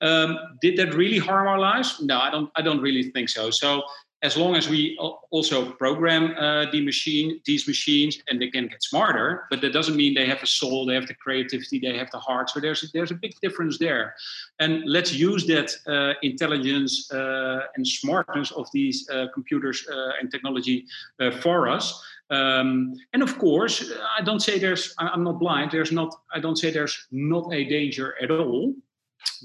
Um, 0.00 0.38
did 0.62 0.78
that 0.78 0.94
really 0.94 1.18
harm 1.18 1.46
our 1.46 1.58
lives? 1.58 2.00
No, 2.00 2.18
I 2.18 2.30
don't. 2.30 2.50
I 2.56 2.62
don't 2.62 2.80
really 2.80 3.10
think 3.10 3.28
so. 3.28 3.50
So 3.50 3.82
as 4.22 4.36
long 4.36 4.54
as 4.54 4.68
we 4.68 4.98
also 5.30 5.70
program 5.72 6.34
uh, 6.36 6.70
the 6.70 6.84
machine, 6.84 7.40
these 7.46 7.66
machines, 7.66 8.18
and 8.28 8.40
they 8.40 8.48
can 8.48 8.68
get 8.68 8.82
smarter, 8.82 9.46
but 9.50 9.60
that 9.62 9.72
doesn't 9.72 9.96
mean 9.96 10.12
they 10.12 10.26
have 10.26 10.42
a 10.42 10.46
soul, 10.46 10.84
they 10.84 10.94
have 10.94 11.06
the 11.06 11.14
creativity, 11.14 11.78
they 11.78 11.96
have 11.96 12.10
the 12.10 12.18
heart. 12.18 12.50
So 12.50 12.60
there's 12.60 12.90
there's 12.92 13.10
a 13.10 13.14
big 13.14 13.34
difference 13.40 13.78
there, 13.78 14.14
and 14.58 14.82
let's 14.84 15.12
use 15.12 15.46
that 15.46 15.74
uh, 15.86 16.18
intelligence 16.22 17.10
uh, 17.12 17.60
and 17.76 17.86
smartness 17.86 18.50
of 18.50 18.68
these 18.72 19.08
uh, 19.08 19.26
computers 19.32 19.86
uh, 19.88 20.12
and 20.20 20.30
technology 20.30 20.84
uh, 21.18 21.30
for 21.30 21.68
us. 21.68 22.02
Um, 22.28 22.94
and 23.12 23.22
of 23.22 23.38
course, 23.38 23.90
I 24.18 24.22
don't 24.22 24.40
say 24.40 24.58
there's. 24.58 24.94
I'm 24.98 25.24
not 25.24 25.38
blind. 25.38 25.70
There's 25.70 25.92
not. 25.92 26.14
I 26.34 26.40
don't 26.40 26.56
say 26.56 26.70
there's 26.70 27.06
not 27.10 27.52
a 27.52 27.64
danger 27.64 28.16
at 28.22 28.30
all 28.30 28.74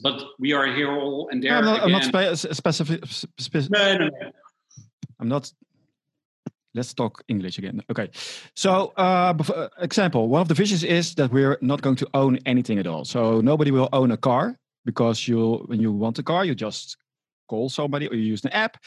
but 0.02 0.22
we 0.40 0.54
are 0.54 0.68
here 0.68 0.90
all 0.92 1.28
and 1.32 1.44
there. 1.44 1.52
No, 1.52 1.58
I'm 1.58 1.66
not, 1.66 1.84
I'm 1.84 2.12
not 2.14 2.36
spe- 2.38 2.54
specific. 2.54 3.06
Spe- 3.06 3.70
no, 3.70 3.98
no, 3.98 4.08
no. 4.08 4.32
I'm 5.20 5.28
not. 5.28 5.52
Let's 6.74 6.94
talk 6.94 7.24
English 7.30 7.58
again. 7.58 7.82
Okay. 7.90 8.10
So, 8.54 8.92
uh, 8.98 9.34
uh, 9.56 9.70
example, 9.80 10.28
one 10.28 10.42
of 10.42 10.50
the 10.50 10.54
visions 10.54 10.84
is 10.84 11.16
that 11.16 11.32
we're 11.32 11.58
not 11.62 11.82
going 11.82 11.96
to 11.96 12.08
own 12.14 12.38
anything 12.46 12.80
at 12.80 12.86
all. 12.86 13.06
So 13.06 13.40
nobody 13.40 13.72
will 13.72 13.88
own 13.94 14.12
a 14.12 14.18
car 14.18 14.58
because 14.84 15.26
you, 15.26 15.64
when 15.68 15.80
you 15.80 15.94
want 15.94 16.20
a 16.20 16.24
car, 16.24 16.44
you 16.44 16.54
just 16.54 16.98
call 17.48 17.70
somebody 17.70 18.08
or 18.10 18.16
you 18.16 18.24
use 18.24 18.44
an 18.44 18.52
app, 18.52 18.78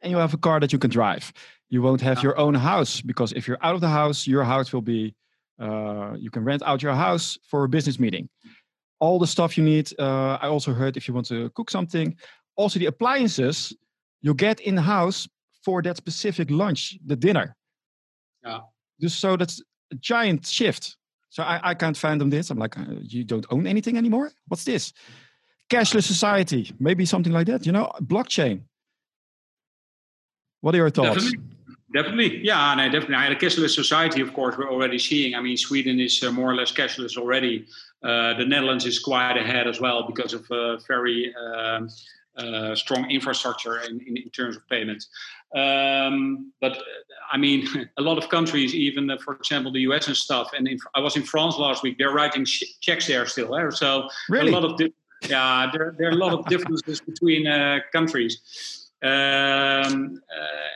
and 0.00 0.12
you 0.12 0.18
have 0.18 0.32
a 0.32 0.38
car 0.38 0.60
that 0.60 0.72
you 0.72 0.78
can 0.78 0.90
drive. 0.90 1.32
You 1.70 1.82
won't 1.82 2.00
have 2.00 2.22
your 2.22 2.38
own 2.38 2.54
house 2.54 3.00
because 3.00 3.32
if 3.32 3.46
you're 3.46 3.58
out 3.62 3.74
of 3.74 3.80
the 3.80 3.88
house, 3.88 4.26
your 4.26 4.44
house 4.44 4.72
will 4.72 4.82
be. 4.82 5.14
Uh, 5.60 6.14
you 6.16 6.30
can 6.30 6.44
rent 6.44 6.62
out 6.64 6.82
your 6.82 6.94
house 6.94 7.36
for 7.42 7.64
a 7.64 7.68
business 7.68 7.98
meeting. 7.98 8.28
All 9.00 9.18
the 9.18 9.26
stuff 9.26 9.58
you 9.58 9.64
need. 9.64 9.92
Uh, 9.98 10.38
I 10.40 10.46
also 10.46 10.72
heard 10.72 10.96
if 10.96 11.08
you 11.08 11.14
want 11.14 11.26
to 11.26 11.50
cook 11.50 11.68
something, 11.68 12.16
also 12.56 12.78
the 12.78 12.86
appliances 12.86 13.74
you 14.22 14.34
get 14.34 14.60
in 14.60 14.76
the 14.76 14.82
house 14.82 15.28
for 15.68 15.82
that 15.82 15.98
specific 15.98 16.50
lunch, 16.50 16.98
the 17.04 17.14
dinner. 17.14 17.54
Yeah. 18.42 18.60
Just 19.02 19.20
so 19.20 19.36
that's 19.36 19.60
a 19.92 19.96
giant 19.96 20.46
shift. 20.46 20.96
So 21.28 21.42
I, 21.42 21.60
I 21.62 21.74
can't 21.74 21.94
fathom 21.94 22.30
this. 22.30 22.48
I'm 22.48 22.58
like, 22.58 22.78
uh, 22.78 22.84
you 23.02 23.22
don't 23.22 23.44
own 23.50 23.66
anything 23.66 23.98
anymore? 23.98 24.30
What's 24.46 24.64
this? 24.64 24.94
Cashless 25.68 26.04
society, 26.04 26.72
maybe 26.80 27.04
something 27.04 27.34
like 27.34 27.48
that, 27.48 27.66
you 27.66 27.72
know, 27.72 27.92
blockchain. 28.00 28.62
What 30.62 30.74
are 30.74 30.78
your 30.78 30.88
thoughts? 30.88 31.24
Definitely. 31.24 31.44
Definitely, 31.94 32.46
yeah, 32.46 32.74
no, 32.74 32.84
definitely. 32.84 33.16
I 33.16 33.24
had 33.24 33.32
a 33.32 33.40
cashless 33.44 33.74
society, 33.74 34.22
of 34.22 34.32
course, 34.32 34.56
we're 34.56 34.70
already 34.70 34.98
seeing. 34.98 35.34
I 35.34 35.40
mean, 35.42 35.56
Sweden 35.56 36.00
is 36.00 36.22
uh, 36.22 36.32
more 36.32 36.50
or 36.50 36.54
less 36.54 36.72
cashless 36.72 37.18
already. 37.18 37.66
Uh, 38.02 38.34
the 38.34 38.46
Netherlands 38.46 38.86
is 38.86 38.98
quite 38.98 39.36
ahead 39.36 39.66
as 39.66 39.80
well 39.80 40.06
because 40.06 40.32
of 40.32 40.50
a 40.50 40.78
very 40.86 41.34
um, 41.34 41.88
uh, 42.38 42.74
strong 42.74 43.10
infrastructure 43.10 43.80
in, 43.80 44.00
in, 44.06 44.16
in, 44.16 44.30
terms 44.30 44.56
of 44.56 44.66
payments. 44.68 45.08
Um, 45.54 46.52
but 46.60 46.78
I 47.32 47.36
mean, 47.36 47.66
a 47.98 48.02
lot 48.02 48.18
of 48.18 48.28
countries, 48.28 48.74
even 48.74 49.10
uh, 49.10 49.18
for 49.18 49.34
example, 49.34 49.72
the 49.72 49.80
US 49.80 50.08
and 50.08 50.16
stuff. 50.16 50.50
And 50.56 50.68
in, 50.68 50.78
I 50.94 51.00
was 51.00 51.16
in 51.16 51.22
France 51.22 51.56
last 51.58 51.82
week. 51.82 51.96
They're 51.98 52.12
writing 52.12 52.44
checks 52.80 53.06
there 53.06 53.26
still. 53.26 53.54
Eh? 53.56 53.70
So 53.70 54.08
really? 54.28 54.52
a 54.52 54.54
lot 54.58 54.64
of 54.64 54.80
yeah, 55.28 55.68
there, 55.72 55.94
there 55.98 56.08
are 56.08 56.12
a 56.12 56.16
lot 56.16 56.32
of 56.32 56.46
differences 56.46 57.00
between 57.00 57.46
uh, 57.46 57.80
countries. 57.92 58.90
Um, 59.02 60.20
uh, 60.30 60.68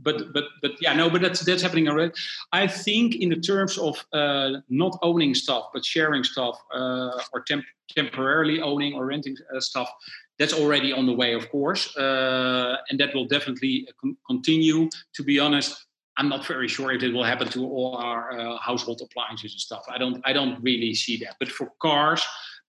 but 0.00 0.32
but 0.32 0.44
but 0.62 0.72
yeah 0.80 0.94
no 0.94 1.10
but 1.10 1.20
that's 1.20 1.40
that's 1.40 1.62
happening 1.62 1.88
already 1.88 2.12
i 2.52 2.66
think 2.66 3.16
in 3.16 3.28
the 3.28 3.36
terms 3.36 3.78
of 3.78 4.04
uh, 4.12 4.52
not 4.68 4.98
owning 5.02 5.34
stuff 5.34 5.64
but 5.72 5.84
sharing 5.84 6.22
stuff 6.22 6.56
uh, 6.72 7.10
or 7.32 7.40
temp- 7.46 7.64
temporarily 7.88 8.60
owning 8.60 8.94
or 8.94 9.06
renting 9.06 9.36
uh, 9.54 9.60
stuff 9.60 9.90
that's 10.38 10.52
already 10.52 10.92
on 10.92 11.06
the 11.06 11.12
way, 11.12 11.34
of 11.34 11.50
course, 11.50 11.96
uh, 11.96 12.76
and 12.88 12.98
that 13.00 13.14
will 13.14 13.26
definitely 13.26 13.86
uh, 13.88 13.92
con- 14.00 14.16
continue. 14.26 14.88
To 15.14 15.22
be 15.22 15.38
honest, 15.38 15.86
I'm 16.16 16.28
not 16.28 16.46
very 16.46 16.68
sure 16.68 16.92
if 16.92 17.02
it 17.02 17.12
will 17.12 17.24
happen 17.24 17.48
to 17.48 17.64
all 17.64 17.96
our 17.96 18.38
uh, 18.38 18.58
household 18.58 19.00
appliances 19.02 19.52
and 19.52 19.60
stuff. 19.60 19.84
I 19.88 19.98
don't, 19.98 20.20
I 20.24 20.32
don't 20.32 20.62
really 20.62 20.94
see 20.94 21.16
that. 21.18 21.36
But 21.38 21.48
for 21.48 21.72
cars, 21.80 22.22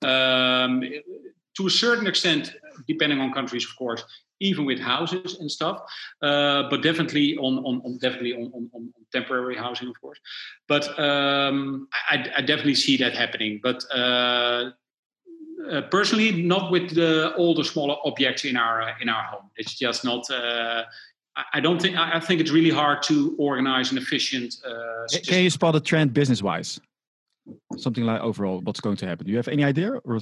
um, 0.03 0.83
to 1.57 1.67
a 1.67 1.69
certain 1.69 2.07
extent, 2.07 2.55
depending 2.87 3.19
on 3.19 3.33
countries, 3.33 3.65
of 3.65 3.75
course, 3.75 4.03
even 4.39 4.65
with 4.65 4.79
houses 4.79 5.37
and 5.39 5.51
stuff, 5.51 5.81
uh, 6.21 6.63
but 6.69 6.81
definitely 6.81 7.35
on, 7.37 7.57
on, 7.59 7.81
on 7.83 7.97
definitely 7.97 8.33
on, 8.33 8.51
on, 8.53 8.69
on, 8.73 8.93
temporary 9.11 9.57
housing, 9.57 9.89
of 9.89 9.99
course. 9.99 10.19
But 10.67 10.87
um, 10.99 11.87
I, 12.09 12.31
I, 12.37 12.41
definitely 12.41 12.75
see 12.75 12.95
that 12.97 13.15
happening. 13.15 13.59
But 13.61 13.83
uh, 13.91 14.69
uh, 15.67 15.81
personally, 15.83 16.43
not 16.43 16.71
with 16.71 16.95
the, 16.95 17.33
all 17.35 17.53
the 17.53 17.63
smaller 17.63 17.95
objects 18.05 18.45
in 18.45 18.55
our 18.55 18.81
uh, 18.81 18.93
in 19.01 19.09
our 19.09 19.23
home. 19.23 19.49
It's 19.57 19.73
just 19.73 20.03
not. 20.05 20.29
Uh, 20.29 20.83
I 21.53 21.59
don't 21.59 21.81
think. 21.81 21.97
I 21.97 22.19
think 22.19 22.41
it's 22.41 22.51
really 22.51 22.69
hard 22.69 23.03
to 23.03 23.35
organize 23.37 23.91
an 23.91 23.97
efficient. 23.97 24.55
Uh, 24.65 25.07
Can 25.25 25.43
you 25.43 25.49
spot 25.49 25.75
a 25.75 25.79
trend 25.79 26.13
business-wise? 26.13 26.79
Something 27.77 28.03
like 28.03 28.21
overall, 28.21 28.59
what's 28.61 28.81
going 28.81 28.97
to 28.97 29.07
happen? 29.07 29.25
Do 29.25 29.31
you 29.31 29.37
have 29.37 29.47
any 29.47 29.63
idea? 29.63 29.93
Or 29.93 30.19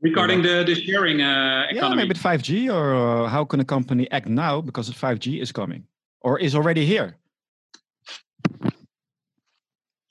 regarding 0.00 0.42
the 0.42 0.64
the 0.64 0.74
sharing 0.74 1.22
uh, 1.22 1.66
economy? 1.70 2.02
Yeah, 2.02 2.08
maybe 2.08 2.14
5G, 2.14 2.72
or 2.72 3.28
how 3.28 3.44
can 3.44 3.60
a 3.60 3.64
company 3.64 4.10
act 4.10 4.28
now 4.28 4.60
because 4.60 4.90
5G 4.90 5.40
is 5.40 5.52
coming 5.52 5.84
or 6.20 6.38
is 6.38 6.54
already 6.54 6.84
here? 6.84 7.16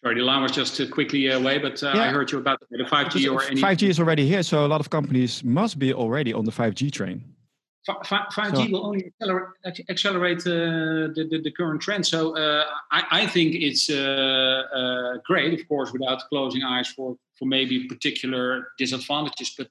Sorry, 0.06 0.20
the 0.20 0.22
line 0.22 0.44
was 0.44 0.52
just 0.52 0.80
uh, 0.80 0.86
quickly 0.88 1.30
away, 1.30 1.58
but 1.58 1.82
uh, 1.82 1.92
yeah. 1.96 2.04
I 2.04 2.08
heard 2.10 2.32
you 2.32 2.38
about 2.38 2.60
the 2.70 2.84
5G 2.84 3.34
or 3.34 3.42
any. 3.42 3.60
5G 3.60 3.90
is 3.90 4.00
already 4.00 4.28
here, 4.28 4.44
so 4.44 4.64
a 4.64 4.68
lot 4.68 4.80
of 4.80 4.92
companies 4.92 5.44
must 5.44 5.80
be 5.80 5.96
already 5.96 6.32
on 6.32 6.46
the 6.46 6.52
5G 6.52 6.92
train. 6.92 7.24
5G 7.90 8.56
so. 8.56 8.72
will 8.72 8.86
only 8.86 9.08
accelerate, 9.08 9.50
accelerate 9.90 10.42
uh, 10.42 11.10
the, 11.16 11.28
the, 11.32 11.42
the, 11.46 11.50
current 11.50 11.82
trend. 11.82 12.06
So 12.06 12.38
uh, 12.38 12.66
I, 12.92 13.04
I, 13.22 13.26
think 13.26 13.56
it's 13.56 13.90
uh, 13.90 13.96
uh, 13.96 15.18
great, 15.26 15.60
of 15.60 15.68
course, 15.68 15.92
without 15.92 16.22
closing 16.30 16.62
eyes 16.62 16.88
for, 16.88 17.18
for 17.40 17.46
maybe 17.46 17.88
particular 17.88 18.68
disadvantages. 18.78 19.56
But 19.58 19.70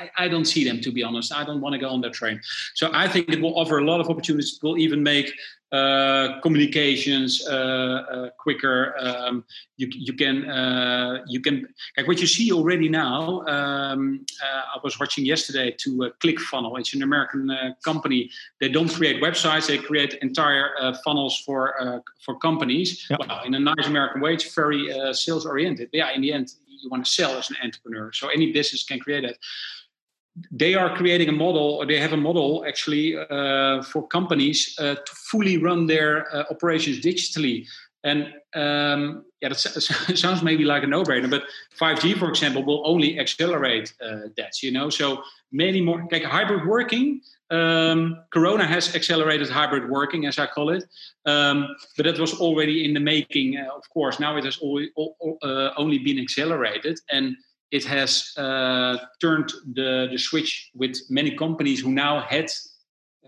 I, 0.00 0.24
I, 0.24 0.28
don't 0.28 0.44
see 0.44 0.64
them, 0.64 0.80
to 0.80 0.90
be 0.90 1.02
honest. 1.02 1.32
I 1.34 1.44
don't 1.44 1.60
want 1.60 1.74
to 1.74 1.78
go 1.78 1.88
on 1.90 2.00
that 2.02 2.12
train. 2.12 2.40
So 2.74 2.90
I 2.92 3.06
think 3.08 3.28
it 3.28 3.40
will 3.40 3.58
offer 3.58 3.78
a 3.78 3.84
lot 3.84 4.00
of 4.00 4.08
opportunities. 4.08 4.56
It 4.56 4.62
will 4.62 4.78
even 4.78 5.02
make 5.02 5.32
uh, 5.72 6.40
communications 6.40 7.46
uh, 7.46 7.52
uh, 7.54 8.30
quicker. 8.38 8.92
Um, 8.98 9.44
you, 9.76 9.86
you 9.92 10.12
can 10.12 10.50
uh, 10.50 11.22
you 11.28 11.40
can 11.40 11.68
like 11.96 12.08
what 12.08 12.20
you 12.20 12.26
see 12.26 12.50
already 12.50 12.88
now. 12.88 13.46
Um, 13.46 14.26
uh, 14.42 14.62
I 14.74 14.78
was 14.82 14.98
watching 14.98 15.24
yesterday 15.24 15.70
to 15.78 16.12
ClickFunnels. 16.18 16.76
It's 16.80 16.94
an 16.94 17.04
American 17.04 17.74
company. 17.84 18.30
They 18.58 18.68
don't 18.68 18.92
create 18.92 19.22
websites; 19.22 19.68
they 19.68 19.78
create 19.78 20.14
entire 20.22 20.70
funnels 21.04 21.40
for 21.46 22.02
for 22.24 22.36
companies. 22.40 23.06
Yep. 23.08 23.20
Well, 23.20 23.44
in 23.44 23.54
a 23.54 23.60
nice 23.60 23.86
American 23.86 24.22
way, 24.22 24.34
it's 24.34 24.52
very 24.52 24.90
sales 25.12 25.46
oriented. 25.46 25.90
But 25.92 25.98
Yeah, 25.98 26.10
in 26.10 26.20
the 26.22 26.32
end, 26.32 26.52
you 26.66 26.90
want 26.90 27.04
to 27.06 27.12
sell 27.12 27.38
as 27.38 27.48
an 27.50 27.56
entrepreneur. 27.62 28.12
So 28.12 28.28
any 28.28 28.50
business 28.50 28.82
can 28.82 28.98
create 28.98 29.22
that 29.22 29.36
they 30.50 30.74
are 30.74 30.96
creating 30.96 31.28
a 31.28 31.32
model, 31.32 31.76
or 31.78 31.86
they 31.86 31.98
have 31.98 32.12
a 32.12 32.16
model 32.16 32.64
actually 32.66 33.16
uh, 33.16 33.82
for 33.82 34.06
companies 34.08 34.76
uh, 34.78 34.94
to 34.94 35.12
fully 35.30 35.56
run 35.56 35.86
their 35.86 36.34
uh, 36.34 36.44
operations 36.50 37.00
digitally. 37.00 37.66
And 38.02 38.32
um, 38.54 39.24
yeah, 39.42 39.50
that 39.50 39.58
sounds 40.16 40.42
maybe 40.42 40.64
like 40.64 40.82
a 40.82 40.86
no-brainer, 40.86 41.30
but 41.30 41.44
5G, 41.78 42.18
for 42.18 42.28
example, 42.28 42.64
will 42.64 42.82
only 42.86 43.18
accelerate 43.18 43.92
uh, 44.02 44.28
that. 44.36 44.62
You 44.62 44.70
know, 44.70 44.90
so 44.90 45.22
many 45.52 45.80
more 45.80 46.06
like 46.10 46.24
hybrid 46.24 46.66
working. 46.66 47.20
Um, 47.50 48.22
Corona 48.32 48.64
has 48.64 48.94
accelerated 48.94 49.50
hybrid 49.50 49.90
working, 49.90 50.26
as 50.26 50.38
I 50.38 50.46
call 50.46 50.70
it, 50.70 50.84
um, 51.26 51.74
but 51.96 52.06
that 52.06 52.18
was 52.18 52.34
already 52.34 52.84
in 52.84 52.94
the 52.94 53.00
making. 53.00 53.58
Uh, 53.58 53.74
of 53.76 53.88
course, 53.90 54.20
now 54.20 54.36
it 54.36 54.44
has 54.44 54.58
only, 54.62 54.90
uh, 55.42 55.70
only 55.76 55.98
been 55.98 56.18
accelerated, 56.18 57.00
and 57.10 57.36
it 57.70 57.84
has 57.84 58.32
uh, 58.36 58.98
turned 59.20 59.52
the, 59.74 60.08
the 60.10 60.18
switch 60.18 60.70
with 60.74 60.96
many 61.08 61.36
companies 61.36 61.80
who 61.80 61.92
now 61.92 62.20
had 62.20 62.50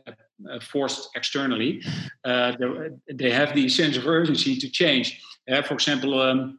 uh, 0.07 0.59
forced 0.61 1.11
externally. 1.15 1.83
Uh, 2.25 2.53
they 3.13 3.31
have 3.31 3.55
the 3.55 3.69
sense 3.69 3.97
of 3.97 4.07
urgency 4.07 4.57
to 4.57 4.69
change. 4.69 5.21
Uh, 5.51 5.63
for 5.63 5.75
example, 5.75 6.21
um, 6.21 6.59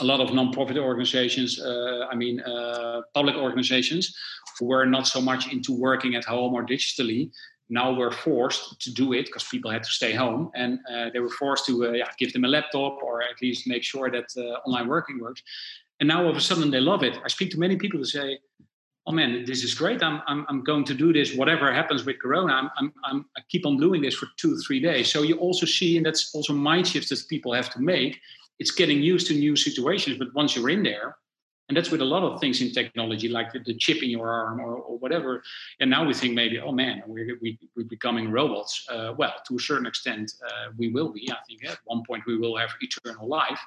a 0.00 0.04
lot 0.04 0.20
of 0.20 0.32
non-profit 0.34 0.76
organizations, 0.76 1.60
uh, 1.60 2.06
I 2.10 2.14
mean 2.14 2.40
uh, 2.40 3.02
public 3.12 3.36
organizations, 3.36 4.14
were 4.60 4.86
not 4.86 5.06
so 5.06 5.20
much 5.20 5.52
into 5.52 5.72
working 5.72 6.14
at 6.14 6.24
home 6.24 6.54
or 6.54 6.64
digitally, 6.64 7.30
now 7.70 7.92
were 7.92 8.10
forced 8.10 8.80
to 8.80 8.92
do 8.92 9.12
it 9.12 9.26
because 9.26 9.44
people 9.44 9.70
had 9.70 9.82
to 9.82 9.90
stay 9.90 10.12
home 10.12 10.50
and 10.54 10.78
uh, 10.92 11.08
they 11.12 11.18
were 11.18 11.30
forced 11.30 11.64
to 11.66 11.88
uh, 11.88 11.92
yeah, 11.92 12.10
give 12.18 12.32
them 12.32 12.44
a 12.44 12.48
laptop 12.48 13.02
or 13.02 13.22
at 13.22 13.40
least 13.40 13.66
make 13.66 13.82
sure 13.82 14.10
that 14.10 14.26
uh, 14.36 14.68
online 14.68 14.86
working 14.86 15.18
works 15.18 15.42
and 16.00 16.08
now 16.08 16.22
all 16.24 16.30
of 16.30 16.36
a 16.36 16.40
sudden 16.40 16.70
they 16.70 16.80
love 16.80 17.02
it. 17.02 17.18
I 17.24 17.28
speak 17.28 17.50
to 17.52 17.58
many 17.58 17.76
people 17.76 17.98
who 17.98 18.04
say, 18.04 18.38
"Oh 19.06 19.12
man, 19.12 19.44
this 19.44 19.62
is 19.62 19.74
great. 19.74 20.02
I'm 20.02 20.22
I'm, 20.26 20.44
I'm 20.48 20.62
going 20.64 20.84
to 20.84 20.94
do 20.94 21.12
this. 21.12 21.34
Whatever 21.34 21.72
happens 21.72 22.04
with 22.04 22.20
Corona, 22.20 22.52
I'm, 22.52 22.70
I'm, 22.78 22.92
I'm 23.04 23.26
I 23.36 23.40
keep 23.48 23.66
on 23.66 23.76
doing 23.78 24.02
this 24.02 24.14
for 24.14 24.26
two 24.36 24.56
three 24.58 24.80
days." 24.80 25.10
So 25.10 25.22
you 25.22 25.36
also 25.36 25.66
see, 25.66 25.96
and 25.96 26.06
that's 26.06 26.34
also 26.34 26.52
mind 26.52 26.88
shifts 26.88 27.10
that 27.10 27.28
people 27.28 27.52
have 27.52 27.70
to 27.70 27.80
make. 27.80 28.20
It's 28.58 28.70
getting 28.70 29.02
used 29.02 29.26
to 29.28 29.34
new 29.34 29.56
situations, 29.56 30.18
but 30.18 30.32
once 30.34 30.54
you're 30.54 30.70
in 30.70 30.82
there, 30.84 31.16
And 31.68 31.76
that's 31.76 31.90
with 31.90 32.02
a 32.02 32.04
lot 32.04 32.22
of 32.22 32.40
things 32.40 32.60
in 32.60 32.72
technology, 32.72 33.28
like 33.28 33.50
the, 33.52 33.58
the 33.58 33.74
chip 33.74 34.02
in 34.02 34.10
your 34.10 34.30
arm 34.30 34.60
or, 34.60 34.74
or, 34.74 34.98
whatever. 34.98 35.42
And 35.80 35.88
now 35.88 36.04
we 36.04 36.12
think 36.12 36.34
maybe, 36.34 36.58
oh 36.60 36.72
man, 36.72 37.02
we're, 37.06 37.38
we, 37.40 37.58
we're 37.74 37.86
becoming 37.86 38.30
robots. 38.30 38.86
Uh, 38.90 39.14
well, 39.16 39.32
to 39.48 39.56
a 39.56 39.58
certain 39.58 39.86
extent, 39.86 40.34
uh, 40.46 40.72
we 40.76 40.88
will 40.88 41.10
be. 41.10 41.30
I 41.30 41.36
think 41.48 41.64
at 41.64 41.78
one 41.84 42.02
point 42.06 42.24
we 42.26 42.36
will 42.36 42.56
have 42.58 42.70
eternal 42.82 43.26
life. 43.26 43.60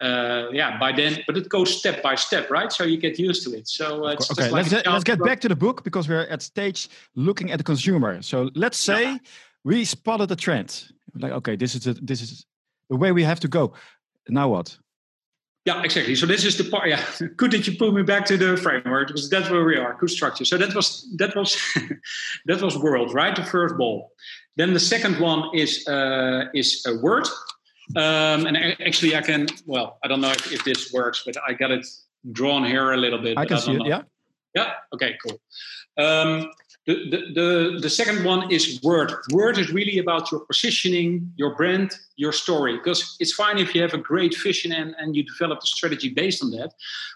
Uh, 0.00 0.46
yeah, 0.52 0.76
by 0.78 0.90
then, 0.90 1.22
but 1.28 1.36
it 1.36 1.48
goes 1.48 1.76
step 1.76 2.02
by 2.02 2.16
step, 2.16 2.50
right? 2.50 2.72
So 2.72 2.82
you 2.82 2.96
get 2.96 3.16
used 3.16 3.44
to 3.44 3.56
it. 3.56 3.68
So 3.68 4.08
it's 4.08 4.28
okay, 4.32 4.50
like 4.50 4.70
let's, 4.70 4.86
let's 4.86 5.04
get 5.04 5.22
back 5.22 5.40
to 5.42 5.48
the 5.48 5.56
book 5.56 5.84
because 5.84 6.08
we're 6.08 6.26
at 6.26 6.42
stage 6.42 6.88
looking 7.14 7.52
at 7.52 7.58
the 7.58 7.64
consumer. 7.64 8.22
So 8.22 8.50
let's 8.56 8.78
say 8.78 9.04
yeah. 9.04 9.18
we 9.62 9.84
spotted 9.84 10.32
a 10.32 10.36
trend. 10.36 10.92
Like, 11.14 11.32
okay, 11.32 11.54
this 11.54 11.76
is 11.76 11.86
a, 11.86 11.94
this 11.94 12.22
is 12.22 12.44
the 12.90 12.96
way 12.96 13.12
we 13.12 13.22
have 13.22 13.38
to 13.40 13.48
go. 13.48 13.72
Now 14.28 14.48
what? 14.48 14.76
Yeah, 15.66 15.82
exactly. 15.82 16.14
So 16.14 16.26
this 16.26 16.44
is 16.44 16.56
the 16.56 16.64
part. 16.64 16.88
Yeah, 16.88 17.04
good 17.36 17.50
that 17.50 17.66
you 17.66 17.76
put 17.76 17.92
me 17.92 18.02
back 18.04 18.24
to 18.26 18.36
the 18.36 18.56
framework 18.56 19.08
because 19.08 19.28
that's 19.28 19.50
where 19.50 19.64
we 19.64 19.76
are. 19.76 19.94
Good 19.98 20.10
structure. 20.10 20.44
So 20.44 20.56
that 20.58 20.72
was 20.74 21.08
that 21.16 21.34
was 21.34 21.56
that 22.46 22.62
was 22.62 22.78
world, 22.78 23.12
right? 23.12 23.34
The 23.34 23.44
first 23.44 23.76
ball. 23.76 24.12
Then 24.54 24.72
the 24.72 24.80
second 24.80 25.18
one 25.18 25.50
is 25.54 25.86
uh, 25.88 26.44
is 26.54 26.86
a 26.86 26.96
word. 26.98 27.26
Um, 27.96 28.46
and 28.46 28.56
actually, 28.80 29.16
I 29.16 29.22
can. 29.22 29.48
Well, 29.66 29.98
I 30.04 30.08
don't 30.08 30.20
know 30.20 30.30
if, 30.30 30.52
if 30.52 30.64
this 30.64 30.92
works, 30.92 31.24
but 31.26 31.36
I 31.46 31.52
got 31.52 31.72
it 31.72 31.84
drawn 32.30 32.64
here 32.64 32.92
a 32.92 32.96
little 32.96 33.18
bit. 33.18 33.36
I 33.36 33.44
can 33.44 33.56
I 33.56 33.60
see 33.60 33.72
it. 33.72 33.78
Know. 33.78 33.86
Yeah. 33.86 34.02
Yeah. 34.54 34.72
Okay. 34.94 35.16
Cool. 35.20 35.40
Um, 35.98 36.50
the, 36.86 37.32
the, 37.34 37.78
the, 37.80 37.90
second 37.90 38.24
one 38.24 38.50
is 38.50 38.80
word. 38.82 39.12
Word 39.32 39.58
is 39.58 39.72
really 39.72 39.98
about 39.98 40.30
your 40.30 40.40
positioning, 40.40 41.32
your 41.36 41.56
brand, 41.56 41.92
your 42.14 42.30
story. 42.30 42.76
Because 42.76 43.16
it's 43.18 43.32
fine 43.32 43.58
if 43.58 43.74
you 43.74 43.82
have 43.82 43.92
a 43.92 43.98
great 43.98 44.36
vision 44.40 44.70
and, 44.70 44.94
and 44.98 45.16
you 45.16 45.24
develop 45.24 45.58
a 45.62 45.66
strategy 45.66 46.10
based 46.10 46.44
on 46.44 46.52
that. 46.52 46.74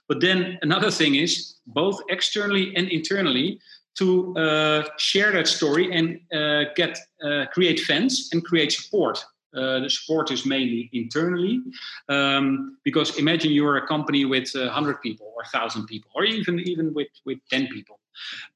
But 0.08 0.20
then 0.20 0.58
another 0.62 0.90
thing 0.90 1.14
is 1.14 1.54
both 1.68 2.00
externally 2.08 2.74
and 2.74 2.88
internally 2.88 3.60
to 3.98 4.36
uh, 4.36 4.88
share 4.98 5.30
that 5.32 5.46
story 5.46 5.92
and 5.92 6.20
uh, 6.32 6.72
get 6.74 6.98
uh, 7.24 7.46
create 7.52 7.78
fans 7.80 8.28
and 8.32 8.44
create 8.44 8.72
support. 8.72 9.24
Uh, 9.55 9.80
the 9.80 9.90
support 9.90 10.30
is 10.30 10.46
mainly 10.46 10.88
internally 10.92 11.61
um, 12.09 12.76
because 12.84 13.18
imagine 13.18 13.51
you're 13.51 13.78
a 13.78 13.86
company 13.86 14.24
with 14.24 14.48
100 14.55 15.03
people 15.03 15.26
or 15.34 15.42
1000 15.42 15.86
people 15.86 16.11
or 16.14 16.24
even 16.24 16.61
even 16.61 16.94
with 16.94 17.09
with 17.26 17.38
10 17.51 17.66
people 17.68 18.01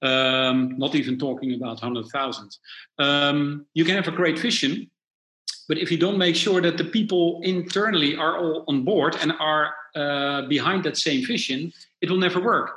um, 0.03 0.77
not 0.79 0.95
even 0.95 1.19
talking 1.19 1.55
about 1.55 1.81
100,000. 1.83 2.57
Um, 2.99 3.67
you 3.75 3.85
can 3.85 3.97
have 3.97 4.09
a 4.09 4.13
great 4.13 4.39
vision, 4.39 4.91
but 5.69 5.79
if 5.79 5.91
you 5.91 5.99
don't 5.99 6.19
make 6.19 6.37
sure 6.37 6.61
that 6.61 6.77
the 6.77 6.85
people 6.85 7.41
internally 7.43 8.17
are 8.17 8.39
all 8.39 8.65
on 8.69 8.85
board 8.85 9.17
and 9.21 9.33
are 9.41 9.75
uh, 9.95 10.43
behind 10.43 10.85
that 10.85 10.97
same 10.97 11.25
vision, 11.25 11.73
it 12.05 12.11
will 12.11 12.19
never 12.19 12.39
work 12.39 12.69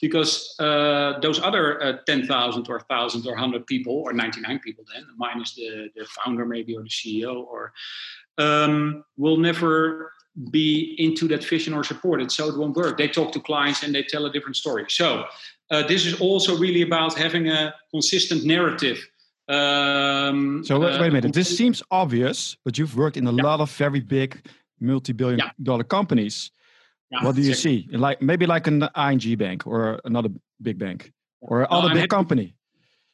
because 0.00 0.54
uh, 0.60 1.18
those 1.20 1.40
other 1.42 1.82
uh, 1.82 1.96
10,000 2.06 2.68
or 2.68 2.76
1,000 2.76 3.26
or 3.26 3.32
100 3.32 3.66
people 3.66 3.94
or 3.94 4.12
99 4.12 4.60
people 4.60 4.84
then, 4.94 5.04
minus 5.16 5.54
the, 5.54 5.90
the 5.96 6.04
founder 6.16 6.46
maybe 6.46 6.76
or 6.76 6.84
the 6.84 6.88
CEO, 6.88 7.34
or 7.44 7.72
um, 8.38 9.04
will 9.16 9.38
never 9.38 10.12
be 10.52 10.94
into 10.98 11.26
that 11.26 11.42
vision 11.42 11.74
or 11.74 11.82
support 11.82 12.22
it. 12.22 12.30
So 12.30 12.48
it 12.48 12.56
won't 12.56 12.76
work. 12.76 12.96
They 12.96 13.08
talk 13.08 13.32
to 13.32 13.40
clients 13.40 13.82
and 13.82 13.92
they 13.92 14.04
tell 14.04 14.24
a 14.26 14.30
different 14.30 14.56
story. 14.56 14.84
So 14.88 15.24
uh, 15.72 15.82
this 15.88 16.06
is 16.06 16.20
also 16.20 16.56
really 16.56 16.82
about 16.82 17.14
having 17.14 17.48
a 17.48 17.74
consistent 17.90 18.44
narrative. 18.44 18.98
Um, 19.48 20.62
so 20.64 20.78
wait, 20.78 21.00
wait, 21.00 21.08
a 21.08 21.12
minute. 21.12 21.32
This 21.32 21.56
seems 21.56 21.82
obvious, 21.90 22.56
but 22.64 22.78
you've 22.78 22.96
worked 22.96 23.16
in 23.16 23.26
a 23.26 23.32
yeah. 23.32 23.42
lot 23.42 23.60
of 23.60 23.70
very 23.72 24.00
big, 24.00 24.30
multi-billion 24.78 25.38
yeah. 25.38 25.50
dollar 25.60 25.84
companies. 25.84 26.52
Yeah, 27.10 27.24
what 27.24 27.36
do 27.36 27.42
you 27.42 27.54
see? 27.54 27.88
Like 27.92 28.20
maybe 28.20 28.46
like 28.46 28.66
an 28.66 28.88
ING 28.96 29.36
bank 29.38 29.66
or 29.66 30.00
another 30.04 30.28
big 30.60 30.78
bank 30.78 31.12
or 31.40 31.60
no, 31.60 31.66
other 31.66 31.94
big 31.94 32.10
company. 32.10 32.54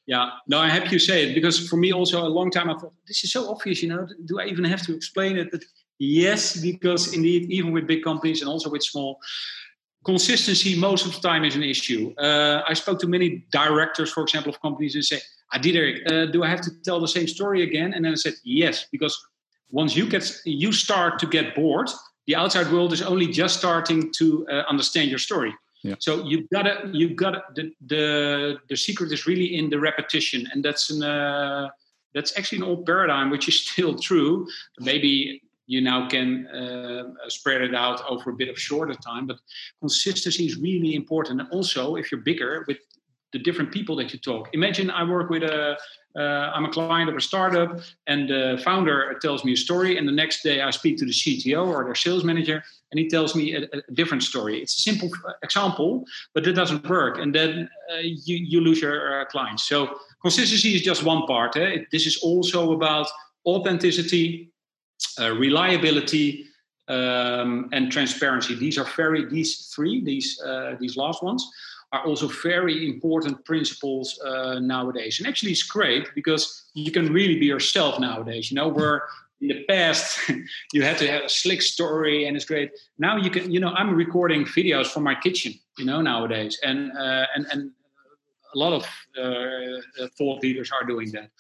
Yeah, 0.07 0.31
no, 0.49 0.59
I 0.59 0.69
hope 0.69 0.91
you 0.91 0.99
say 0.99 1.29
it 1.29 1.35
because 1.35 1.69
for 1.69 1.77
me 1.77 1.93
also 1.93 2.27
a 2.27 2.29
long 2.29 2.51
time 2.51 2.69
I 2.71 2.75
thought 2.75 2.95
this 3.07 3.23
is 3.23 3.33
so 3.33 3.51
obvious. 3.51 3.83
You 3.83 3.91
know, 3.91 4.09
do 4.25 4.41
I 4.41 4.47
even 4.47 4.65
have 4.65 4.83
to 4.87 4.97
explain 4.97 5.37
it? 5.37 5.51
But 5.51 5.63
yes, 5.99 6.57
because 6.57 7.15
indeed, 7.15 7.51
even 7.51 7.73
with 7.73 7.87
big 7.87 8.03
companies 8.03 8.41
and 8.41 8.49
also 8.49 8.71
with 8.71 8.83
small, 8.83 9.19
consistency 10.05 10.77
most 10.77 11.07
of 11.07 11.15
the 11.15 11.21
time 11.21 11.45
is 11.45 11.55
an 11.55 11.63
issue. 11.63 12.15
Uh, 12.19 12.63
I 12.67 12.75
spoke 12.75 12.99
to 13.01 13.07
many 13.07 13.47
directors, 13.53 14.11
for 14.11 14.23
example, 14.23 14.53
of 14.53 14.61
companies 14.61 14.95
and 14.95 15.05
say, 15.05 15.21
"I 15.53 15.59
did, 15.59 15.77
Eric. 15.77 16.11
Uh, 16.11 16.27
do 16.27 16.43
I 16.43 16.49
have 16.49 16.63
to 16.63 16.71
tell 16.83 16.99
the 16.99 17.09
same 17.09 17.29
story 17.29 17.63
again?" 17.63 17.93
And 17.95 18.05
then 18.05 18.13
I 18.13 18.17
said, 18.17 18.35
"Yes, 18.43 18.87
because 18.91 19.17
once 19.71 19.95
you 19.95 20.09
get 20.09 20.25
you 20.45 20.73
start 20.73 21.19
to 21.21 21.27
get 21.27 21.55
bored, 21.55 21.91
the 22.27 22.37
outside 22.37 22.71
world 22.73 22.93
is 22.93 23.03
only 23.03 23.27
just 23.27 23.59
starting 23.59 24.13
to 24.15 24.47
uh, 24.49 24.63
understand 24.69 25.11
your 25.11 25.19
story." 25.19 25.55
Yeah. 25.83 25.97
So 25.99 26.25
you 26.25 26.47
gotta, 26.53 26.89
you 26.93 27.15
gotta. 27.15 27.43
The, 27.55 27.73
the 27.87 28.59
the 28.69 28.77
secret 28.77 29.13
is 29.13 29.27
really 29.27 29.57
in 29.57 29.69
the 29.71 29.81
repetition, 29.81 30.49
and 30.53 30.65
that's 30.65 30.91
an 30.91 31.03
uh, 31.03 31.69
that's 32.15 32.39
actually 32.39 32.59
an 32.59 32.65
old 32.65 32.87
paradigm, 32.87 33.31
which 33.31 33.49
is 33.49 33.61
still 33.67 33.99
true. 33.99 34.47
Maybe 34.79 35.43
you 35.67 35.81
now 35.81 36.09
can 36.09 36.47
uh, 36.49 37.05
spread 37.29 37.63
it 37.63 37.75
out 37.75 38.03
over 38.09 38.31
a 38.31 38.35
bit 38.35 38.49
of 38.49 38.59
shorter 38.59 38.95
time. 38.95 39.27
But 39.27 39.39
consistency 39.81 40.47
is 40.47 40.57
really 40.57 40.95
important. 40.95 41.41
And 41.41 41.51
also, 41.51 41.97
if 41.97 42.11
you're 42.11 42.21
bigger, 42.21 42.65
with 42.69 42.79
the 43.33 43.39
different 43.39 43.73
people 43.73 43.97
that 43.97 44.13
you 44.13 44.19
talk. 44.19 44.49
Imagine 44.53 44.91
I 44.91 45.05
work 45.05 45.31
with 45.31 45.43
a, 45.43 45.77
uh, 46.15 46.53
I'm 46.55 46.67
a 46.67 46.71
client 46.71 47.09
of 47.09 47.17
a 47.17 47.21
startup, 47.21 47.81
and 48.07 48.29
the 48.29 48.61
founder 48.63 49.19
tells 49.23 49.45
me 49.45 49.55
a 49.55 49.57
story, 49.57 49.97
and 49.97 50.07
the 50.07 50.13
next 50.13 50.43
day 50.43 50.61
I 50.61 50.71
speak 50.71 50.99
to 50.99 51.07
the 51.07 51.13
CTO 51.13 51.67
or 51.67 51.85
their 51.85 51.95
sales 51.95 52.25
manager, 52.25 52.63
and 52.91 52.99
he 52.99 53.09
tells 53.09 53.35
me 53.35 53.55
a, 53.55 53.63
a 53.63 53.93
different 53.95 54.23
story. 54.23 54.61
It's 54.61 54.79
a 54.79 54.83
simple 54.83 55.11
example, 55.43 56.05
but 56.35 56.47
it 56.47 56.53
doesn't 56.53 56.89
work, 56.89 57.19
and 57.19 57.35
then 57.35 57.69
uh, 57.91 58.01
you 58.01 58.37
you 58.37 58.61
lose 58.61 58.83
your 58.83 59.21
uh, 59.21 59.25
clients. 59.27 59.65
So 59.65 59.99
consistency 60.21 60.75
is 60.75 60.83
just 60.83 61.03
one 61.03 61.27
part. 61.27 61.57
Eh? 61.57 61.77
It, 61.77 61.91
this 61.91 62.07
is 62.07 62.19
also 62.23 62.73
about 62.73 63.09
authenticity, 63.47 64.53
uh, 65.19 65.33
reliability, 65.33 66.45
um, 66.89 67.71
and 67.73 67.91
transparency. 67.91 68.55
These 68.55 68.77
are 68.77 68.87
very 68.97 69.25
these 69.25 69.73
three 69.75 70.05
these 70.05 70.39
uh, 70.43 70.77
these 70.79 70.97
last 70.99 71.23
ones 71.23 71.51
are 71.93 72.05
also 72.07 72.27
very 72.29 72.89
important 72.89 73.45
principles 73.45 74.19
uh, 74.25 74.59
nowadays. 74.59 75.19
And 75.19 75.29
actually, 75.29 75.53
it's 75.53 75.63
great 75.63 76.09
because 76.15 76.71
you 76.75 76.91
can 76.91 77.13
really 77.13 77.39
be 77.39 77.47
yourself 77.47 78.01
nowadays. 78.01 78.51
You 78.51 78.57
know, 78.57 78.69
where 78.69 79.03
in 79.43 79.49
the 79.49 79.65
past 79.65 80.19
you 80.73 80.83
had 80.83 80.97
to 80.99 81.07
have 81.07 81.25
a 81.25 81.29
slick 81.29 81.61
story 81.61 82.27
and 82.27 82.37
it's 82.37 82.47
great. 82.47 82.71
Now 82.99 83.17
you 83.17 83.31
can, 83.31 83.51
you 83.51 83.61
know, 83.61 83.71
I'm 83.71 83.95
recording 83.95 84.45
videos 84.45 84.87
from 84.87 85.03
my 85.03 85.15
kitchen. 85.15 85.55
You 85.79 85.87
know, 85.87 86.01
nowadays, 86.03 86.59
and 86.63 86.93
uh, 86.97 87.27
and 87.35 87.47
and 87.51 87.71
a 88.55 88.59
lot 88.59 88.73
of 88.73 88.85
uh, 89.19 90.09
thought 90.19 90.43
leaders 90.43 90.71
are 90.71 90.87
doing 90.87 91.11
that. 91.13 91.31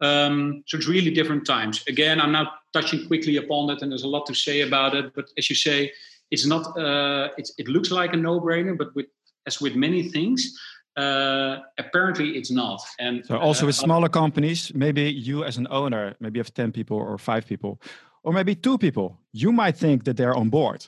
Um, 0.00 0.62
so 0.66 0.76
it's 0.76 0.86
really 0.86 1.10
different 1.10 1.44
times. 1.44 1.82
Again, 1.88 2.20
I'm 2.20 2.30
now 2.30 2.52
touching 2.72 3.06
quickly 3.08 3.36
upon 3.36 3.70
it, 3.70 3.82
and 3.82 3.90
there's 3.90 4.04
a 4.04 4.08
lot 4.08 4.26
to 4.26 4.34
say 4.34 4.60
about 4.60 4.94
it. 4.94 5.12
But 5.14 5.26
as 5.36 5.50
you 5.50 5.56
say, 5.56 5.92
it's 6.30 6.46
not. 6.46 6.78
Uh, 6.78 7.30
it's, 7.36 7.52
it 7.58 7.68
looks 7.68 7.90
like 7.90 8.12
a 8.12 8.16
no-brainer, 8.16 8.78
but 8.78 8.94
with 8.94 9.06
as 9.46 9.60
with 9.60 9.74
many 9.74 10.02
things, 10.08 10.58
uh, 10.96 11.58
apparently 11.78 12.36
it's 12.36 12.50
not. 12.50 12.80
And 12.98 13.24
so 13.24 13.38
also 13.38 13.66
with 13.66 13.78
uh, 13.78 13.82
smaller 13.82 14.08
companies, 14.08 14.72
maybe 14.74 15.10
you 15.10 15.44
as 15.44 15.56
an 15.56 15.66
owner, 15.70 16.14
maybe 16.20 16.38
you 16.38 16.40
have 16.40 16.54
ten 16.54 16.72
people 16.72 16.96
or 16.96 17.18
five 17.18 17.46
people, 17.46 17.80
or 18.22 18.32
maybe 18.32 18.54
two 18.54 18.78
people, 18.78 19.18
you 19.32 19.52
might 19.52 19.76
think 19.76 20.04
that 20.04 20.16
they're 20.16 20.36
on 20.36 20.50
board. 20.50 20.86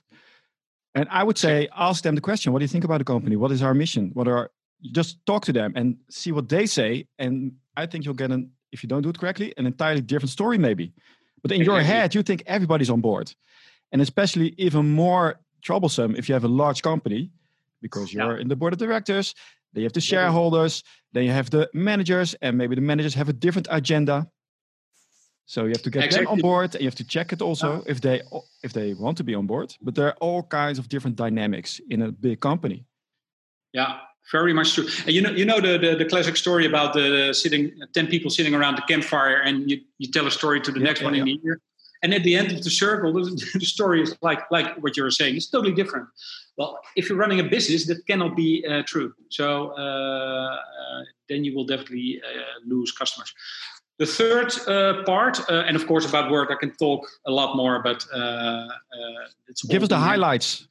And 0.95 1.09
I 1.11 1.25
would 1.25 1.39
say, 1.39 1.69
ask 1.75 2.03
them 2.03 2.15
the 2.15 2.21
question: 2.21 2.53
What 2.53 2.59
do 2.59 2.65
you 2.65 2.69
think 2.69 2.85
about 2.85 2.99
the 2.99 3.05
company? 3.05 3.37
What 3.37 3.53
is 3.53 3.63
our 3.63 3.75
mission? 3.75 4.11
What 4.13 4.29
are 4.29 4.51
just 4.91 5.25
talk 5.27 5.45
to 5.45 5.53
them 5.53 5.73
and 5.77 5.97
see 6.11 6.33
what 6.33 6.49
they 6.49 6.67
say. 6.67 7.07
And 7.19 7.53
I 7.77 7.87
think 7.87 8.05
you'll 8.05 8.15
get 8.15 8.31
an, 8.31 8.51
if 8.73 8.83
you 8.83 8.89
don't 8.89 9.03
do 9.03 9.11
it 9.11 9.19
correctly, 9.19 9.55
an 9.57 9.67
entirely 9.67 10.01
different 10.01 10.31
story, 10.31 10.59
maybe. 10.59 10.93
But 11.43 11.53
in 11.53 11.63
your 11.63 11.81
head, 11.81 12.15
you 12.15 12.23
think 12.23 12.43
everybody's 12.47 12.91
on 12.91 13.01
board. 13.01 13.33
And 13.93 14.01
especially 14.03 14.55
even 14.59 14.91
more 14.91 15.41
troublesome 15.61 16.17
if 16.17 16.29
you 16.29 16.35
have 16.35 16.45
a 16.45 16.49
large 16.49 16.83
company 16.83 17.31
because 17.83 18.15
you're 18.15 18.37
yeah. 18.37 18.41
in 18.41 18.49
the 18.49 18.57
board 18.57 18.73
of 18.73 18.79
directors, 18.79 19.35
then 19.73 19.83
you 19.83 19.87
have 19.87 19.93
the 19.93 20.01
shareholders, 20.01 20.83
then 21.13 21.25
you 21.25 21.33
have 21.33 21.51
the 21.51 21.69
managers, 21.75 22.35
and 22.41 22.57
maybe 22.57 22.75
the 22.75 22.81
managers 22.81 23.15
have 23.15 23.29
a 23.29 23.33
different 23.33 23.69
agenda. 23.71 24.27
So 25.47 25.65
you 25.65 25.71
have 25.71 25.83
to 25.83 25.91
get 25.91 26.05
exactly. 26.05 26.27
them 26.27 26.33
on 26.33 26.39
board, 26.41 26.75
and 26.75 26.83
you 26.83 26.87
have 26.87 26.95
to 26.97 27.05
check 27.05 27.33
it 27.33 27.43
also 27.43 27.75
yeah. 27.75 27.93
if 27.93 28.01
they 28.01 28.23
if 28.63 28.73
they 28.73 28.95
want 28.95 29.17
to 29.19 29.25
be 29.25 29.35
on 29.35 29.47
board. 29.47 29.75
But 29.83 29.95
there 29.95 30.07
are 30.07 30.17
all 30.21 30.43
kinds 30.43 30.79
of 30.79 30.89
different 30.89 31.17
dynamics 31.17 31.81
in 31.91 32.03
a 32.03 32.13
big 32.13 32.41
company. 32.41 32.87
Yeah, 33.73 33.99
very 34.31 34.53
much 34.53 34.75
true. 34.75 34.87
And 35.07 35.13
you 35.13 35.21
know, 35.21 35.31
you 35.31 35.45
know 35.45 35.61
the, 35.61 35.79
the, 35.79 35.97
the 35.97 36.05
classic 36.05 36.37
story 36.37 36.67
about 36.67 36.95
the 36.95 37.33
sitting 37.33 37.73
ten 37.93 38.07
people 38.07 38.31
sitting 38.31 38.55
around 38.55 38.77
the 38.77 38.83
campfire, 38.83 39.41
and 39.41 39.71
you, 39.71 39.81
you 39.99 40.11
tell 40.11 40.27
a 40.27 40.31
story 40.31 40.61
to 40.61 40.71
the 40.71 40.79
yeah, 40.79 40.87
next 40.87 41.01
yeah, 41.01 41.07
one 41.07 41.15
in 41.15 41.25
the 41.25 41.41
year, 41.43 41.61
and 42.03 42.15
at 42.15 42.23
the 42.23 42.37
end 42.37 42.53
of 42.53 42.63
the 42.63 42.71
circle, 42.71 43.13
the, 43.13 43.23
the, 43.55 43.67
story 43.67 44.03
is 44.03 44.17
like 44.23 44.51
like 44.51 44.77
what 44.83 44.97
you 44.97 45.03
were 45.03 45.11
saying. 45.11 45.37
It's 45.37 45.49
totally 45.49 45.75
different. 45.75 46.09
Well, 46.57 46.79
if 46.97 47.09
you're 47.09 47.19
running 47.19 47.41
a 47.41 47.45
business, 47.45 47.87
that 47.87 48.07
cannot 48.07 48.37
be 48.37 48.65
uh, 48.69 48.83
true. 48.87 49.15
So 49.31 49.71
uh, 49.71 49.81
uh, 49.81 51.03
then 51.29 51.45
you 51.45 51.55
will 51.55 51.65
definitely 51.65 52.21
uh, 52.23 52.43
lose 52.67 52.93
customers. 52.93 53.33
The 53.99 54.07
third 54.07 54.53
uh, 54.67 55.05
part, 55.05 55.39
uh, 55.49 55.65
and 55.67 55.77
of 55.77 55.87
course 55.87 56.07
about 56.09 56.31
work, 56.31 56.51
I 56.51 56.57
can 56.57 56.73
talk 56.73 57.07
a 57.27 57.31
lot 57.31 57.57
more, 57.57 57.83
but 57.83 58.05
give 59.69 59.83
us 59.83 59.89
the 59.89 59.99
highlights 59.99 60.67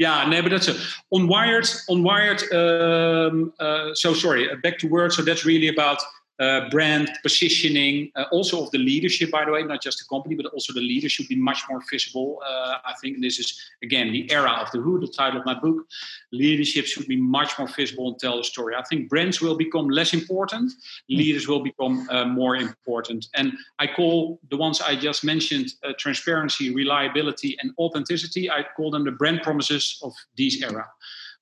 Yeah, 0.00 0.26
no, 0.26 0.40
but 0.40 0.48
that's 0.48 0.68
a, 0.68 0.76
on 1.10 1.28
Wired. 1.28 1.68
On 1.90 2.02
Wired. 2.02 2.42
Um, 2.54 3.52
uh, 3.60 3.92
so 3.92 4.14
sorry, 4.14 4.48
back 4.62 4.78
to 4.78 4.88
Word. 4.88 5.12
So 5.12 5.20
that's 5.20 5.44
really 5.44 5.68
about 5.68 5.98
uh, 6.40 6.68
brand 6.70 7.10
positioning, 7.22 8.10
uh, 8.16 8.24
also 8.32 8.64
of 8.64 8.70
the 8.70 8.78
leadership, 8.78 9.30
by 9.30 9.44
the 9.44 9.52
way, 9.52 9.62
not 9.62 9.82
just 9.82 9.98
the 9.98 10.04
company, 10.08 10.34
but 10.34 10.46
also 10.46 10.72
the 10.72 10.80
leader 10.80 11.08
should 11.08 11.28
be 11.28 11.36
much 11.36 11.62
more 11.68 11.82
visible. 11.90 12.42
Uh, 12.44 12.76
I 12.84 12.94
think 13.00 13.20
this 13.20 13.38
is, 13.38 13.60
again, 13.82 14.10
the 14.10 14.30
era 14.32 14.50
of 14.52 14.70
the 14.72 14.80
who, 14.80 14.98
the 14.98 15.06
title 15.06 15.40
of 15.40 15.46
my 15.46 15.54
book. 15.54 15.86
Leadership 16.32 16.86
should 16.86 17.06
be 17.06 17.16
much 17.16 17.58
more 17.58 17.68
visible 17.68 18.08
and 18.08 18.18
tell 18.18 18.38
the 18.38 18.44
story. 18.44 18.74
I 18.74 18.82
think 18.82 19.08
brands 19.10 19.40
will 19.40 19.56
become 19.56 19.88
less 19.88 20.14
important, 20.14 20.72
leaders 21.08 21.46
will 21.46 21.62
become 21.62 22.08
uh, 22.10 22.24
more 22.24 22.56
important. 22.56 23.28
And 23.34 23.52
I 23.78 23.86
call 23.86 24.40
the 24.50 24.56
ones 24.56 24.80
I 24.80 24.96
just 24.96 25.24
mentioned 25.24 25.74
uh, 25.84 25.92
transparency, 25.98 26.74
reliability, 26.74 27.56
and 27.60 27.72
authenticity, 27.78 28.50
I 28.50 28.64
call 28.76 28.90
them 28.90 29.04
the 29.04 29.12
brand 29.12 29.42
promises 29.42 30.00
of 30.02 30.12
this 30.36 30.62
era. 30.62 30.86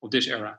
Of 0.02 0.12
this 0.12 0.28
era. 0.28 0.58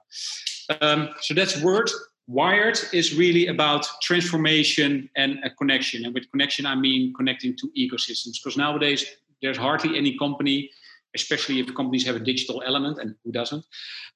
Um, 0.81 1.09
so 1.21 1.33
that's 1.33 1.61
word. 1.61 1.89
Wired 2.29 2.79
is 2.93 3.15
really 3.15 3.47
about 3.47 3.87
transformation 4.03 5.09
and 5.15 5.39
a 5.43 5.49
connection. 5.49 6.05
And 6.05 6.13
with 6.13 6.29
connection, 6.29 6.67
I 6.67 6.75
mean 6.75 7.11
connecting 7.15 7.57
to 7.57 7.71
ecosystems. 7.75 8.35
Because 8.43 8.55
nowadays, 8.55 9.03
there's 9.41 9.57
hardly 9.57 9.97
any 9.97 10.15
company, 10.15 10.69
especially 11.15 11.59
if 11.59 11.73
companies 11.73 12.05
have 12.05 12.15
a 12.15 12.19
digital 12.19 12.61
element, 12.63 12.99
and 12.99 13.15
who 13.23 13.31
doesn't, 13.31 13.65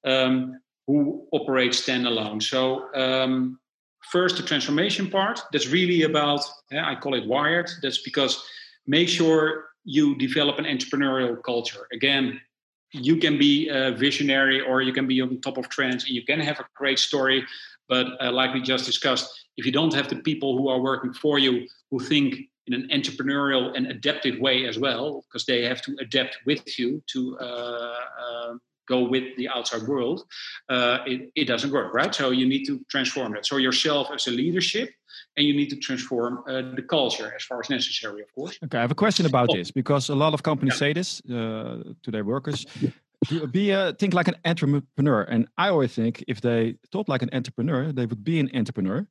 um, 0.06 0.60
who 0.86 1.28
operates 1.34 1.82
standalone. 1.82 2.44
So, 2.44 2.94
um, 2.94 3.60
first, 4.12 4.38
the 4.38 4.44
transformation 4.44 5.10
part. 5.10 5.42
That's 5.52 5.70
really 5.70 6.04
about, 6.04 6.42
yeah, 6.72 6.88
I 6.88 6.94
call 6.94 7.16
it 7.16 7.26
wired. 7.26 7.72
That's 7.82 8.04
because 8.04 8.46
make 8.86 9.10
sure 9.10 9.70
you 9.86 10.16
develop 10.20 10.60
an 10.60 10.66
entrepreneurial 10.66 11.42
culture. 11.42 11.88
Again, 11.92 12.40
you 12.92 13.18
can 13.18 13.40
be 13.40 13.70
a 13.70 13.92
visionary 13.92 14.62
or 14.62 14.84
you 14.84 14.94
can 14.94 15.08
be 15.08 15.20
on 15.20 15.42
top 15.42 15.58
of 15.58 15.68
trends 15.68 16.04
and 16.06 16.14
you 16.14 16.24
can 16.24 16.40
have 16.40 16.60
a 16.60 16.66
great 16.76 17.00
story 17.00 17.44
but 17.94 18.06
uh, 18.20 18.32
like 18.40 18.52
we 18.56 18.62
just 18.74 18.86
discussed, 18.92 19.28
if 19.60 19.64
you 19.68 19.74
don't 19.80 19.94
have 20.00 20.08
the 20.14 20.20
people 20.30 20.50
who 20.58 20.66
are 20.74 20.82
working 20.92 21.14
for 21.24 21.36
you 21.46 21.54
who 21.90 22.00
think 22.12 22.30
in 22.68 22.74
an 22.80 22.86
entrepreneurial 22.98 23.64
and 23.76 23.84
adaptive 23.98 24.36
way 24.48 24.58
as 24.72 24.76
well, 24.86 25.08
because 25.24 25.46
they 25.46 25.60
have 25.72 25.82
to 25.88 25.92
adapt 26.06 26.34
with 26.50 26.66
you 26.80 26.90
to 27.14 27.20
uh, 27.48 28.00
uh, 28.24 28.52
go 28.94 29.00
with 29.14 29.26
the 29.40 29.48
outside 29.56 29.84
world, 29.92 30.18
uh, 30.76 30.98
it, 31.12 31.20
it 31.42 31.46
doesn't 31.52 31.72
work, 31.72 31.94
right? 31.94 32.14
So 32.16 32.26
you 32.40 32.48
need 32.54 32.66
to 32.70 32.74
transform 32.94 33.30
that. 33.34 33.46
So 33.46 33.58
yourself 33.58 34.06
as 34.16 34.28
a 34.28 34.32
leadership, 34.32 34.90
and 35.38 35.46
you 35.48 35.56
need 35.60 35.70
to 35.76 35.80
transform 35.88 36.34
uh, 36.48 36.76
the 36.78 36.86
culture 36.98 37.30
as 37.38 37.44
far 37.50 37.60
as 37.64 37.70
necessary, 37.70 38.22
of 38.26 38.30
course. 38.38 38.56
Okay, 38.64 38.78
I 38.78 38.82
have 38.82 38.96
a 39.00 39.02
question 39.06 39.26
about 39.26 39.50
oh. 39.52 39.58
this 39.58 39.70
because 39.82 40.10
a 40.10 40.16
lot 40.16 40.34
of 40.34 40.42
companies 40.42 40.76
yeah. 40.76 40.86
say 40.86 40.94
this 40.94 41.10
uh, 41.26 41.94
to 42.04 42.10
their 42.16 42.26
workers 42.34 42.66
be 43.52 43.72
a 43.72 43.94
think 43.94 44.14
like 44.14 44.28
an 44.28 44.36
entrepreneur. 44.46 45.22
And 45.24 45.48
I 45.58 45.70
always 45.70 45.94
think 45.94 46.24
if 46.28 46.42
they 46.42 46.76
thought 46.92 47.10
like 47.10 47.22
an 47.22 47.30
entrepreneur, 47.34 47.92
they 47.92 48.06
would 48.06 48.24
be 48.24 48.40
an 48.40 48.50
entrepreneur. 48.54 49.08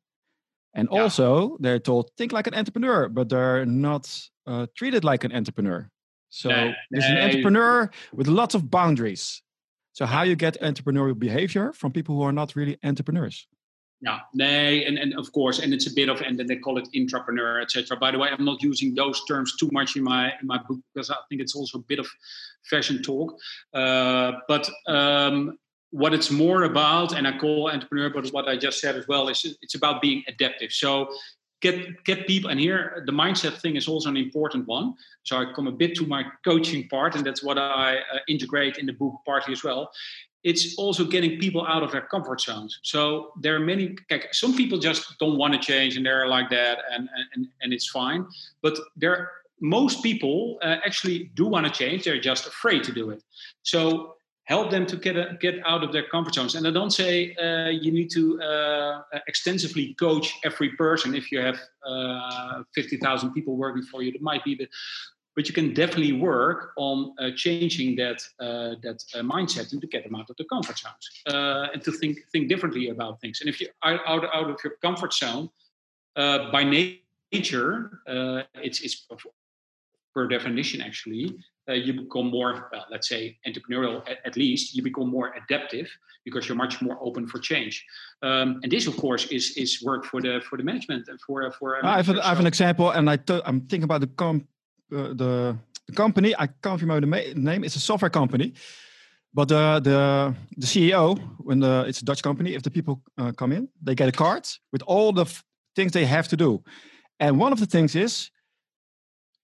And 0.75 0.89
yeah. 0.91 1.03
also, 1.03 1.57
they're 1.61 1.79
told 1.79 2.11
think 2.17 2.33
like 2.33 2.47
an 2.47 2.55
entrepreneur, 2.55 3.09
but 3.09 3.29
they're 3.29 3.67
not 3.67 4.29
uh, 4.47 4.67
treated 4.77 5.05
like 5.05 5.25
an 5.25 5.33
entrepreneur. 5.33 5.89
So 6.31 6.49
there's 6.91 7.05
an 7.05 7.19
entrepreneur 7.19 7.91
with 8.15 8.27
lots 8.27 8.55
of 8.55 8.71
boundaries. 8.71 9.43
So 9.93 10.07
how 10.07 10.23
you 10.23 10.35
get 10.35 10.59
entrepreneurial 10.63 11.19
behavior 11.19 11.75
from 11.75 11.93
people 11.93 12.17
who 12.17 12.23
are 12.23 12.33
not 12.33 12.57
really 12.57 12.79
entrepreneurs? 12.83 13.47
Yeah, 14.03 14.19
nee, 14.35 14.85
and, 14.85 14.99
and 14.99 15.15
of 15.17 15.31
course, 15.31 15.61
and 15.61 15.73
it's 15.73 15.87
a 15.87 15.95
bit 15.95 16.09
of, 16.09 16.21
and 16.23 16.37
then 16.37 16.49
they 16.49 16.57
call 16.57 16.77
it 16.77 16.89
intrapreneur, 16.93 17.63
etc. 17.63 17.97
By 17.97 18.11
the 18.11 18.19
way, 18.19 18.31
I'm 18.31 18.45
not 18.45 18.61
using 18.61 18.97
those 18.97 19.25
terms 19.27 19.57
too 19.57 19.69
much 19.71 19.95
in 19.95 20.03
my 20.03 20.33
in 20.41 20.49
my 20.49 20.59
book 20.59 20.81
because 20.93 21.09
I 21.09 21.15
think 21.29 21.41
it's 21.41 21.55
also 21.55 21.79
a 21.79 21.83
bit 21.83 22.01
of 22.01 22.09
fashion 22.65 23.01
talk. 23.01 23.39
Uh, 23.73 24.33
but 24.49 24.69
um, 24.89 25.57
what 25.91 26.13
it's 26.13 26.33
more 26.33 26.65
about, 26.65 27.17
and 27.17 27.29
I 27.29 27.39
call 27.39 27.71
entrepreneur, 27.71 28.11
but 28.11 28.29
what 28.31 28.49
I 28.49 28.57
just 28.57 28.81
said 28.81 28.97
as 28.97 29.07
well 29.07 29.29
is 29.29 29.57
it's 29.63 29.77
about 29.77 30.03
being 30.03 30.25
adaptive. 30.27 30.73
So 30.73 31.09
get 31.61 32.03
get 32.03 32.27
people, 32.27 32.51
and 32.51 32.59
here 32.59 33.05
the 33.07 33.13
mindset 33.13 33.61
thing 33.61 33.77
is 33.77 33.87
also 33.87 34.09
an 34.09 34.17
important 34.17 34.67
one. 34.67 34.95
So 35.23 35.37
I 35.37 35.53
come 35.55 35.69
a 35.69 35.73
bit 35.73 35.95
to 35.99 36.07
my 36.09 36.25
coaching 36.45 36.89
part, 36.89 37.15
and 37.15 37.25
that's 37.25 37.45
what 37.45 37.57
I 37.57 37.99
uh, 37.99 38.19
integrate 38.27 38.79
in 38.79 38.87
the 38.87 38.95
book 38.95 39.15
partly 39.25 39.53
as 39.53 39.63
well 39.63 39.93
it's 40.45 40.77
also 40.77 41.05
getting 41.05 41.39
people 41.39 41.67
out 41.67 41.83
of 41.83 41.93
their 41.93 42.03
comfort 42.03 42.41
zones. 42.41 42.79
So 42.83 43.33
there 43.41 43.55
are 43.57 43.61
many. 43.61 43.97
Some 44.33 44.57
people 44.57 44.79
just 44.79 45.19
don't 45.19 45.37
want 45.39 45.53
to 45.55 45.61
change, 45.61 45.97
and 45.97 46.05
they're 46.05 46.27
like 46.27 46.51
that, 46.51 46.79
and 46.93 47.09
and 47.35 47.49
and 47.61 47.73
it's 47.73 47.89
fine. 47.89 48.27
But 48.61 48.79
there, 48.97 49.31
most 49.61 50.03
people 50.03 50.59
uh, 50.63 50.77
actually 50.85 51.31
do 51.35 51.47
want 51.47 51.67
to 51.67 51.73
change. 51.73 52.05
They're 52.05 52.21
just 52.21 52.47
afraid 52.47 52.83
to 52.85 52.93
do 52.93 53.11
it. 53.11 53.23
So 53.63 54.17
help 54.45 54.71
them 54.71 54.85
to 54.87 54.97
get 54.97 55.17
a, 55.17 55.39
get 55.41 55.55
out 55.65 55.85
of 55.85 55.93
their 55.93 56.07
comfort 56.09 56.35
zones. 56.35 56.57
And 56.57 56.67
I 56.67 56.73
don't 56.73 56.91
say 56.91 57.35
uh, 57.37 57.69
you 57.69 57.93
need 57.93 58.11
to 58.11 58.43
uh, 58.43 59.03
extensively 59.29 59.95
coach 59.95 60.35
every 60.45 60.71
person. 60.71 61.15
If 61.15 61.31
you 61.31 61.41
have 61.41 61.59
uh, 61.87 62.63
fifty 62.75 62.97
thousand 62.97 63.33
people 63.33 63.57
working 63.57 63.85
for 63.85 64.03
you, 64.03 64.11
that 64.13 64.23
might 64.23 64.45
be 64.45 64.55
the 64.57 64.69
but 65.35 65.49
you 65.49 65.55
can 65.55 65.73
definitely 65.73 66.13
work 66.13 66.73
on 66.77 67.15
uh, 67.19 67.31
changing 67.35 67.97
that 67.97 68.23
uh, 68.41 68.75
that 68.83 69.03
uh, 69.15 69.21
mindset 69.21 69.73
and 69.73 69.81
to 69.81 69.87
get 69.87 70.05
them 70.05 70.15
out 70.15 70.29
of 70.29 70.37
the 70.37 70.45
comfort 70.45 70.79
zones 70.79 71.05
uh, 71.29 71.73
and 71.73 71.83
to 71.83 71.93
think 71.93 72.19
think 72.33 72.49
differently 72.49 72.89
about 72.89 73.21
things. 73.21 73.41
And 73.41 73.49
if 73.49 73.61
you 73.61 73.69
are 73.83 74.01
out, 74.07 74.25
out 74.35 74.51
of 74.51 74.57
your 74.63 74.75
comfort 74.83 75.13
zone, 75.15 75.49
uh, 76.17 76.51
by 76.51 76.65
nature, 76.65 78.01
uh, 78.07 78.43
it's 78.55 78.81
it's 78.81 79.07
per 80.15 80.29
definition 80.29 80.83
actually 80.83 81.39
you 81.69 81.93
become 81.93 82.29
more 82.29 82.69
well, 82.73 82.87
let's 82.91 83.09
say 83.09 83.39
entrepreneurial 83.47 84.03
at, 84.11 84.19
at, 84.25 84.37
least 84.37 84.75
you 84.75 84.83
become 84.83 85.09
more 85.09 85.33
adaptive 85.35 85.89
because 86.25 86.49
you're 86.49 86.57
much 86.57 86.83
more 86.83 86.99
open 87.01 87.27
for 87.27 87.39
change 87.39 87.87
um, 88.23 88.61
and 88.63 88.71
this 88.71 88.87
of 88.87 88.97
course 88.97 89.27
is 89.27 89.57
is 89.57 89.83
work 89.83 90.05
for 90.05 90.21
the 90.21 90.43
for 90.49 90.59
the 90.59 90.65
management 90.65 91.09
and 91.09 91.21
for 91.21 91.51
for 91.53 91.85
I 91.85 91.97
have, 91.97 92.09
a, 92.09 92.27
I 92.27 92.29
have 92.29 92.41
an 92.41 92.47
example 92.47 92.91
and 92.91 93.09
I 93.09 93.19
I 93.29 93.41
am 93.47 93.61
thinking 93.61 93.85
about 93.85 94.01
the 94.01 94.09
com 94.09 94.47
uh, 94.93 95.15
the, 95.15 95.57
the 95.87 95.93
company. 95.95 96.35
I 96.39 96.49
can't 96.63 96.81
remember 96.81 97.07
the 97.07 97.35
name. 97.35 97.65
It's 97.65 97.77
a 97.77 97.81
software 97.81 98.11
company. 98.11 98.55
But 99.35 99.49
the 99.49 99.81
the 99.83 100.35
the 100.59 100.67
CEO, 100.67 101.19
when 101.39 101.61
the 101.61 101.85
it's 101.89 102.03
a 102.03 102.05
Dutch 102.05 102.23
company, 102.23 102.55
if 102.55 102.63
the 102.63 102.71
people 102.71 103.01
uh, 103.17 103.33
come 103.33 103.53
in, 103.53 103.69
they 103.83 103.95
get 103.95 104.09
a 104.09 104.13
card 104.13 104.47
with 104.73 104.83
all 104.83 105.13
the 105.13 105.25
things 105.75 105.93
they 105.93 106.05
have 106.05 106.29
to 106.29 106.37
do, 106.37 106.63
and 107.19 107.41
one 107.41 107.53
of 107.53 107.59
the 107.59 107.67
things 107.67 107.95
is 107.95 108.31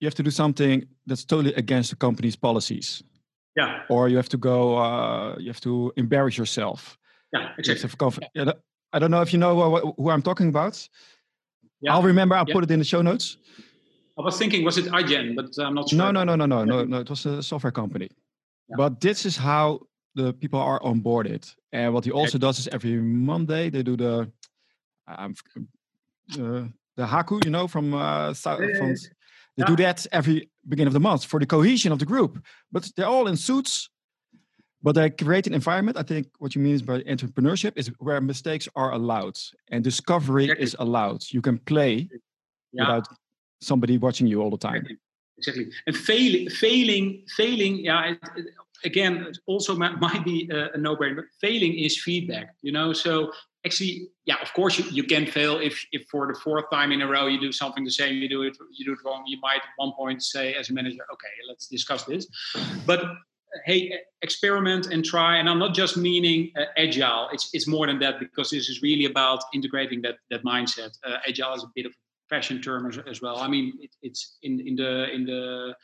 you 0.00 0.06
have 0.06 0.14
to 0.14 0.22
do 0.22 0.30
something 0.30 0.86
that's 1.06 1.24
totally 1.24 1.54
against 1.54 1.90
the 1.90 1.96
company's 1.96 2.36
policies. 2.36 3.02
Yeah. 3.56 3.82
Or 3.88 4.08
you 4.08 4.16
have 4.16 4.28
to 4.28 4.36
go. 4.36 4.76
Uh, 4.76 5.36
you 5.38 5.48
have 5.48 5.60
to 5.60 5.92
embarrass 5.96 6.36
yourself. 6.36 6.98
Yeah, 7.32 7.48
exactly. 7.58 8.28
Yeah. 8.34 8.52
I 8.92 8.98
don't 8.98 9.10
know 9.10 9.20
if 9.20 9.32
you 9.32 9.38
know 9.38 9.54
who, 9.54 9.94
who 9.96 10.10
I'm 10.10 10.22
talking 10.22 10.48
about. 10.48 10.88
Yeah. 11.80 11.94
I'll 11.94 12.02
remember. 12.02 12.34
I'll 12.36 12.44
yeah. 12.46 12.54
put 12.54 12.64
it 12.64 12.70
in 12.70 12.78
the 12.78 12.84
show 12.84 13.02
notes. 13.02 13.36
I 14.18 14.22
was 14.22 14.36
thinking, 14.36 14.64
was 14.64 14.78
it 14.78 14.86
iGen? 14.86 15.36
But 15.36 15.46
I'm 15.64 15.74
not 15.74 15.88
sure. 15.90 15.98
No, 15.98 16.10
no, 16.10 16.24
no, 16.24 16.34
no, 16.34 16.46
no, 16.46 16.64
no, 16.64 16.84
no. 16.84 16.98
It 16.98 17.10
was 17.10 17.24
a 17.26 17.42
software 17.42 17.70
company. 17.70 18.08
Yeah. 18.68 18.76
But 18.76 19.00
this 19.00 19.24
is 19.24 19.36
how 19.36 19.80
the 20.14 20.32
people 20.32 20.60
are 20.60 20.80
onboarded. 20.80 21.54
And 21.72 21.94
what 21.94 22.04
he 22.04 22.10
also 22.10 22.38
does 22.38 22.58
is 22.58 22.68
every 22.68 22.96
Monday 22.96 23.70
they 23.70 23.82
do 23.82 23.96
the 23.96 24.30
um, 25.06 25.34
uh, 26.32 26.64
the 26.96 27.06
Haka, 27.06 27.38
you 27.44 27.50
know, 27.50 27.68
from 27.68 27.94
uh, 27.94 28.34
South. 28.34 28.60
Yeah, 28.60 28.78
from, 28.78 28.94
they 29.56 29.64
do 29.64 29.76
that 29.76 30.06
every 30.12 30.50
beginning 30.68 30.88
of 30.88 30.92
the 30.92 31.00
month 31.00 31.24
for 31.24 31.38
the 31.40 31.46
cohesion 31.46 31.92
of 31.92 31.98
the 31.98 32.06
group. 32.06 32.42
But 32.72 32.90
they're 32.96 33.06
all 33.06 33.28
in 33.28 33.36
suits. 33.36 33.88
But 34.82 34.94
they 34.94 35.10
create 35.10 35.46
an 35.48 35.54
environment. 35.54 35.96
I 35.96 36.02
think 36.02 36.28
what 36.38 36.54
you 36.54 36.62
mean 36.62 36.74
is 36.74 36.82
by 36.82 37.00
entrepreneurship 37.00 37.72
is 37.76 37.90
where 37.98 38.20
mistakes 38.20 38.68
are 38.76 38.92
allowed 38.92 39.36
and 39.70 39.82
discovery 39.82 40.44
exactly. 40.44 40.64
is 40.64 40.76
allowed. 40.78 41.24
You 41.30 41.42
can 41.42 41.58
play 41.58 42.08
yeah. 42.72 42.84
without 42.84 43.08
somebody 43.60 43.98
watching 43.98 44.26
you 44.26 44.40
all 44.42 44.50
the 44.50 44.58
time. 44.58 44.86
Exactly. 45.38 45.70
And 45.86 45.96
failing, 45.96 46.50
failing, 46.50 47.24
failing. 47.36 47.76
Yeah. 47.84 48.10
It, 48.10 48.18
it, 48.36 48.46
again, 48.84 49.32
also 49.46 49.76
might, 49.76 50.24
be 50.24 50.48
a, 50.52 50.72
a 50.72 50.78
no-brainer. 50.78 51.16
But 51.16 51.26
failing 51.40 51.78
is 51.78 52.00
feedback. 52.00 52.54
You 52.62 52.72
know, 52.72 52.92
so 52.92 53.32
actually, 53.64 54.08
yeah, 54.24 54.36
of 54.42 54.52
course 54.52 54.78
you, 54.78 54.84
you 54.90 55.04
can 55.04 55.26
fail 55.26 55.58
if, 55.58 55.84
if 55.92 56.06
for 56.10 56.26
the 56.26 56.38
fourth 56.40 56.64
time 56.70 56.92
in 56.92 57.02
a 57.02 57.06
row 57.06 57.26
you 57.26 57.40
do 57.40 57.52
something 57.52 57.84
the 57.84 57.90
same, 57.90 58.16
you 58.16 58.28
do 58.28 58.42
it, 58.42 58.56
you 58.72 58.84
do 58.84 58.92
it 58.92 58.98
wrong. 59.04 59.24
You 59.26 59.38
might 59.40 59.56
at 59.56 59.74
one 59.76 59.92
point 59.96 60.22
say 60.22 60.54
as 60.54 60.70
a 60.70 60.72
manager, 60.72 61.04
okay, 61.12 61.28
let's 61.48 61.66
discuss 61.66 62.04
this. 62.04 62.26
But 62.86 63.04
hey, 63.64 63.92
experiment 64.22 64.86
and 64.86 65.04
try. 65.04 65.36
And 65.36 65.48
I'm 65.48 65.58
not 65.58 65.74
just 65.74 65.96
meaning 65.96 66.50
uh, 66.56 66.64
agile. 66.76 67.28
It's 67.32 67.50
it's 67.52 67.66
more 67.66 67.86
than 67.86 67.98
that 68.00 68.18
because 68.18 68.50
this 68.50 68.68
is 68.68 68.82
really 68.82 69.06
about 69.06 69.42
integrating 69.54 70.02
that 70.02 70.16
that 70.30 70.44
mindset. 70.44 70.96
Uh, 71.04 71.16
agile 71.26 71.54
is 71.54 71.64
a 71.64 71.70
bit 71.74 71.86
of 71.86 71.92
fashion 72.28 72.60
term 72.60 72.86
as, 72.86 72.98
as 72.98 73.22
well. 73.22 73.38
I 73.38 73.48
mean, 73.48 73.78
it, 73.80 73.90
it's 74.02 74.38
in 74.42 74.60
in 74.60 74.76
the 74.76 75.10
in 75.12 75.24
the 75.24 75.74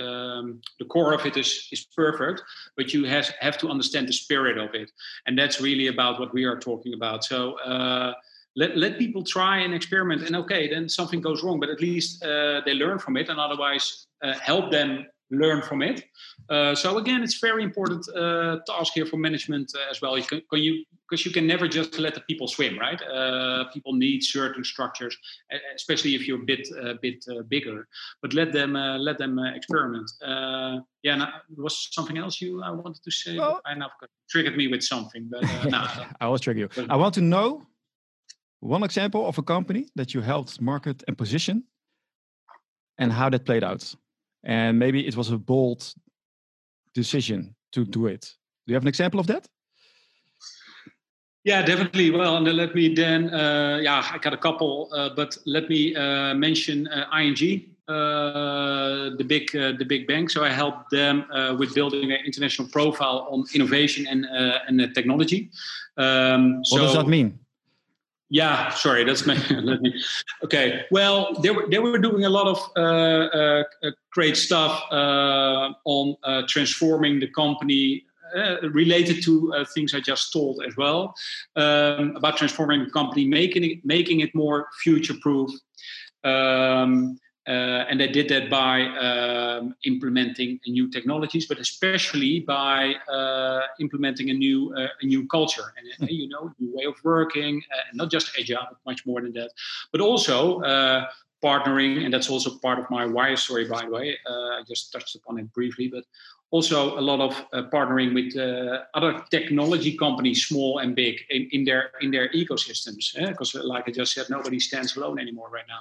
um, 0.00 0.60
the 0.78 0.84
core 0.86 1.14
of 1.14 1.24
it 1.26 1.36
is 1.36 1.68
is 1.72 1.86
perfect, 1.96 2.42
but 2.76 2.92
you 2.92 3.04
have 3.04 3.28
have 3.40 3.58
to 3.58 3.68
understand 3.68 4.08
the 4.08 4.12
spirit 4.12 4.58
of 4.58 4.74
it, 4.74 4.90
and 5.26 5.38
that's 5.38 5.60
really 5.60 5.88
about 5.88 6.20
what 6.20 6.32
we 6.32 6.44
are 6.44 6.58
talking 6.58 6.94
about. 6.94 7.24
So. 7.24 7.58
Uh, 7.60 8.14
let, 8.56 8.76
let 8.76 8.98
people 8.98 9.24
try 9.24 9.58
and 9.58 9.74
experiment 9.74 10.22
and 10.22 10.36
okay 10.36 10.70
then 10.70 10.88
something 10.88 11.20
goes 11.20 11.42
wrong 11.42 11.58
but 11.58 11.68
at 11.68 11.80
least 11.80 12.22
uh, 12.22 12.60
they 12.64 12.72
learn 12.72 13.00
from 13.00 13.16
it 13.16 13.28
and 13.28 13.40
otherwise 13.40 14.06
uh, 14.22 14.32
help 14.34 14.70
them 14.70 15.04
learn 15.30 15.62
from 15.62 15.82
it. 15.82 16.04
Uh, 16.48 16.74
so 16.74 16.98
again, 16.98 17.22
it's 17.22 17.38
very 17.38 17.62
important 17.62 18.06
uh, 18.16 18.58
task 18.66 18.92
here 18.94 19.06
for 19.06 19.16
management 19.16 19.72
uh, 19.74 19.90
as 19.90 20.00
well. 20.00 20.16
You 20.16 20.24
can, 20.24 20.42
can 20.50 20.62
you 20.62 20.84
because 21.08 21.26
you 21.26 21.32
can 21.32 21.46
never 21.46 21.68
just 21.68 21.98
let 21.98 22.14
the 22.14 22.20
people 22.20 22.48
swim, 22.48 22.78
right? 22.78 23.00
Uh, 23.02 23.64
people 23.72 23.92
need 23.92 24.22
certain 24.22 24.64
structures, 24.64 25.16
especially 25.76 26.14
if 26.14 26.26
you're 26.26 26.40
a 26.40 26.44
bit 26.44 26.66
a 26.80 26.94
bit 26.94 27.24
uh, 27.30 27.42
bigger. 27.42 27.86
But 28.22 28.32
let 28.32 28.52
them 28.52 28.72
let 28.72 29.18
them 29.18 29.38
experiment. 29.38 30.10
yeah, 31.02 31.16
now, 31.16 31.28
was 31.56 31.88
something 31.92 32.18
else 32.18 32.40
you 32.40 32.62
I 32.62 32.70
wanted 32.70 33.02
to 33.02 33.10
say? 33.10 33.38
Well, 33.38 33.60
I 33.66 33.74
now 33.74 33.90
triggered 34.30 34.56
me 34.56 34.68
with 34.68 34.82
something, 34.82 35.28
but 35.30 35.42
no. 35.70 35.86
I 36.20 36.28
was 36.28 36.40
trigger 36.40 36.60
you. 36.60 36.68
I 36.88 36.96
want 36.96 37.14
to 37.14 37.20
know 37.20 37.66
one 38.60 38.82
example 38.82 39.26
of 39.26 39.36
a 39.38 39.42
company 39.42 39.86
that 39.94 40.14
you 40.14 40.22
helped 40.22 40.60
market 40.60 41.04
and 41.06 41.18
position, 41.18 41.64
and 42.98 43.12
how 43.12 43.28
that 43.28 43.44
played 43.44 43.62
out 43.62 43.94
and 44.44 44.78
maybe 44.78 45.06
it 45.06 45.16
was 45.16 45.30
a 45.30 45.38
bold 45.38 45.92
decision 46.94 47.54
to 47.72 47.84
do 47.84 48.06
it. 48.06 48.22
Do 48.66 48.72
you 48.72 48.74
have 48.74 48.84
an 48.84 48.88
example 48.88 49.20
of 49.20 49.26
that? 49.26 49.46
Yeah, 51.44 51.60
definitely. 51.60 52.10
Well, 52.10 52.36
and 52.36 52.46
let 52.56 52.74
me 52.74 52.94
then, 52.94 53.32
uh, 53.32 53.78
yeah, 53.82 54.02
I 54.10 54.16
got 54.16 54.32
a 54.32 54.38
couple, 54.38 54.88
uh, 54.92 55.10
but 55.14 55.36
let 55.44 55.68
me 55.68 55.94
uh, 55.94 56.32
mention 56.34 56.88
uh, 56.88 57.06
ING, 57.18 57.66
uh, 57.86 59.10
the 59.18 59.24
big, 59.26 59.54
uh, 59.54 59.72
the 59.78 59.84
big 59.84 60.06
bank. 60.06 60.30
So 60.30 60.42
I 60.42 60.48
helped 60.48 60.90
them 60.90 61.26
with 61.58 61.74
building 61.74 62.12
an 62.12 62.20
international 62.24 62.68
profile 62.68 63.28
on 63.30 63.44
innovation 63.54 64.06
and 64.06 64.24
and 64.68 64.94
technology. 64.94 65.50
Um, 65.98 66.58
what 66.58 66.66
so, 66.66 66.78
does 66.78 66.94
that 66.94 67.08
mean? 67.08 67.38
Yeah, 68.30 68.70
sorry, 68.70 69.04
that's 69.04 69.26
my. 69.26 69.36
Okay, 70.44 70.84
well, 70.90 71.34
they 71.42 71.50
were 71.50 71.66
they 71.70 71.78
were 71.78 71.98
doing 71.98 72.24
a 72.24 72.30
lot 72.30 72.46
of 72.46 72.58
uh, 72.76 72.80
uh, 72.80 73.62
uh 73.82 73.90
great 74.12 74.36
stuff 74.36 74.82
uh, 74.90 75.72
on 75.84 76.16
uh, 76.24 76.42
transforming 76.48 77.20
the 77.20 77.28
company. 77.28 78.04
Uh, 78.34 78.68
related 78.72 79.22
to 79.22 79.64
things 79.74 79.94
I 79.94 80.00
just 80.00 80.32
told 80.32 80.60
as 80.66 80.76
well 80.76 81.14
um, 81.54 82.16
about 82.16 82.36
transforming 82.36 82.84
the 82.84 82.90
company, 82.90 83.24
making 83.24 83.62
it 83.62 83.84
making 83.84 84.20
it 84.20 84.34
more 84.34 84.66
future 84.82 85.14
proof, 85.22 85.52
um, 86.24 87.16
uh, 87.46 87.84
and 87.90 88.00
they 88.00 88.08
did 88.08 88.28
that 88.30 88.48
by 88.48 88.82
um, 88.96 89.74
implementing 89.84 90.58
new 90.66 90.90
technologies, 90.90 91.46
but 91.46 91.58
especially 91.58 92.40
by 92.40 92.94
uh, 93.12 93.60
implementing 93.80 94.30
a 94.30 94.32
new 94.32 94.74
uh, 94.74 94.88
a 95.02 95.06
new 95.06 95.26
culture 95.28 95.74
and 95.76 95.86
uh, 96.02 96.06
you 96.10 96.26
know 96.28 96.50
new 96.58 96.74
way 96.74 96.84
of 96.84 96.94
working, 97.04 97.62
uh, 97.70 97.90
and 97.90 97.98
not 97.98 98.10
just 98.10 98.30
agile, 98.38 98.66
but 98.70 98.78
much 98.86 99.04
more 99.04 99.20
than 99.20 99.32
that. 99.34 99.50
But 99.92 100.00
also 100.00 100.60
uh, 100.62 101.06
partnering, 101.44 102.04
and 102.04 102.14
that's 102.14 102.30
also 102.30 102.56
part 102.58 102.78
of 102.78 102.88
my 102.88 103.04
wire 103.04 103.36
story, 103.36 103.66
by 103.68 103.84
the 103.84 103.90
way. 103.90 104.16
I 104.26 104.62
just 104.66 104.90
touched 104.90 105.14
upon 105.14 105.38
it 105.38 105.52
briefly, 105.52 105.88
but 105.88 106.04
also 106.50 106.98
a 106.98 107.02
lot 107.02 107.20
of 107.20 107.70
partnering 107.70 108.14
with 108.14 108.34
other 108.94 109.22
technology 109.30 109.98
companies, 109.98 110.46
small 110.46 110.78
and 110.78 110.96
big, 110.96 111.20
in, 111.28 111.46
in 111.52 111.64
their 111.66 111.90
in 112.00 112.10
their 112.10 112.30
ecosystems. 112.30 113.12
Because, 113.14 113.54
like 113.54 113.86
I 113.86 113.92
just 113.92 114.14
said, 114.14 114.30
nobody 114.30 114.58
stands 114.58 114.96
alone 114.96 115.18
anymore 115.18 115.50
right 115.50 115.68
now. 115.68 115.80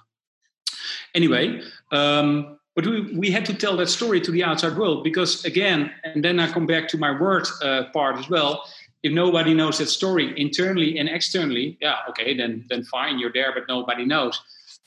Anyway, 1.15 1.61
um, 1.91 2.57
but 2.75 2.87
we, 2.87 3.15
we 3.15 3.31
had 3.31 3.45
to 3.45 3.53
tell 3.53 3.77
that 3.77 3.89
story 3.89 4.19
to 4.21 4.31
the 4.31 4.43
outside 4.43 4.75
world 4.75 5.03
because, 5.03 5.45
again, 5.45 5.91
and 6.03 6.23
then 6.23 6.39
I 6.39 6.51
come 6.51 6.65
back 6.65 6.87
to 6.89 6.97
my 6.97 7.11
word 7.17 7.47
uh, 7.61 7.85
part 7.93 8.17
as 8.17 8.29
well. 8.29 8.63
If 9.03 9.11
nobody 9.11 9.53
knows 9.53 9.77
that 9.79 9.87
story 9.87 10.33
internally 10.39 10.97
and 10.97 11.09
externally, 11.09 11.77
yeah, 11.81 11.97
okay, 12.09 12.35
then 12.35 12.65
then 12.69 12.83
fine, 12.83 13.19
you're 13.19 13.33
there, 13.33 13.53
but 13.53 13.63
nobody 13.67 14.05
knows 14.05 14.41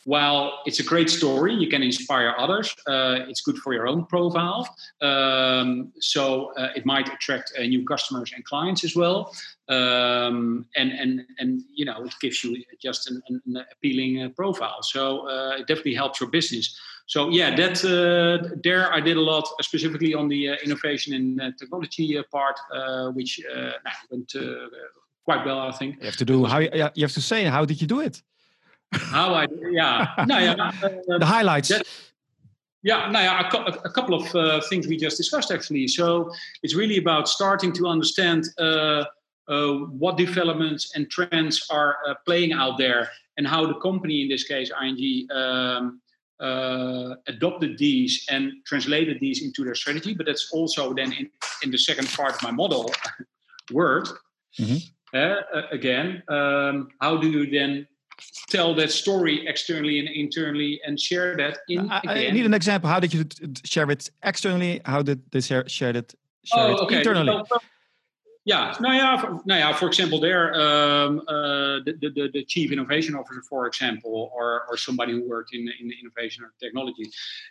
while 0.06 0.60
it's 0.66 0.78
a 0.78 0.84
great 0.84 1.10
story, 1.10 1.52
you 1.52 1.68
can 1.68 1.82
inspire 1.82 2.32
others. 2.38 2.72
Uh, 2.86 3.26
it's 3.28 3.40
good 3.40 3.58
for 3.58 3.74
your 3.74 3.88
own 3.88 4.06
profile. 4.06 4.62
Um, 5.02 5.92
so 5.98 6.52
uh, 6.56 6.68
it 6.76 6.86
might 6.86 7.08
attract 7.12 7.52
uh, 7.58 7.62
new 7.62 7.84
customers 7.84 8.32
and 8.32 8.44
clients 8.44 8.84
as 8.84 8.94
well. 8.94 9.34
Um, 9.68 10.64
and 10.76 10.92
and 10.92 11.22
and 11.40 11.60
you 11.74 11.84
know 11.84 12.04
it 12.04 12.14
gives 12.20 12.44
you 12.44 12.62
just 12.80 13.10
an, 13.10 13.20
an 13.28 13.64
appealing 13.72 14.22
uh, 14.22 14.28
profile. 14.28 14.80
So 14.82 15.28
uh, 15.28 15.56
it 15.58 15.66
definitely 15.66 15.94
helps 15.94 16.20
your 16.20 16.30
business. 16.30 16.78
So 17.06 17.28
yeah, 17.30 17.56
that 17.56 17.76
uh, 17.84 18.54
there 18.62 18.92
I 18.92 19.00
did 19.00 19.16
a 19.16 19.20
lot, 19.32 19.48
specifically 19.60 20.14
on 20.14 20.28
the 20.28 20.54
innovation 20.64 21.14
and 21.14 21.58
technology 21.58 22.22
part, 22.30 22.56
which 23.16 23.40
went 24.08 24.32
quite 25.24 25.44
well, 25.44 25.58
I 25.58 25.72
think. 25.72 25.96
You 25.98 26.06
have 26.06 26.16
to 26.16 26.24
do 26.24 26.44
how 26.44 26.58
you 26.60 27.02
have 27.06 27.16
to 27.20 27.20
say 27.20 27.42
how 27.44 27.64
did 27.64 27.80
you 27.80 27.88
do 27.88 28.00
it? 28.00 28.22
How 28.92 29.34
I 29.34 29.46
yeah 29.70 30.24
no 30.26 30.38
yeah 30.38 30.72
uh, 30.82 31.18
the 31.18 31.26
highlights. 31.26 31.68
That, 31.68 31.86
yeah, 32.86 33.10
no, 33.10 33.20
yeah, 33.20 33.50
a, 33.52 33.88
a 33.88 33.90
couple 33.90 34.14
of 34.14 34.32
uh, 34.36 34.60
things 34.68 34.86
we 34.86 34.96
just 34.96 35.16
discussed 35.16 35.50
actually. 35.50 35.88
So 35.88 36.30
it's 36.62 36.76
really 36.76 36.98
about 36.98 37.28
starting 37.28 37.72
to 37.72 37.88
understand 37.88 38.44
uh, 38.58 39.06
uh, 39.48 39.72
what 40.02 40.16
developments 40.16 40.92
and 40.94 41.10
trends 41.10 41.66
are 41.68 41.96
uh, 42.06 42.14
playing 42.24 42.52
out 42.52 42.78
there, 42.78 43.10
and 43.36 43.46
how 43.46 43.66
the 43.66 43.74
company, 43.80 44.22
in 44.22 44.28
this 44.28 44.44
case 44.44 44.70
ING, 44.80 45.26
um, 45.32 46.00
uh, 46.38 47.14
adopted 47.26 47.76
these 47.76 48.24
and 48.30 48.52
translated 48.66 49.18
these 49.20 49.42
into 49.42 49.64
their 49.64 49.74
strategy. 49.74 50.14
But 50.14 50.26
that's 50.26 50.50
also 50.52 50.94
then 50.94 51.12
in, 51.12 51.28
in 51.64 51.72
the 51.72 51.78
second 51.78 52.08
part 52.08 52.36
of 52.36 52.42
my 52.42 52.52
model, 52.52 52.92
word. 53.72 54.06
Mm-hmm. 54.60 54.76
Uh, 55.12 55.62
again, 55.72 56.22
um, 56.28 56.88
how 57.00 57.16
do 57.16 57.28
you 57.28 57.50
then 57.50 57.86
tell 58.48 58.74
that 58.74 58.90
story 58.90 59.46
externally 59.46 59.98
and 59.98 60.08
internally 60.08 60.80
and 60.86 60.98
share 60.98 61.36
that 61.36 61.58
in 61.68 61.90
I, 61.90 62.00
I 62.04 62.30
need 62.30 62.46
an 62.46 62.54
example 62.54 62.88
how 62.88 63.00
did 63.00 63.12
you 63.12 63.24
share 63.64 63.90
it 63.90 64.10
externally? 64.22 64.80
How 64.84 65.02
did 65.02 65.22
they 65.30 65.40
share, 65.40 65.68
share 65.68 65.96
it 65.96 66.14
share 66.44 66.66
oh, 66.66 66.72
it 66.72 66.80
okay. 66.80 66.98
internally? 66.98 67.32
Well, 67.32 67.62
yeah. 68.46 68.76
Nou 68.78 68.94
ja, 68.94 69.18
for, 69.18 69.40
nou 69.44 69.58
ja 69.58 69.72
for 69.72 69.88
example 69.88 70.20
there 70.20 70.54
um, 70.54 71.18
uh, 71.26 71.82
the, 71.84 71.98
the, 72.00 72.30
the 72.32 72.44
chief 72.44 72.70
innovation 72.70 73.16
officer 73.16 73.42
for 73.42 73.66
example 73.66 74.30
or, 74.32 74.62
or 74.68 74.76
somebody 74.76 75.12
who 75.12 75.28
worked 75.28 75.52
in, 75.52 75.68
in 75.80 75.92
innovation 76.00 76.44
or 76.44 76.52
technology 76.60 77.10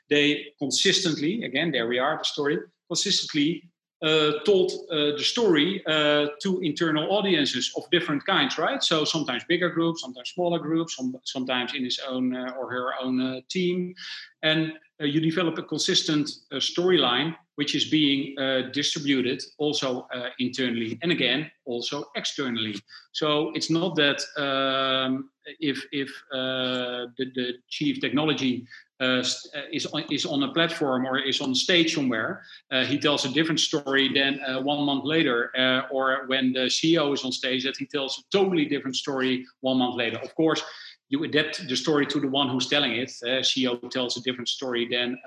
they 0.09 0.45
consistently 0.57 1.43
again 1.43 1.70
there 1.72 1.88
we 1.88 1.99
are 1.99 2.18
the 2.18 2.24
story 2.24 2.57
consistently 2.88 3.70
told 4.03 4.71
uh, 4.91 5.15
the 5.17 5.23
story 5.23 5.83
uh, 5.87 6.27
to 6.41 6.59
internal 6.61 7.11
audiences 7.11 7.71
of 7.77 7.89
different 7.91 8.25
kinds, 8.25 8.57
right? 8.57 8.83
So 8.83 9.05
sometimes 9.05 9.43
bigger 9.45 9.69
groups, 9.69 10.01
sometimes 10.01 10.29
smaller 10.29 10.59
groups, 10.59 10.97
some, 10.97 11.15
sometimes 11.23 11.73
in 11.73 11.83
his 11.83 11.99
own 12.07 12.35
uh, 12.35 12.53
or 12.59 12.71
her 12.71 12.93
own 13.01 13.21
uh, 13.21 13.41
team, 13.49 13.95
and 14.43 14.73
uh, 15.01 15.05
you 15.05 15.21
develop 15.21 15.57
a 15.57 15.63
consistent 15.63 16.29
storyline 16.53 17.35
which 17.55 17.73
is 17.73 17.85
being 17.85 18.35
distributed 18.73 19.41
also 19.57 20.05
internally 20.39 20.99
and 21.01 21.11
again 21.11 21.49
also 21.63 22.03
externally. 22.15 22.75
So 23.13 23.53
it's 23.55 23.69
not 23.69 23.95
that 23.95 24.21
um, 24.35 25.29
if 25.59 25.81
if 25.93 26.09
the, 26.31 27.07
the 27.17 27.53
chief 27.69 28.01
technology 28.01 28.67
uh, 29.01 29.03
uh, 29.03 29.61
is 29.73 29.85
on, 29.87 30.03
is 30.09 30.25
on 30.25 30.43
a 30.43 30.53
platform 30.53 31.05
or 31.05 31.19
is 31.19 31.41
on 31.41 31.53
stage 31.53 31.95
somewhere, 31.95 32.43
uh, 32.71 32.85
he 32.85 32.97
tells 32.97 33.25
a 33.25 33.29
different 33.29 33.59
story 33.59 34.11
than 34.13 34.39
uh, 34.39 34.61
one 34.61 34.85
month 34.85 35.03
later, 35.03 35.51
uh, 35.57 35.81
or 35.91 36.23
when 36.27 36.53
the 36.53 36.67
CEO 36.67 37.13
is 37.13 37.25
on 37.25 37.31
stage, 37.31 37.65
that 37.65 37.75
he 37.75 37.85
tells 37.85 38.19
a 38.19 38.21
totally 38.31 38.63
different 38.63 38.95
story 38.95 39.45
one 39.59 39.79
month 39.79 39.95
later. 39.95 40.17
Of 40.19 40.33
course, 40.35 40.63
you 41.09 41.21
adapt 41.25 41.67
the 41.67 41.75
story 41.75 42.05
to 42.07 42.21
the 42.21 42.29
one 42.29 42.47
who's 42.47 42.67
telling 42.67 42.93
it. 42.93 43.09
CEO 43.43 43.89
tells 43.91 44.15
a 44.15 44.21
different 44.21 44.47
story 44.47 44.87
than 44.89 45.19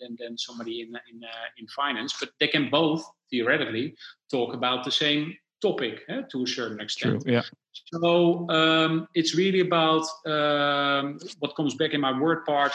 than, 0.00 0.16
than 0.18 0.38
somebody 0.38 0.80
in 0.80 0.88
in 1.10 1.22
in 1.58 1.66
finance, 1.68 2.16
but 2.18 2.30
they 2.40 2.48
can 2.48 2.70
both 2.70 3.04
theoretically 3.30 3.94
talk 4.30 4.54
about 4.54 4.84
the 4.84 4.90
same 4.90 5.36
topic 5.60 6.02
eh, 6.08 6.22
to 6.30 6.44
a 6.44 6.46
certain 6.46 6.80
extent. 6.80 7.22
True, 7.22 7.32
yeah. 7.32 7.42
So 7.92 8.48
um, 8.50 9.08
it's 9.14 9.34
really 9.34 9.60
about 9.60 10.06
um, 10.26 11.18
what 11.38 11.54
comes 11.56 11.74
back 11.74 11.92
in 11.92 12.00
my 12.00 12.18
word 12.18 12.44
part, 12.44 12.72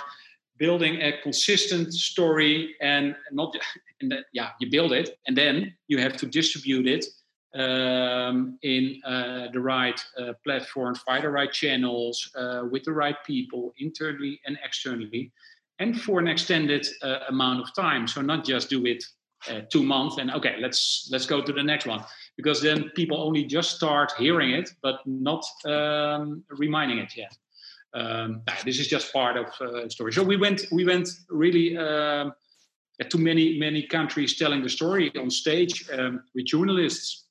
building 0.57 1.01
a 1.01 1.19
consistent 1.21 1.93
story 1.93 2.75
and 2.81 3.15
not, 3.31 3.55
and 3.99 4.13
yeah, 4.33 4.49
you 4.59 4.69
build 4.69 4.93
it 4.93 5.17
and 5.27 5.35
then 5.35 5.73
you 5.87 5.97
have 5.97 6.17
to 6.17 6.25
distribute 6.25 6.87
it 6.87 7.05
um, 7.53 8.57
in 8.61 9.01
uh, 9.05 9.47
the 9.51 9.59
right 9.59 9.99
uh, 10.17 10.33
platforms, 10.43 11.01
via 11.05 11.21
the 11.21 11.29
right 11.29 11.51
channels, 11.51 12.31
uh, 12.35 12.63
with 12.71 12.83
the 12.83 12.93
right 12.93 13.17
people, 13.25 13.73
internally 13.79 14.39
and 14.45 14.57
externally, 14.63 15.31
and 15.79 15.99
for 15.99 16.19
an 16.19 16.27
extended 16.27 16.87
uh, 17.01 17.19
amount 17.27 17.61
of 17.61 17.73
time. 17.75 18.07
So 18.07 18.21
not 18.21 18.45
just 18.45 18.69
do 18.69 18.85
it 18.85 19.03
uh, 19.49 19.61
two 19.69 19.83
months 19.83 20.17
and 20.17 20.31
okay, 20.31 20.55
let's 20.59 21.09
let's 21.11 21.25
go 21.25 21.41
to 21.41 21.53
the 21.53 21.63
next 21.63 21.85
one 21.85 22.03
because 22.37 22.61
then 22.61 22.89
people 22.95 23.17
only 23.21 23.43
just 23.43 23.75
start 23.75 24.11
hearing 24.17 24.51
it 24.51 24.69
but 24.81 24.99
not 25.05 25.43
um, 25.65 26.43
reminding 26.49 26.99
it 26.99 27.15
yet. 27.15 27.35
Um, 27.93 28.41
this 28.63 28.79
is 28.79 28.87
just 28.87 29.11
part 29.11 29.37
of 29.37 29.47
uh, 29.59 29.83
the 29.83 29.89
story. 29.89 30.13
So 30.13 30.23
we 30.23 30.37
went 30.37 30.65
we 30.71 30.85
went 30.85 31.09
really 31.29 31.77
um, 31.77 32.33
to 33.09 33.17
many 33.17 33.59
many 33.59 33.83
countries 33.83 34.37
telling 34.37 34.61
the 34.61 34.69
story 34.69 35.11
on 35.17 35.29
stage 35.29 35.89
um, 35.91 36.23
with 36.33 36.45
journalists. 36.45 37.25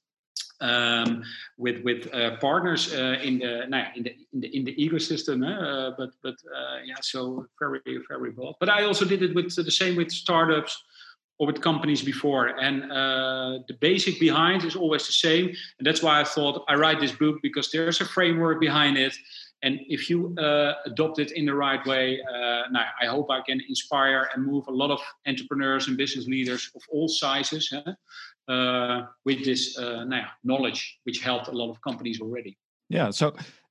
Um, 0.63 1.23
with 1.57 1.83
with 1.85 2.13
uh, 2.13 2.37
partners 2.37 2.93
uh, 2.93 3.17
in 3.23 3.39
the 3.39 3.65
nah, 3.67 3.85
in 3.97 4.03
the 4.03 4.15
in 4.35 4.41
the 4.41 4.57
in 4.59 4.65
the 4.67 4.75
ecosystem, 4.77 5.41
uh, 5.43 5.95
but 5.97 6.11
but 6.23 6.35
uh, 6.55 6.81
yeah, 6.85 6.97
so 7.01 7.47
very 7.59 7.81
very 8.11 8.31
broad. 8.31 8.57
But 8.61 8.69
I 8.69 8.85
also 8.85 9.07
did 9.07 9.23
it 9.23 9.35
with 9.35 9.55
the 9.57 9.71
same 9.71 9.97
with 9.97 10.11
startups, 10.11 10.77
or 11.41 11.47
with 11.47 11.61
companies 11.63 12.03
before. 12.03 12.49
And 12.49 12.85
uh, 12.93 13.61
the 13.67 13.75
basic 13.81 14.21
behind 14.21 14.63
is 14.63 14.77
always 14.77 15.07
the 15.07 15.13
same. 15.13 15.47
And 15.79 15.87
that's 15.87 16.03
why 16.03 16.21
I 16.21 16.25
thought 16.25 16.65
I 16.69 16.75
write 16.75 17.01
this 17.01 17.13
book 17.13 17.37
because 17.43 17.73
there's 17.73 18.01
a 18.03 18.05
framework 18.05 18.61
behind 18.61 18.99
it. 18.99 19.15
And 19.63 19.81
if 19.89 20.11
you 20.11 20.35
uh, 20.39 20.75
adopt 20.85 21.19
it 21.19 21.33
in 21.33 21.47
the 21.47 21.55
right 21.55 21.85
way, 21.87 22.21
uh, 22.23 22.63
now 22.71 22.85
I 23.03 23.07
hope 23.07 23.31
I 23.31 23.41
can 23.41 23.61
inspire 23.69 24.29
and 24.35 24.47
move 24.47 24.69
a 24.69 24.71
lot 24.71 24.91
of 24.91 25.01
entrepreneurs 25.27 25.89
and 25.89 25.97
business 25.97 26.27
leaders 26.27 26.71
of 26.77 26.83
all 26.93 27.09
sizes 27.09 27.73
uh, 28.49 29.03
with 29.25 29.43
this 29.45 29.79
uh, 29.79 30.05
now, 30.05 30.27
knowledge, 30.45 31.01
which 31.05 31.21
helped 31.21 31.49
a 31.49 31.53
lot 31.53 31.71
of 31.71 31.81
companies 31.81 32.21
already. 32.21 32.59
Yeah. 32.91 33.11
So, 33.11 33.29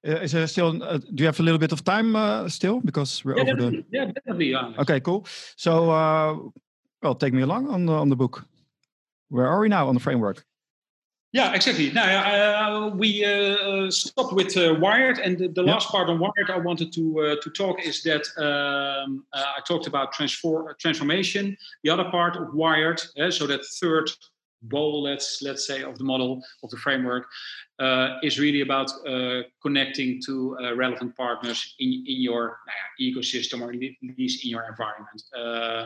uh, 0.07 0.21
is 0.21 0.31
there 0.31 0.47
still? 0.47 0.81
Uh, 0.81 0.97
do 0.97 1.23
you 1.23 1.25
have 1.25 1.39
a 1.39 1.43
little 1.43 1.59
bit 1.59 1.71
of 1.71 1.83
time 1.83 2.49
still? 2.49 2.79
Because 2.81 3.25
we're 3.25 3.35
yeah, 3.35 3.41
over 3.41 3.51
definitely. 3.53 3.85
the. 3.91 3.97
Yeah, 3.97 4.05
definitely. 4.05 4.51
Yeah. 4.51 4.73
Okay. 4.79 4.99
Cool. 4.99 5.25
So 5.55 6.53
well, 7.01 7.15
take 7.15 7.33
me 7.33 7.41
along 7.41 7.69
on 7.69 7.85
the, 7.85 7.93
on 7.93 8.09
the 8.09 8.15
book. 8.15 8.45
Where 9.29 9.47
are 9.47 9.59
we 9.59 9.69
now 9.69 9.87
on 9.87 9.93
the 9.93 9.99
framework? 9.99 10.45
Yeah, 11.31 11.53
exactly. 11.53 11.91
Now 11.91 12.87
uh, 12.87 12.89
we 12.89 13.23
uh, 13.23 13.91
stopped 13.91 14.33
with 14.33 14.57
uh, 14.57 14.75
Wired, 14.79 15.19
and 15.19 15.37
the, 15.37 15.47
the 15.47 15.61
last 15.61 15.87
part 15.89 16.09
on 16.09 16.17
Wired 16.17 16.49
I 16.49 16.57
wanted 16.57 16.91
to 16.93 17.19
uh, 17.19 17.35
to 17.43 17.49
talk 17.51 17.85
is 17.85 18.01
that 18.01 18.25
um, 18.37 19.23
uh, 19.31 19.43
I 19.57 19.61
talked 19.67 19.85
about 19.85 20.11
transform 20.11 20.73
transformation. 20.79 21.55
The 21.83 21.91
other 21.91 22.05
part 22.05 22.35
of 22.35 22.55
Wired, 22.55 22.99
uh, 23.19 23.29
so 23.29 23.45
that 23.45 23.63
third 23.79 24.09
bowl, 24.63 25.03
let's 25.03 25.41
let's 25.41 25.65
say, 25.65 25.83
of 25.83 25.97
the 25.97 26.03
model 26.03 26.41
of 26.63 26.69
the 26.69 26.77
framework, 26.77 27.27
uh, 27.79 28.17
is 28.23 28.39
really 28.39 28.61
about 28.61 28.91
uh, 29.07 29.41
connecting 29.61 30.21
to 30.25 30.57
uh, 30.59 30.75
relevant 30.75 31.15
partners 31.15 31.75
in, 31.79 32.03
in 32.07 32.21
your 32.21 32.59
ecosystem 33.01 33.61
or 33.61 33.71
at 33.71 34.17
least 34.17 34.43
in 34.43 34.51
your 34.51 34.63
environment. 34.63 35.23
Uh, 35.37 35.85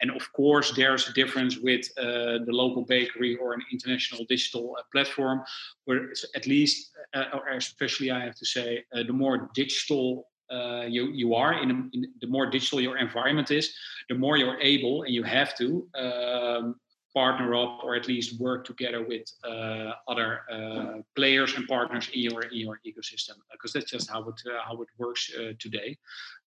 and 0.00 0.10
of 0.10 0.32
course, 0.32 0.72
there's 0.72 1.08
a 1.08 1.12
difference 1.12 1.58
with 1.58 1.86
uh, 1.98 2.38
the 2.46 2.52
local 2.52 2.84
bakery 2.84 3.36
or 3.36 3.54
an 3.54 3.62
international 3.72 4.24
digital 4.28 4.76
uh, 4.78 4.82
platform, 4.92 5.42
where 5.84 6.10
at 6.34 6.46
least, 6.46 6.90
or 7.14 7.48
especially 7.48 8.10
I 8.10 8.24
have 8.24 8.36
to 8.36 8.46
say, 8.46 8.84
the 8.92 9.12
more 9.12 9.50
digital 9.54 10.26
uh, 10.50 10.84
you 10.88 11.12
you 11.12 11.34
are 11.34 11.62
in, 11.62 11.90
in, 11.92 12.06
the 12.20 12.26
more 12.26 12.46
digital 12.46 12.80
your 12.80 12.98
environment 12.98 13.50
is, 13.50 13.72
the 14.08 14.14
more 14.14 14.36
you're 14.36 14.60
able 14.60 15.02
and 15.02 15.14
you 15.14 15.22
have 15.22 15.56
to 15.56 15.86
um, 15.94 16.74
partner 17.14 17.54
up 17.54 17.80
or 17.82 17.94
at 17.94 18.06
least 18.06 18.40
work 18.40 18.64
together 18.64 19.04
with 19.06 19.26
uh, 19.44 19.92
other 20.08 20.42
uh, 20.52 21.02
players 21.16 21.54
and 21.56 21.66
partners 21.66 22.08
in 22.14 22.20
your 22.20 22.42
in 22.42 22.58
your 22.58 22.80
ecosystem 22.86 23.36
because 23.52 23.72
that's 23.72 23.90
just 23.90 24.10
how 24.10 24.20
it 24.28 24.40
uh, 24.46 24.60
how 24.66 24.80
it 24.82 24.88
works 24.98 25.30
uh, 25.34 25.52
today 25.58 25.96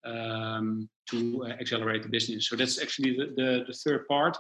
um, 0.05 0.89
to 1.09 1.45
uh, 1.45 1.49
accelerate 1.61 2.03
the 2.03 2.09
business. 2.09 2.47
So 2.47 2.55
that's 2.55 2.81
actually 2.81 3.17
the 3.17 3.25
the, 3.35 3.63
the 3.67 3.73
third 3.73 4.07
part. 4.07 4.37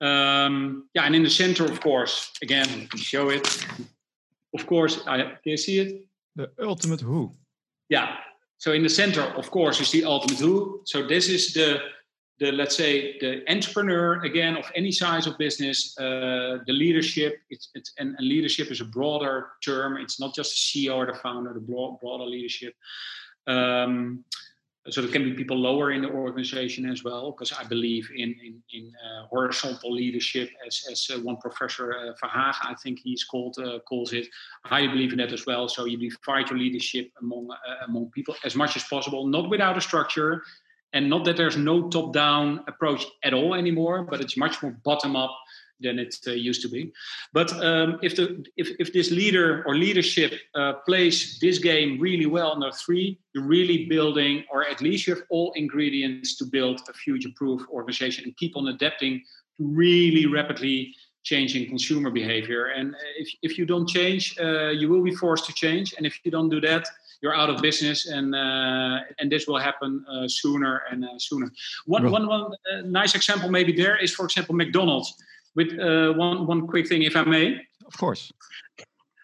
Um, 0.00 0.88
yeah, 0.94 1.04
and 1.04 1.14
in 1.14 1.22
the 1.22 1.30
center, 1.30 1.64
of 1.64 1.80
course, 1.80 2.32
again, 2.42 2.66
let 2.66 2.94
me 2.94 3.00
show 3.00 3.28
it. 3.28 3.46
Of 4.54 4.66
course, 4.66 5.02
I, 5.06 5.18
can 5.18 5.38
you 5.44 5.56
see 5.56 5.78
it? 5.78 6.06
The 6.36 6.50
ultimate 6.58 7.00
who. 7.00 7.32
Yeah. 7.88 8.16
So 8.58 8.72
in 8.72 8.82
the 8.82 8.88
center, 8.88 9.22
of 9.22 9.50
course, 9.50 9.80
is 9.80 9.90
the 9.90 10.04
ultimate 10.04 10.38
who. 10.38 10.82
So 10.84 11.06
this 11.06 11.28
is 11.28 11.52
the 11.52 11.80
the 12.40 12.50
let's 12.52 12.76
say 12.76 13.18
the 13.18 13.42
entrepreneur 13.48 14.22
again 14.24 14.56
of 14.56 14.64
any 14.74 14.90
size 14.90 15.26
of 15.26 15.36
business 15.38 15.96
uh, 15.98 16.58
the 16.66 16.72
leadership 16.72 17.40
it's, 17.50 17.68
it's 17.74 17.92
and, 17.98 18.16
and, 18.18 18.26
leadership 18.26 18.70
is 18.70 18.80
a 18.80 18.84
broader 18.84 19.48
term. 19.62 19.98
It's 19.98 20.18
not 20.18 20.34
just 20.34 20.50
the 20.52 20.88
ceo 20.88 20.96
or 20.96 21.06
the 21.06 21.14
founder 21.14 21.52
the 21.52 21.60
broad, 21.60 22.00
broader 22.00 22.24
leadership. 22.24 22.74
Um, 23.46 24.24
so 24.88 25.02
there 25.02 25.10
can 25.10 25.24
be 25.24 25.34
people 25.34 25.58
lower 25.58 25.92
in 25.92 26.00
the 26.00 26.08
organization 26.08 26.88
as 26.88 27.04
well 27.04 27.32
because 27.32 27.52
i 27.52 27.62
believe 27.64 28.10
in 28.16 28.34
in, 28.42 28.62
in 28.72 28.92
uh, 29.04 29.26
horizontal 29.26 29.92
leadership 29.92 30.48
as, 30.66 30.82
as 30.90 31.10
uh, 31.12 31.20
one 31.20 31.36
professor 31.36 31.92
uh, 31.92 32.12
Verhaag, 32.20 32.54
i 32.62 32.74
think 32.82 32.98
he's 33.04 33.24
called 33.24 33.56
uh, 33.58 33.78
calls 33.80 34.14
it. 34.14 34.26
I 34.64 34.86
believe 34.86 35.12
in 35.12 35.18
that 35.18 35.32
as 35.32 35.44
well. 35.44 35.68
So 35.68 35.84
you 35.84 35.98
divide 35.98 36.48
your 36.48 36.58
leadership 36.58 37.12
among 37.20 37.50
uh, 37.50 37.84
among 37.86 38.10
people 38.10 38.34
as 38.44 38.56
much 38.56 38.76
as 38.76 38.84
possible 38.84 39.26
not 39.26 39.50
without 39.50 39.76
a 39.76 39.82
structure 39.82 40.42
and 40.92 41.08
not 41.08 41.24
that 41.24 41.36
there's 41.36 41.56
no 41.56 41.88
top 41.88 42.12
down 42.12 42.60
approach 42.66 43.04
at 43.24 43.34
all 43.34 43.54
anymore 43.54 44.02
but 44.02 44.20
it's 44.20 44.36
much 44.36 44.62
more 44.62 44.72
bottom 44.84 45.16
up 45.16 45.36
than 45.80 45.98
it 45.98 46.14
uh, 46.26 46.32
used 46.32 46.62
to 46.62 46.68
be. 46.68 46.92
But 47.32 47.52
um, 47.64 47.98
if 48.02 48.16
the 48.16 48.44
if, 48.56 48.68
if 48.78 48.92
this 48.92 49.10
leader 49.10 49.64
or 49.66 49.74
leadership 49.74 50.34
uh, 50.54 50.74
plays 50.86 51.38
this 51.40 51.58
game 51.58 51.98
really 52.00 52.26
well 52.26 52.52
under 52.52 52.70
three 52.72 53.18
you're 53.34 53.44
really 53.44 53.86
building 53.86 54.44
or 54.50 54.68
at 54.68 54.80
least 54.80 55.06
you 55.06 55.14
have 55.14 55.24
all 55.30 55.52
ingredients 55.56 56.36
to 56.36 56.44
build 56.44 56.80
a 56.88 56.92
future 56.92 57.30
proof 57.36 57.62
organization 57.70 58.24
and 58.24 58.36
keep 58.36 58.56
on 58.56 58.68
adapting 58.68 59.22
to 59.56 59.64
really 59.64 60.26
rapidly 60.26 60.94
changing 61.22 61.68
consumer 61.68 62.10
behavior. 62.10 62.66
And 62.68 62.94
if, 63.18 63.28
if 63.42 63.58
you 63.58 63.66
don't 63.66 63.88
change 63.88 64.36
uh, 64.40 64.70
you 64.70 64.88
will 64.88 65.02
be 65.02 65.14
forced 65.14 65.46
to 65.46 65.52
change. 65.52 65.94
And 65.96 66.06
if 66.06 66.18
you 66.24 66.30
don't 66.30 66.48
do 66.48 66.60
that 66.62 66.86
you're 67.22 67.34
out 67.34 67.50
of 67.50 67.60
business, 67.60 68.06
and 68.06 68.34
uh, 68.34 69.00
and 69.18 69.30
this 69.30 69.46
will 69.46 69.58
happen 69.58 70.04
uh, 70.08 70.26
sooner 70.28 70.82
and 70.90 71.04
uh, 71.04 71.18
sooner. 71.18 71.50
One 71.86 72.10
one 72.10 72.26
one 72.26 72.52
nice 72.84 73.14
example 73.14 73.50
maybe 73.50 73.72
there 73.72 73.96
is, 73.96 74.14
for 74.14 74.24
example, 74.24 74.54
McDonald's. 74.54 75.14
With 75.56 75.76
one 76.16 76.46
one 76.46 76.66
quick 76.68 76.88
thing, 76.88 77.02
if 77.02 77.16
I 77.16 77.24
may. 77.24 77.60
Of 77.86 77.96
course. 77.98 78.32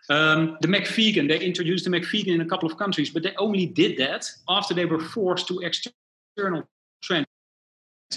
Um, 0.08 0.56
the 0.60 0.68
McVegan, 0.68 1.28
they 1.28 1.40
introduced 1.40 1.84
the 1.84 1.90
McVegan 1.90 2.34
in 2.34 2.40
a 2.40 2.46
couple 2.46 2.70
of 2.70 2.76
countries, 2.78 3.10
but 3.10 3.22
they 3.22 3.34
only 3.38 3.66
did 3.66 3.96
that 3.98 4.28
after 4.48 4.74
they 4.74 4.84
were 4.84 5.00
forced 5.00 5.48
to 5.48 5.60
external 5.60 6.64
trends. 7.02 7.26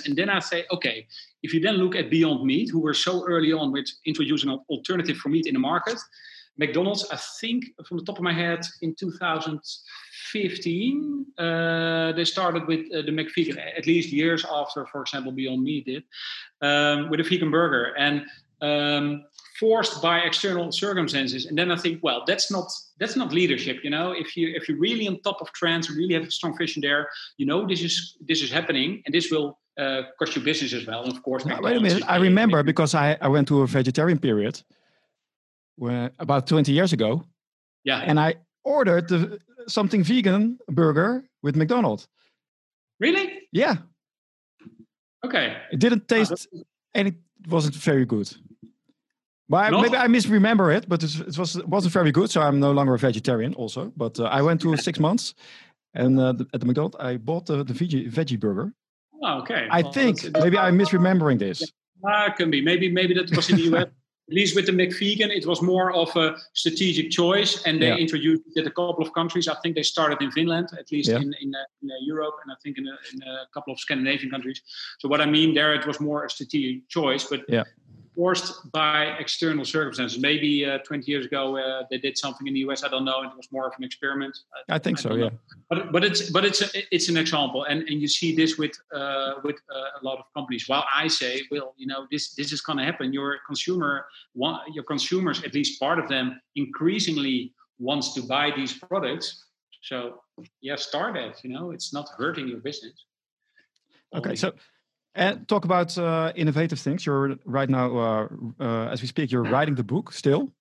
And 0.06 0.16
then 0.16 0.30
I 0.30 0.40
say, 0.40 0.66
okay, 0.72 1.08
if 1.42 1.54
you 1.54 1.60
then 1.60 1.76
look 1.76 1.96
at 1.96 2.12
Beyond 2.12 2.46
Meat, 2.46 2.70
who 2.70 2.80
were 2.80 2.94
so 2.94 3.26
early 3.28 3.52
on 3.52 3.72
with 3.72 3.88
introducing 4.06 4.52
an 4.52 4.60
alternative 4.70 5.18
for 5.18 5.30
meat 5.30 5.48
in 5.48 5.54
the 5.54 5.60
market, 5.60 5.98
McDonald's, 6.60 7.10
I 7.10 7.16
think 7.40 7.66
from 7.88 7.98
the 7.98 8.04
top 8.04 8.18
of 8.18 8.24
my 8.24 8.34
head, 8.34 8.60
in 8.82 8.94
2015, 8.94 11.26
uh, 11.38 12.12
they 12.12 12.26
started 12.26 12.68
with 12.68 12.82
uh, 12.94 13.02
the 13.02 13.12
McVegan, 13.12 13.58
at 13.78 13.88
least 13.88 14.12
years 14.12 14.46
after, 14.46 14.86
for 14.86 15.02
example, 15.02 15.32
Beyond 15.32 15.64
Meat 15.64 15.86
did, 15.86 16.04
um, 16.62 17.10
with 17.10 17.22
a 17.22 17.24
vegan 17.24 17.50
burger. 17.50 17.94
And 17.98 18.26
um, 18.62 19.24
forced 19.60 20.02
by 20.02 20.20
external 20.20 20.72
circumstances. 20.72 21.46
And 21.46 21.58
then 21.58 21.72
i 21.72 21.76
think 21.76 22.00
well 22.02 22.24
that's 22.26 22.52
not 22.52 22.68
that's 23.00 23.16
not 23.16 23.34
leadership 23.34 23.78
you 23.84 23.90
know? 23.90 24.12
If 24.12 24.38
you 24.38 24.54
if 24.56 24.68
you're 24.68 24.80
really 24.80 25.08
on 25.08 25.20
top 25.22 25.42
of 25.42 25.52
trends 25.54 25.90
really 25.90 26.14
have 26.14 26.24
a 26.24 26.32
strong 26.32 26.58
vision 26.58 26.82
there 26.82 27.10
you 27.38 27.46
know 27.46 27.68
this 27.68 27.82
is 27.82 28.18
this 28.30 28.42
is 28.42 28.52
happening 28.52 29.02
and 29.06 29.14
this 29.14 29.32
will 29.32 29.60
uh, 29.78 30.02
cost 30.18 30.36
you 30.36 30.42
business 30.42 30.74
as 30.74 30.86
well. 30.86 31.04
And 31.04 31.14
of 31.16 31.24
course 31.24 31.46
wait 31.46 31.78
a 31.78 31.80
minute. 31.80 32.04
i 32.08 32.18
remember 32.18 32.64
because 32.64 32.96
i 32.96 33.18
i 33.22 33.28
went 33.28 33.48
to 33.48 33.62
a 33.62 33.68
vegetarian 33.68 34.20
period 34.20 34.62
where, 35.80 36.12
about 36.20 36.48
20 36.48 36.72
years 36.72 36.94
ago. 36.94 37.24
Yeah. 37.84 38.00
And 38.00 38.20
I 38.20 38.36
ordered 38.64 39.08
the, 39.08 39.40
something 39.68 40.04
vegan 40.04 40.60
burger 40.68 41.24
with 41.42 41.56
McDonald's. 41.56 42.08
Really? 43.00 43.48
Yeah. 43.52 43.76
Okay. 45.26 45.58
It 45.72 45.80
didn't 45.80 46.04
ah, 46.04 46.16
taste 46.16 46.48
oh, 46.54 46.64
and 46.94 47.08
it 47.08 47.16
wasn't 47.48 47.76
very 47.76 48.06
good. 48.06 48.30
But 49.50 49.72
maybe 49.72 49.98
I 49.98 50.08
misremember 50.08 50.72
it, 50.72 50.88
but 50.88 51.02
it, 51.04 51.38
was 51.38 51.56
it 51.56 51.68
wasn't 51.68 51.94
very 51.94 52.12
good. 52.12 52.30
So 52.30 52.42
I'm 52.42 52.60
no 52.60 52.72
longer 52.72 52.94
a 52.94 53.00
vegetarian, 53.00 53.56
also. 53.56 53.92
But 53.98 54.20
uh, 54.20 54.26
I 54.26 54.44
went 54.44 54.62
to 54.62 54.78
six 54.78 55.00
months, 55.00 55.34
and 55.96 56.20
uh, 56.20 56.34
the, 56.34 56.46
at 56.54 56.60
the 56.60 56.68
McDonald's 56.68 56.98
I 57.00 57.18
bought 57.18 57.48
the, 57.48 57.64
the 57.64 57.74
veggie 57.74 58.12
veggie 58.12 58.40
burger. 58.40 58.72
Oh, 59.24 59.40
okay. 59.40 59.68
I 59.72 59.82
well, 59.82 59.92
think 59.92 60.32
maybe 60.34 60.56
I'm 60.56 60.78
misremembering 60.78 61.40
this. 61.40 61.64
Yeah, 62.04 62.26
uh, 62.28 62.34
can 62.34 62.52
be. 62.52 62.62
Maybe 62.62 62.92
maybe 62.92 63.16
that 63.16 63.36
was 63.36 63.50
in 63.50 63.56
the 63.58 63.78
US. 63.78 63.88
At 64.30 64.36
least 64.36 64.56
with 64.56 64.68
the 64.68 64.72
McVegan, 64.72 65.30
it 65.40 65.46
was 65.46 65.60
more 65.62 65.92
of 65.92 66.16
a 66.16 66.38
strategic 66.54 67.10
choice, 67.10 67.64
and 67.66 67.82
they 67.82 67.88
yeah. 67.88 68.06
introduced 68.06 68.44
it 68.56 68.68
a 68.68 68.70
couple 68.70 69.02
of 69.02 69.12
countries. 69.14 69.48
I 69.48 69.56
think 69.62 69.76
they 69.76 69.84
started 69.84 70.22
in 70.22 70.32
Finland, 70.32 70.68
at 70.78 70.92
least 70.92 71.10
yeah. 71.10 71.18
in 71.18 71.34
in, 71.44 71.50
uh, 71.56 71.82
in 71.82 71.90
uh, 71.90 71.96
Europe, 72.02 72.36
and 72.44 72.52
I 72.52 72.58
think 72.64 72.78
in 72.78 72.86
a, 72.88 72.96
in 73.14 73.20
a, 73.24 73.48
couple 73.56 73.74
of 73.74 73.80
Scandinavian 73.80 74.30
countries. 74.30 74.62
So 75.00 75.10
what 75.10 75.20
I 75.20 75.26
mean 75.26 75.56
there, 75.56 75.74
it 75.74 75.86
was 75.88 76.00
more 76.00 76.26
a 76.26 76.30
strategic 76.30 76.88
choice, 76.90 77.24
but 77.24 77.42
yeah 77.50 77.64
forced 78.20 78.70
by 78.74 79.16
external 79.18 79.64
circumstances. 79.64 80.20
Maybe 80.20 80.66
uh, 80.66 80.80
20 80.80 81.10
years 81.10 81.26
ago 81.26 81.44
uh, 81.56 81.84
they 81.90 81.98
did 81.98 82.18
something 82.18 82.46
in 82.48 82.54
the 82.54 82.64
US. 82.68 82.84
I 82.84 82.90
don't 82.90 83.06
know. 83.06 83.22
It 83.22 83.32
was 83.42 83.50
more 83.50 83.66
of 83.70 83.74
an 83.78 83.84
experiment. 83.86 84.34
I, 84.56 84.76
I 84.76 84.80
think 84.80 84.98
I 85.00 85.02
so. 85.06 85.16
Yeah. 85.16 85.30
But 85.70 85.94
but 85.94 86.04
it's 86.04 86.22
but 86.30 86.44
it's 86.44 86.62
a, 86.62 86.68
it's 86.96 87.08
an 87.08 87.16
example, 87.16 87.62
and 87.70 87.80
and 87.90 87.98
you 88.04 88.10
see 88.20 88.36
this 88.42 88.52
with 88.62 88.76
uh, 89.00 89.36
with 89.46 89.58
uh, 89.74 90.00
a 90.00 90.02
lot 90.08 90.18
of 90.22 90.26
companies. 90.38 90.64
While 90.68 90.86
I 91.04 91.08
say, 91.08 91.32
well, 91.50 91.70
you 91.82 91.88
know, 91.92 92.00
this 92.12 92.24
this 92.40 92.52
is 92.56 92.60
going 92.68 92.80
to 92.82 92.86
happen. 92.90 93.14
Your 93.20 93.30
consumer, 93.50 93.92
one, 94.34 94.60
your 94.76 94.86
consumers, 94.94 95.38
at 95.48 95.54
least 95.54 95.80
part 95.80 95.98
of 96.04 96.10
them, 96.14 96.26
increasingly 96.64 97.54
wants 97.88 98.08
to 98.16 98.22
buy 98.36 98.52
these 98.60 98.74
products. 98.74 99.28
So 99.90 99.98
yeah, 100.68 100.76
start 100.76 101.16
it. 101.16 101.34
You 101.44 101.52
know, 101.56 101.72
it's 101.76 101.90
not 101.98 102.06
hurting 102.18 102.50
your 102.50 102.62
business. 102.70 102.98
Okay, 104.14 104.36
so 104.36 104.48
and 105.16 105.48
talk 105.48 105.66
about 105.66 105.98
uh, 105.98 106.32
innovative 106.36 106.80
things. 106.80 107.06
You're 107.06 107.36
right 107.46 107.70
now, 107.70 107.98
uh, 107.98 108.28
uh, 108.60 108.90
as 108.92 109.02
we 109.02 109.08
speak, 109.08 109.32
you're 109.32 109.44
writing 109.44 109.76
the 109.76 109.84
book 109.84 110.14
still, 110.14 110.52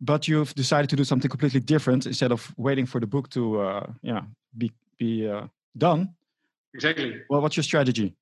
but 0.00 0.28
you've 0.28 0.54
decided 0.54 0.90
to 0.90 0.96
do 0.96 1.04
something 1.04 1.30
completely 1.30 1.60
different 1.60 2.06
instead 2.06 2.32
of 2.32 2.52
waiting 2.56 2.86
for 2.86 3.00
the 3.00 3.06
book 3.06 3.28
to, 3.30 3.60
uh, 3.60 3.86
yeah, 4.02 4.22
be 4.56 4.72
be 4.98 5.28
uh, 5.28 5.46
done. 5.76 6.14
Exactly. 6.74 7.22
Well, 7.28 7.40
what's 7.40 7.56
your 7.56 7.64
strategy? 7.64 8.14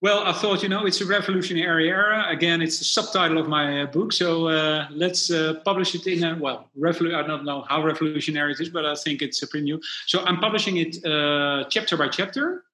Well, 0.00 0.24
I 0.24 0.32
thought, 0.32 0.64
you 0.64 0.68
know, 0.68 0.84
it's 0.84 1.00
a 1.00 1.06
revolutionary 1.06 1.88
era. 1.88 2.24
Again, 2.28 2.60
it's 2.60 2.80
the 2.80 2.84
subtitle 2.84 3.38
of 3.38 3.46
my 3.46 3.82
uh, 3.82 3.86
book. 3.86 4.12
So 4.12 4.48
uh, 4.48 4.88
let's 4.90 5.30
uh, 5.30 5.60
publish 5.64 5.94
it 5.94 6.08
in 6.08 6.24
a, 6.24 6.36
well, 6.36 6.68
revolu- 6.76 7.14
I 7.14 7.24
don't 7.24 7.44
know 7.44 7.64
how 7.68 7.84
revolutionary 7.84 8.50
it 8.52 8.60
is, 8.60 8.68
but 8.68 8.84
I 8.84 8.96
think 8.96 9.22
it's 9.22 9.44
pretty 9.46 9.62
new. 9.62 9.80
So 10.06 10.24
I'm 10.24 10.40
publishing 10.40 10.78
it 10.78 11.04
uh, 11.06 11.68
chapter 11.70 11.96
by 11.96 12.08
chapter. 12.08 12.64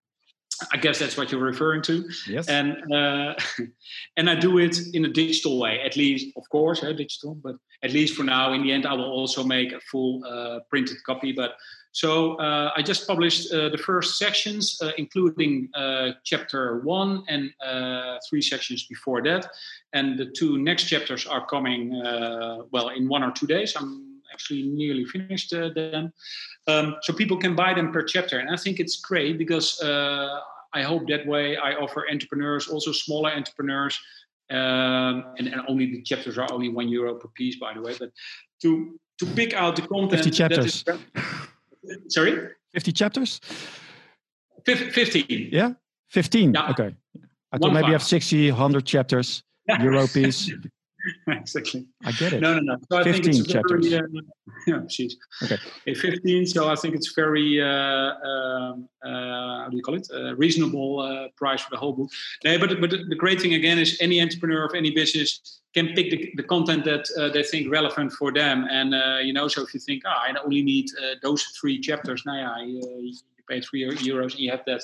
I 0.73 0.77
guess 0.77 0.99
that's 0.99 1.17
what 1.17 1.31
you're 1.31 1.41
referring 1.41 1.83
to. 1.83 2.09
Yes. 2.27 2.49
And 2.49 2.93
uh, 2.93 3.35
and 4.17 4.29
I 4.31 4.35
do 4.35 4.59
it 4.59 4.79
in 4.93 5.05
a 5.05 5.09
digital 5.09 5.59
way, 5.59 5.81
at 5.81 5.97
least, 5.97 6.37
of 6.37 6.49
course, 6.51 6.83
uh, 6.83 6.93
digital. 6.93 7.35
But 7.35 7.57
at 7.83 7.93
least 7.93 8.17
for 8.17 8.25
now, 8.25 8.53
in 8.53 8.63
the 8.63 8.73
end, 8.73 8.87
I 8.87 8.95
will 8.95 9.11
also 9.11 9.45
make 9.45 9.73
a 9.73 9.81
full 9.81 10.25
uh, 10.25 10.61
printed 10.71 10.97
copy. 11.05 11.33
But 11.33 11.57
so 11.93 12.37
uh, 12.37 12.71
I 12.77 12.83
just 12.83 13.07
published 13.07 13.53
uh, 13.53 13.71
the 13.71 13.79
first 13.79 14.19
sections, 14.19 14.79
uh, 14.83 14.93
including 14.99 15.69
uh, 15.75 16.13
chapter 16.25 16.81
one 16.81 17.25
and 17.29 17.51
uh, 17.65 18.19
three 18.29 18.43
sections 18.43 18.87
before 18.87 19.23
that. 19.23 19.51
And 19.93 20.19
the 20.19 20.27
two 20.27 20.59
next 20.59 20.85
chapters 20.85 21.27
are 21.27 21.47
coming, 21.47 21.95
uh, 21.95 22.63
well, 22.71 22.91
in 22.91 23.09
one 23.09 23.23
or 23.23 23.33
two 23.33 23.47
days. 23.47 23.75
I'm 23.77 24.08
actually 24.39 24.63
nearly 24.63 25.05
finished 25.05 25.51
them. 25.51 26.13
Um, 26.67 26.97
so 27.03 27.13
people 27.13 27.37
can 27.37 27.57
buy 27.57 27.75
them 27.75 27.93
per 27.93 28.03
chapter. 28.03 28.39
And 28.39 28.51
I 28.51 28.57
think 28.57 28.79
it's 28.79 28.97
great 29.01 29.37
because 29.37 29.81
I 29.83 30.83
hope 30.83 31.09
that 31.09 31.27
way 31.27 31.57
I 31.57 31.73
offer 31.75 32.07
entrepreneurs, 32.11 32.69
also 32.69 32.93
smaller 32.93 33.31
entrepreneurs, 33.31 33.99
um, 34.51 35.25
and, 35.39 35.49
and 35.49 35.61
only 35.69 35.87
the 35.87 36.03
chapters 36.03 36.39
are 36.39 36.51
only 36.53 36.69
one 36.69 36.89
euro 36.89 37.15
per 37.15 37.29
piece, 37.35 37.57
by 37.59 37.75
the 37.75 37.81
way. 37.81 37.95
But 37.99 38.11
to 38.63 38.99
to 39.19 39.27
pick 39.27 39.53
out 39.53 39.77
the 39.77 39.83
content. 39.83 40.23
50 40.25 40.31
chapters. 40.31 40.85
Sorry? 42.09 42.51
50 42.73 42.93
chapters? 42.93 43.41
15. 44.65 45.49
Yeah? 45.53 45.73
15. 46.11 46.55
Yeah. 46.55 46.71
Okay. 46.71 46.95
I 47.53 47.57
One 47.57 47.61
thought 47.61 47.73
maybe 47.73 47.87
you 47.87 47.93
have 47.93 48.03
five. 48.03 48.09
60, 48.09 48.51
100 48.53 48.87
chapters, 48.87 49.43
euro 49.81 50.07
piece. 50.07 50.53
exactly. 51.29 51.87
I 52.05 52.13
get 52.13 52.33
it. 52.33 52.41
No, 52.41 52.55
no, 52.55 52.61
no. 52.61 52.77
So 52.91 52.99
I 52.99 53.05
think 53.05 53.25
15 53.25 53.41
it's 53.41 53.53
very, 53.53 53.95
uh, 53.95 54.03
yeah, 54.67 54.79
precies. 54.79 55.17
Okay. 55.43 55.59
Okay, 55.87 55.95
15. 55.95 56.47
So 56.47 56.69
I 56.69 56.75
think 56.75 56.95
it's 56.95 57.13
very, 57.15 57.61
uh, 57.61 57.67
um, 57.67 58.89
uh, 59.05 59.09
how 59.63 59.69
do 59.71 59.77
you 59.77 59.83
call 59.83 59.95
it? 59.95 60.09
Uh, 60.13 60.35
reasonable 60.37 61.01
uh, 61.01 61.29
price 61.37 61.61
for 61.61 61.71
the 61.71 61.77
whole 61.77 61.93
book. 61.93 62.11
No, 62.45 62.59
but 62.59 62.81
but 62.81 62.91
the 62.91 63.17
great 63.17 63.41
thing 63.41 63.55
again 63.55 63.79
is 63.79 63.97
any 64.01 64.21
entrepreneur 64.21 64.65
of 64.65 64.75
any 64.75 64.91
business 64.91 65.61
can 65.75 65.89
pick 65.95 66.11
the, 66.11 66.33
the 66.37 66.43
content 66.43 66.85
that 66.85 67.07
uh, 67.19 67.29
they 67.29 67.43
think 67.43 67.71
relevant 67.71 68.13
for 68.13 68.33
them. 68.33 68.67
And 68.71 68.95
uh, 68.95 69.19
you 69.23 69.33
know, 69.33 69.49
so 69.49 69.63
if 69.63 69.75
you 69.75 69.81
think, 69.81 70.03
ah, 70.07 70.25
I 70.27 70.35
only 70.45 70.63
need 70.63 70.87
uh, 71.01 71.15
those 71.23 71.43
three 71.61 71.79
chapters, 71.81 72.23
now 72.27 72.35
yeah, 72.35 72.65
you, 72.65 72.81
you 73.01 73.15
pay 73.49 73.61
three 73.61 73.85
euros 73.85 74.33
and 74.33 74.41
you 74.41 74.51
have 74.51 74.65
that. 74.67 74.83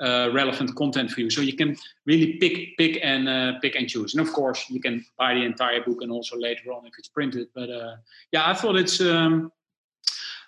Uh, 0.00 0.30
relevant 0.32 0.74
content 0.76 1.10
for 1.10 1.20
you, 1.20 1.28
so 1.28 1.42
you 1.42 1.52
can 1.54 1.76
really 2.06 2.38
pick, 2.38 2.74
pick 2.78 2.98
and 3.02 3.28
uh, 3.28 3.58
pick 3.60 3.76
and 3.76 3.86
choose. 3.86 4.14
And 4.14 4.26
of 4.26 4.32
course, 4.32 4.64
you 4.70 4.80
can 4.80 5.04
buy 5.18 5.34
the 5.34 5.44
entire 5.44 5.82
book, 5.84 6.00
and 6.00 6.10
also 6.10 6.38
later 6.38 6.72
on 6.72 6.86
if 6.86 6.94
it's 6.98 7.08
printed. 7.08 7.48
But 7.54 7.68
uh, 7.68 7.96
yeah, 8.32 8.48
I 8.48 8.54
thought 8.54 8.76
it's 8.76 8.98
um, 9.02 9.52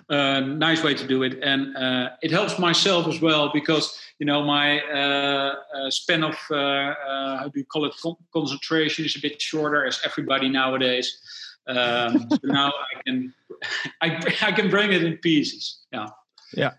a 0.09 0.41
nice 0.41 0.83
way 0.83 0.95
to 0.95 1.07
do 1.07 1.23
it, 1.23 1.39
and 1.43 1.77
uh, 1.77 2.11
it 2.23 2.31
helps 2.31 2.59
myself 2.59 3.07
as 3.07 3.21
well 3.21 3.51
because 3.53 4.01
you 4.19 4.25
know 4.25 4.43
my 4.43 4.81
uh, 4.81 5.91
span 5.91 6.25
of 6.25 6.35
how 6.49 7.51
do 7.53 7.61
you 7.61 7.67
call 7.67 7.85
it 7.85 7.93
con- 8.03 8.17
concentration 8.33 9.05
is 9.05 9.17
a 9.17 9.21
bit 9.21 9.39
shorter 9.43 9.85
as 9.85 10.01
everybody 10.03 10.49
nowadays. 10.49 11.19
Um, 11.67 12.31
so 12.31 12.39
now 12.45 12.69
I 12.69 13.03
can 13.05 13.35
I, 14.01 14.35
I 14.41 14.53
can 14.53 14.71
bring 14.71 14.93
it 14.93 15.05
in 15.05 15.19
pieces. 15.19 15.81
Yeah. 15.93 16.07
Yeah. 16.55 16.73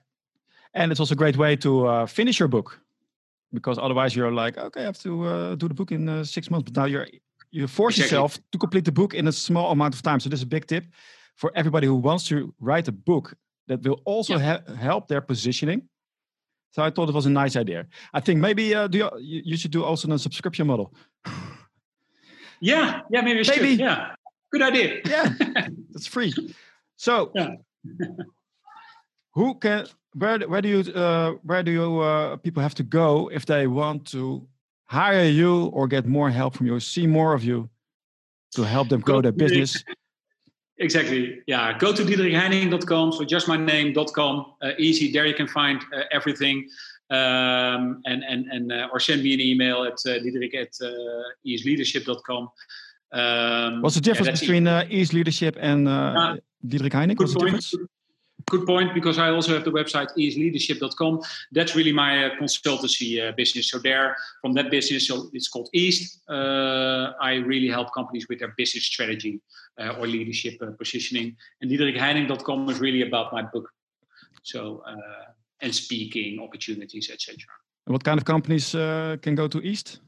And 0.73 0.91
it's 0.91 0.99
also 0.99 1.13
a 1.13 1.17
great 1.17 1.37
way 1.37 1.55
to 1.57 1.87
uh, 1.87 2.05
finish 2.05 2.39
your 2.39 2.47
book 2.49 2.79
because 3.53 3.77
otherwise 3.77 4.15
you're 4.15 4.31
like, 4.31 4.57
okay, 4.57 4.81
I 4.81 4.85
have 4.85 4.97
to 4.99 5.23
uh, 5.25 5.55
do 5.55 5.67
the 5.67 5.73
book 5.73 5.91
in 5.91 6.09
uh, 6.09 6.23
six 6.23 6.49
months. 6.49 6.71
But 6.71 6.75
now 6.81 6.85
you're 6.85 7.07
you 7.51 7.67
force 7.67 7.95
Exactly. 7.97 8.15
yourself 8.17 8.39
to 8.51 8.57
complete 8.57 8.83
the 8.85 8.91
book 8.91 9.13
in 9.13 9.27
a 9.27 9.31
small 9.31 9.71
amount 9.71 9.93
of 9.93 10.01
time. 10.01 10.19
So 10.19 10.29
this 10.29 10.39
is 10.39 10.43
a 10.43 10.47
big 10.47 10.65
tip 10.65 10.85
for 11.35 11.51
everybody 11.55 11.85
who 11.85 11.95
wants 11.95 12.27
to 12.29 12.53
write 12.59 12.87
a 12.87 12.91
book 12.91 13.35
that 13.67 13.83
will 13.83 14.01
also 14.05 14.39
he- 14.39 14.75
help 14.75 15.07
their 15.07 15.21
positioning. 15.21 15.87
So 16.71 16.81
I 16.81 16.89
thought 16.89 17.09
it 17.09 17.13
was 17.15 17.27
a 17.27 17.29
nice 17.29 17.55
idea. 17.55 17.85
I 18.11 18.19
think 18.21 18.39
maybe 18.39 18.73
uh, 18.73 18.87
do 18.87 18.97
you, 18.97 19.09
you 19.19 19.57
should 19.57 19.69
do 19.71 19.83
also 19.83 20.11
a 20.11 20.17
subscription 20.19 20.67
model. 20.67 20.93
Yeah, 22.61 23.01
yeah, 23.11 23.21
maybe 23.21 23.39
I 23.39 23.43
should. 23.43 23.61
Maybe. 23.61 23.75
Yeah, 23.83 24.15
good 24.51 24.61
idea. 24.61 25.01
Yeah, 25.05 25.33
it's 25.95 26.07
free. 26.07 26.33
So, 26.95 27.31
Yeah. 27.35 27.55
who 29.33 29.55
can 29.59 29.85
where 30.13 30.39
where 30.39 30.61
do 30.61 30.69
you 30.69 30.93
uh, 30.93 31.31
where 31.43 31.63
do 31.63 31.71
you 31.71 31.99
uh, 31.99 32.37
people 32.37 32.61
have 32.61 32.75
to 32.75 32.83
go 32.83 33.29
if 33.33 33.45
they 33.45 33.67
want 33.67 34.05
to 34.07 34.47
hire 34.85 35.25
you 35.25 35.65
or 35.67 35.87
get 35.87 36.05
more 36.05 36.29
help 36.29 36.55
from 36.55 36.67
you, 36.67 36.79
see 36.79 37.07
more 37.07 37.33
of 37.33 37.43
you 37.43 37.69
to 38.55 38.63
help 38.63 38.89
them 38.89 39.01
grow 39.01 39.21
their 39.21 39.31
business? 39.31 39.83
Exactly. 40.79 41.39
Yeah. 41.45 41.77
Go 41.77 41.93
to 41.93 42.03
diederikheining.com. 42.03 43.13
So 43.13 43.23
just 43.23 43.47
my 43.47 43.57
name.com. 43.57 44.53
Uh, 44.61 44.71
easy. 44.79 45.11
There 45.11 45.25
you 45.25 45.35
can 45.35 45.47
find 45.47 45.81
uh, 45.95 46.01
everything. 46.11 46.67
Um, 47.09 48.01
and 48.05 48.23
and 48.23 48.47
and 48.47 48.71
uh, 48.71 48.87
or 48.91 48.99
send 48.99 49.21
me 49.21 49.33
an 49.35 49.39
email 49.39 49.83
at 49.83 49.93
uh, 49.93 50.19
diederik 50.23 50.55
at 50.55 50.73
uh, 50.81 50.89
easeleadership.com. 51.45 52.49
Um, 53.11 53.81
What's 53.81 53.95
the 53.95 54.01
difference 54.01 54.27
that's 54.27 54.39
between 54.39 54.67
uh, 54.67 54.85
Ease 54.89 55.13
Leadership 55.13 55.55
and 55.59 55.87
uh, 55.87 56.13
Ah, 56.17 56.35
Diederik 56.65 56.93
Heining? 56.93 57.15
What's 57.17 57.33
the 57.33 57.39
difference? 57.39 57.75
Good 58.49 58.65
point, 58.65 58.93
because 58.93 59.17
I 59.17 59.29
also 59.29 59.53
have 59.53 59.63
the 59.63 59.71
website 59.71 60.09
easeleadership.com. 60.17 61.21
That's 61.51 61.75
really 61.75 61.93
my 61.93 62.25
uh, 62.25 62.35
consultancy 62.35 63.21
uh, 63.21 63.31
business. 63.31 63.69
So 63.69 63.79
there, 63.79 64.15
from 64.41 64.53
that 64.53 64.69
business, 64.69 65.07
so 65.07 65.29
it's 65.33 65.47
called 65.47 65.69
Ease. 65.73 66.19
Uh, 66.29 67.13
I 67.21 67.35
really 67.35 67.69
help 67.69 67.93
companies 67.93 68.27
with 68.29 68.39
their 68.39 68.53
business 68.57 68.85
strategy 68.85 69.41
uh, 69.79 69.99
or 69.99 70.07
leadership 70.07 70.61
uh, 70.61 70.71
positioning. 70.77 71.35
And 71.61 71.71
diederikheining.com 71.71 72.69
is 72.69 72.79
really 72.79 73.01
about 73.01 73.33
my 73.33 73.43
book. 73.43 73.69
So 74.43 74.83
uh, 74.85 75.31
and 75.61 75.73
speaking 75.73 76.39
opportunities, 76.41 77.09
etc. 77.09 77.37
What 77.85 78.03
kind 78.03 78.19
of 78.19 78.25
companies 78.25 78.71
can 78.71 79.35
go 79.35 79.47
to 79.47 79.61
Ease? 79.61 79.99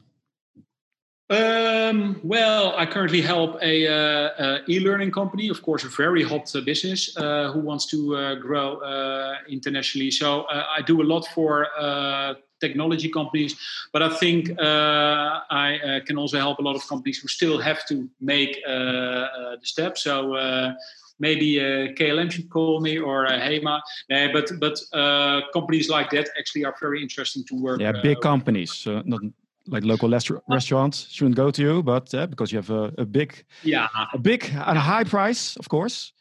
Um, 1.29 2.19
well, 2.23 2.75
I 2.77 2.85
currently 2.85 3.21
help 3.21 3.57
a, 3.63 3.87
uh, 3.87 3.93
uh, 3.93 4.59
e-learning 4.69 5.11
company, 5.11 5.49
of 5.49 5.63
course, 5.63 5.83
a 5.83 5.89
very 5.89 6.21
hot 6.21 6.55
uh, 6.55 6.61
business 6.61 7.17
uh, 7.17 7.51
who 7.51 7.61
wants 7.61 7.87
to 7.87 8.15
uh, 8.15 8.35
grow 8.35 8.77
uh, 8.77 9.37
internationally. 9.49 10.11
So 10.11 10.43
uh, 10.43 10.65
I 10.77 10.83
do 10.83 11.01
a 11.01 11.03
lot 11.03 11.27
for 11.33 11.67
uh, 11.79 12.35
technology 12.59 13.09
companies, 13.09 13.55
but 13.91 14.03
I 14.03 14.09
think 14.09 14.51
uh, 14.59 15.39
I 15.49 15.79
uh, 15.79 15.99
can 16.05 16.17
also 16.19 16.37
help 16.37 16.59
a 16.59 16.61
lot 16.61 16.75
of 16.75 16.87
companies 16.87 17.17
who 17.17 17.27
still 17.27 17.59
have 17.59 17.87
to 17.87 18.07
make 18.21 18.61
uh, 18.67 18.71
uh, 18.71 19.55
the 19.59 19.65
step. 19.65 19.97
So. 19.97 20.35
Uh, 20.35 20.73
Maybe 21.17 21.61
uh, 21.61 21.93
KLM 21.95 22.29
should 22.29 22.49
call 22.49 22.81
me 22.81 22.97
or 22.97 23.25
uh, 23.25 23.39
HEMA, 23.39 23.79
Nee, 24.09 24.33
but 24.33 24.51
but 24.59 24.77
uh, 24.91 25.39
companies 25.53 25.87
like 25.87 26.09
that 26.09 26.27
actually 26.37 26.65
are 26.65 26.75
very 26.81 27.01
interesting 27.01 27.45
to 27.45 27.55
work. 27.55 27.79
Yeah, 27.79 27.93
big 28.03 28.19
companies, 28.19 28.85
not 28.85 29.21
like 29.67 29.83
local 29.83 30.09
restaur- 30.09 30.41
restaurants 30.49 31.07
shouldn't 31.09 31.35
go 31.35 31.51
to 31.51 31.61
you, 31.61 31.83
but 31.83 32.13
uh, 32.13 32.27
because 32.27 32.51
you 32.51 32.57
have 32.57 32.69
a, 32.69 32.93
a 32.97 33.05
big, 33.05 33.45
yeah, 33.63 33.87
a 34.13 34.17
big 34.17 34.45
and 34.53 34.77
a 34.77 34.81
high 34.81 35.03
price, 35.03 35.55
of 35.57 35.69
course. 35.69 36.13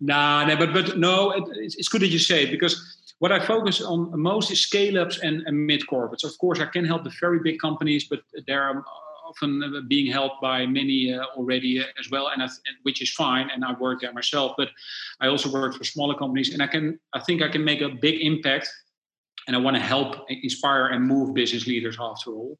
No, 0.00 0.44
no, 0.46 0.56
but 0.56 0.72
but 0.72 0.98
no, 0.98 1.30
it, 1.30 1.44
it's 1.78 1.88
good 1.88 2.02
that 2.02 2.08
you 2.08 2.18
say 2.18 2.44
it 2.44 2.50
because 2.50 2.96
what 3.18 3.32
I 3.32 3.40
focus 3.40 3.80
on 3.80 4.18
most 4.20 4.50
is 4.50 4.60
scale 4.60 4.98
ups 4.98 5.18
and, 5.22 5.42
and 5.46 5.66
mid 5.66 5.82
corporates. 5.90 6.24
Of 6.24 6.36
course, 6.38 6.60
I 6.60 6.66
can 6.66 6.84
help 6.84 7.04
the 7.04 7.12
very 7.20 7.40
big 7.40 7.58
companies, 7.60 8.06
but 8.08 8.20
they're 8.46 8.82
often 9.26 9.62
uh, 9.62 9.80
being 9.88 10.10
helped 10.10 10.40
by 10.40 10.66
many 10.66 11.14
uh, 11.14 11.24
already 11.36 11.80
uh, 11.80 11.86
as 11.98 12.10
well, 12.10 12.28
and, 12.28 12.42
I 12.42 12.46
and 12.46 12.76
which 12.82 13.02
is 13.02 13.10
fine. 13.12 13.50
And 13.50 13.64
I 13.64 13.72
work 13.74 14.00
there 14.00 14.12
myself, 14.12 14.54
but 14.56 14.68
I 15.20 15.28
also 15.28 15.50
work 15.50 15.74
for 15.74 15.84
smaller 15.84 16.14
companies, 16.14 16.52
and 16.52 16.62
I 16.62 16.66
can 16.66 16.98
I 17.12 17.20
think 17.20 17.42
I 17.42 17.48
can 17.48 17.64
make 17.64 17.80
a 17.80 17.88
big 17.88 18.20
impact, 18.20 18.68
and 19.46 19.56
I 19.56 19.58
want 19.58 19.76
to 19.76 19.82
help 19.82 20.26
inspire 20.28 20.86
and 20.88 21.04
move 21.04 21.34
business 21.34 21.66
leaders 21.66 21.96
after 22.00 22.30
all. 22.32 22.58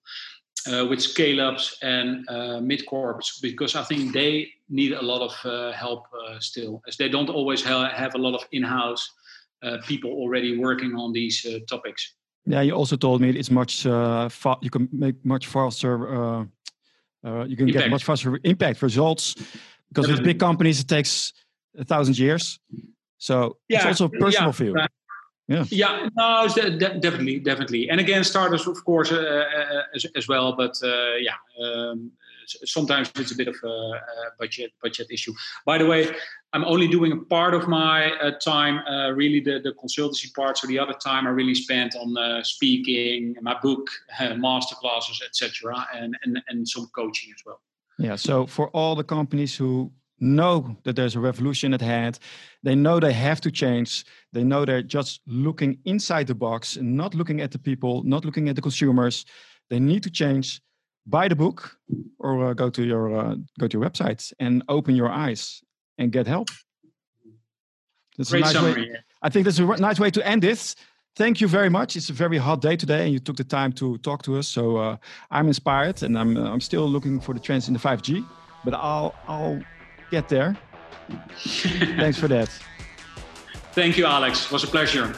Uh, 0.68 0.84
with 0.84 1.00
scale 1.00 1.40
ups 1.40 1.78
and 1.82 2.28
uh, 2.28 2.60
mid 2.60 2.84
corps 2.86 3.20
because 3.40 3.76
I 3.76 3.84
think 3.84 4.12
they 4.12 4.48
need 4.68 4.94
a 4.94 5.00
lot 5.02 5.22
of 5.22 5.32
uh, 5.44 5.70
help 5.70 6.06
uh, 6.12 6.40
still, 6.40 6.82
as 6.88 6.96
they 6.96 7.08
don't 7.08 7.30
always 7.30 7.62
ha- 7.62 7.92
have 7.94 8.16
a 8.16 8.18
lot 8.18 8.34
of 8.34 8.44
in 8.50 8.64
house 8.64 9.08
uh, 9.62 9.76
people 9.86 10.10
already 10.10 10.58
working 10.58 10.96
on 10.96 11.12
these 11.12 11.46
uh, 11.46 11.60
topics. 11.68 12.14
Yeah, 12.46 12.62
you 12.62 12.72
also 12.72 12.96
told 12.96 13.20
me 13.20 13.30
it's 13.30 13.50
much 13.50 13.86
uh, 13.86 14.28
fa- 14.28 14.58
you 14.60 14.70
can 14.70 14.88
make 14.90 15.24
much 15.24 15.46
faster. 15.46 15.94
Uh, 16.08 16.44
uh, 17.24 17.44
you 17.44 17.56
can 17.56 17.66
get 17.66 17.88
much 17.88 18.04
faster 18.04 18.40
impact 18.42 18.82
results 18.82 19.36
because 19.88 20.08
with 20.08 20.24
big 20.24 20.40
companies 20.40 20.80
it 20.80 20.88
takes 20.88 21.32
a 21.78 21.84
thousand 21.84 22.18
years. 22.18 22.58
So 23.18 23.58
it's 23.68 23.84
Yeah, 23.84 23.88
also 23.88 24.08
personal 24.08 24.48
yeah, 24.48 24.52
for 24.52 24.64
you. 24.64 24.72
right. 24.72 24.90
Yeah. 25.48 25.64
Yeah, 25.70 26.08
no, 26.16 26.48
de- 26.48 26.76
de- 26.76 26.98
definitely, 26.98 27.38
definitely, 27.38 27.88
and 27.88 28.00
again, 28.00 28.24
starters 28.24 28.66
of 28.66 28.84
course 28.84 29.12
uh, 29.12 29.16
uh, 29.16 29.82
as, 29.94 30.04
as 30.16 30.26
well. 30.26 30.56
But 30.56 30.76
uh, 30.82 31.14
yeah, 31.20 31.36
um, 31.62 32.10
sometimes 32.64 33.12
it's 33.14 33.30
a 33.30 33.36
bit 33.36 33.46
of 33.46 33.56
a, 33.62 33.92
budget 34.40 34.72
budget 34.82 35.06
issue. 35.10 35.32
By 35.64 35.78
the 35.78 35.86
way, 35.86 36.14
I'm 36.52 36.64
only 36.64 36.88
doing 36.88 37.12
a 37.12 37.16
part 37.16 37.54
of 37.54 37.68
my 37.68 38.10
uh, 38.14 38.32
time, 38.32 38.78
uh, 38.88 39.12
really 39.12 39.38
the, 39.38 39.60
the 39.60 39.72
consultancy 39.72 40.34
part. 40.34 40.58
So 40.58 40.66
the 40.66 40.80
other 40.80 40.94
time 40.94 41.28
I 41.28 41.30
really 41.30 41.54
spent 41.54 41.94
on 41.94 42.16
uh, 42.16 42.42
speaking, 42.42 43.36
my 43.40 43.56
book, 43.62 43.88
master 44.36 44.74
classes, 44.74 45.22
etc., 45.24 45.86
and, 45.94 46.16
and 46.24 46.42
and 46.48 46.68
some 46.68 46.88
coaching 46.92 47.30
as 47.36 47.42
well. 47.46 47.60
Yeah. 47.98 48.16
So 48.16 48.46
for 48.46 48.68
all 48.70 48.96
the 48.96 49.04
companies 49.04 49.56
who 49.56 49.92
know 50.18 50.76
that 50.84 50.96
there's 50.96 51.16
a 51.16 51.20
revolution 51.20 51.74
at 51.74 51.80
hand. 51.80 52.18
They 52.62 52.74
know 52.74 53.00
they 53.00 53.12
have 53.12 53.40
to 53.42 53.50
change. 53.50 54.04
They 54.32 54.44
know 54.44 54.64
they're 54.64 54.82
just 54.82 55.20
looking 55.26 55.78
inside 55.84 56.26
the 56.26 56.34
box 56.34 56.76
and 56.76 56.96
not 56.96 57.14
looking 57.14 57.40
at 57.40 57.50
the 57.50 57.58
people, 57.58 58.02
not 58.04 58.24
looking 58.24 58.48
at 58.48 58.56
the 58.56 58.62
consumers. 58.62 59.24
They 59.68 59.80
need 59.80 60.02
to 60.04 60.10
change. 60.10 60.60
Buy 61.06 61.28
the 61.28 61.36
book 61.36 61.76
or 62.18 62.46
uh, 62.46 62.54
go 62.54 62.68
to 62.70 62.82
your 62.82 63.16
uh, 63.16 63.36
go 63.60 63.68
to 63.68 63.78
your 63.78 63.88
website 63.88 64.32
and 64.40 64.64
open 64.68 64.96
your 64.96 65.08
eyes 65.08 65.62
and 65.98 66.10
get 66.10 66.26
help. 66.26 66.48
That's 68.18 68.30
Great 68.30 68.44
nice 68.44 68.52
summary. 68.52 68.90
Way. 68.90 68.96
I 69.22 69.28
think 69.28 69.44
that's 69.44 69.58
a 69.58 69.64
nice 69.64 70.00
way 70.00 70.10
to 70.10 70.26
end 70.26 70.42
this. 70.42 70.74
Thank 71.14 71.40
you 71.40 71.48
very 71.48 71.70
much. 71.70 71.96
It's 71.96 72.10
a 72.10 72.12
very 72.12 72.38
hot 72.38 72.60
day 72.60 72.76
today, 72.76 73.04
and 73.04 73.12
you 73.12 73.20
took 73.20 73.36
the 73.36 73.44
time 73.44 73.72
to 73.74 73.98
talk 73.98 74.22
to 74.24 74.36
us. 74.36 74.48
So 74.48 74.76
uh, 74.76 74.96
I'm 75.30 75.46
inspired, 75.46 76.02
and 76.02 76.18
I'm 76.18 76.36
I'm 76.36 76.60
still 76.60 76.88
looking 76.88 77.20
for 77.20 77.34
the 77.34 77.40
trends 77.40 77.68
in 77.68 77.74
the 77.74 77.80
5G. 77.80 78.26
But 78.64 78.74
I'll 78.74 79.14
I'll 79.28 79.62
get 80.10 80.28
there. 80.28 80.56
Thanks 81.38 82.18
for 82.18 82.28
that. 82.28 82.48
Thank 83.72 83.96
you, 83.96 84.06
Alex. 84.06 84.46
It 84.46 84.52
was 84.52 84.64
a 84.64 84.68
pleasure. 84.68 85.14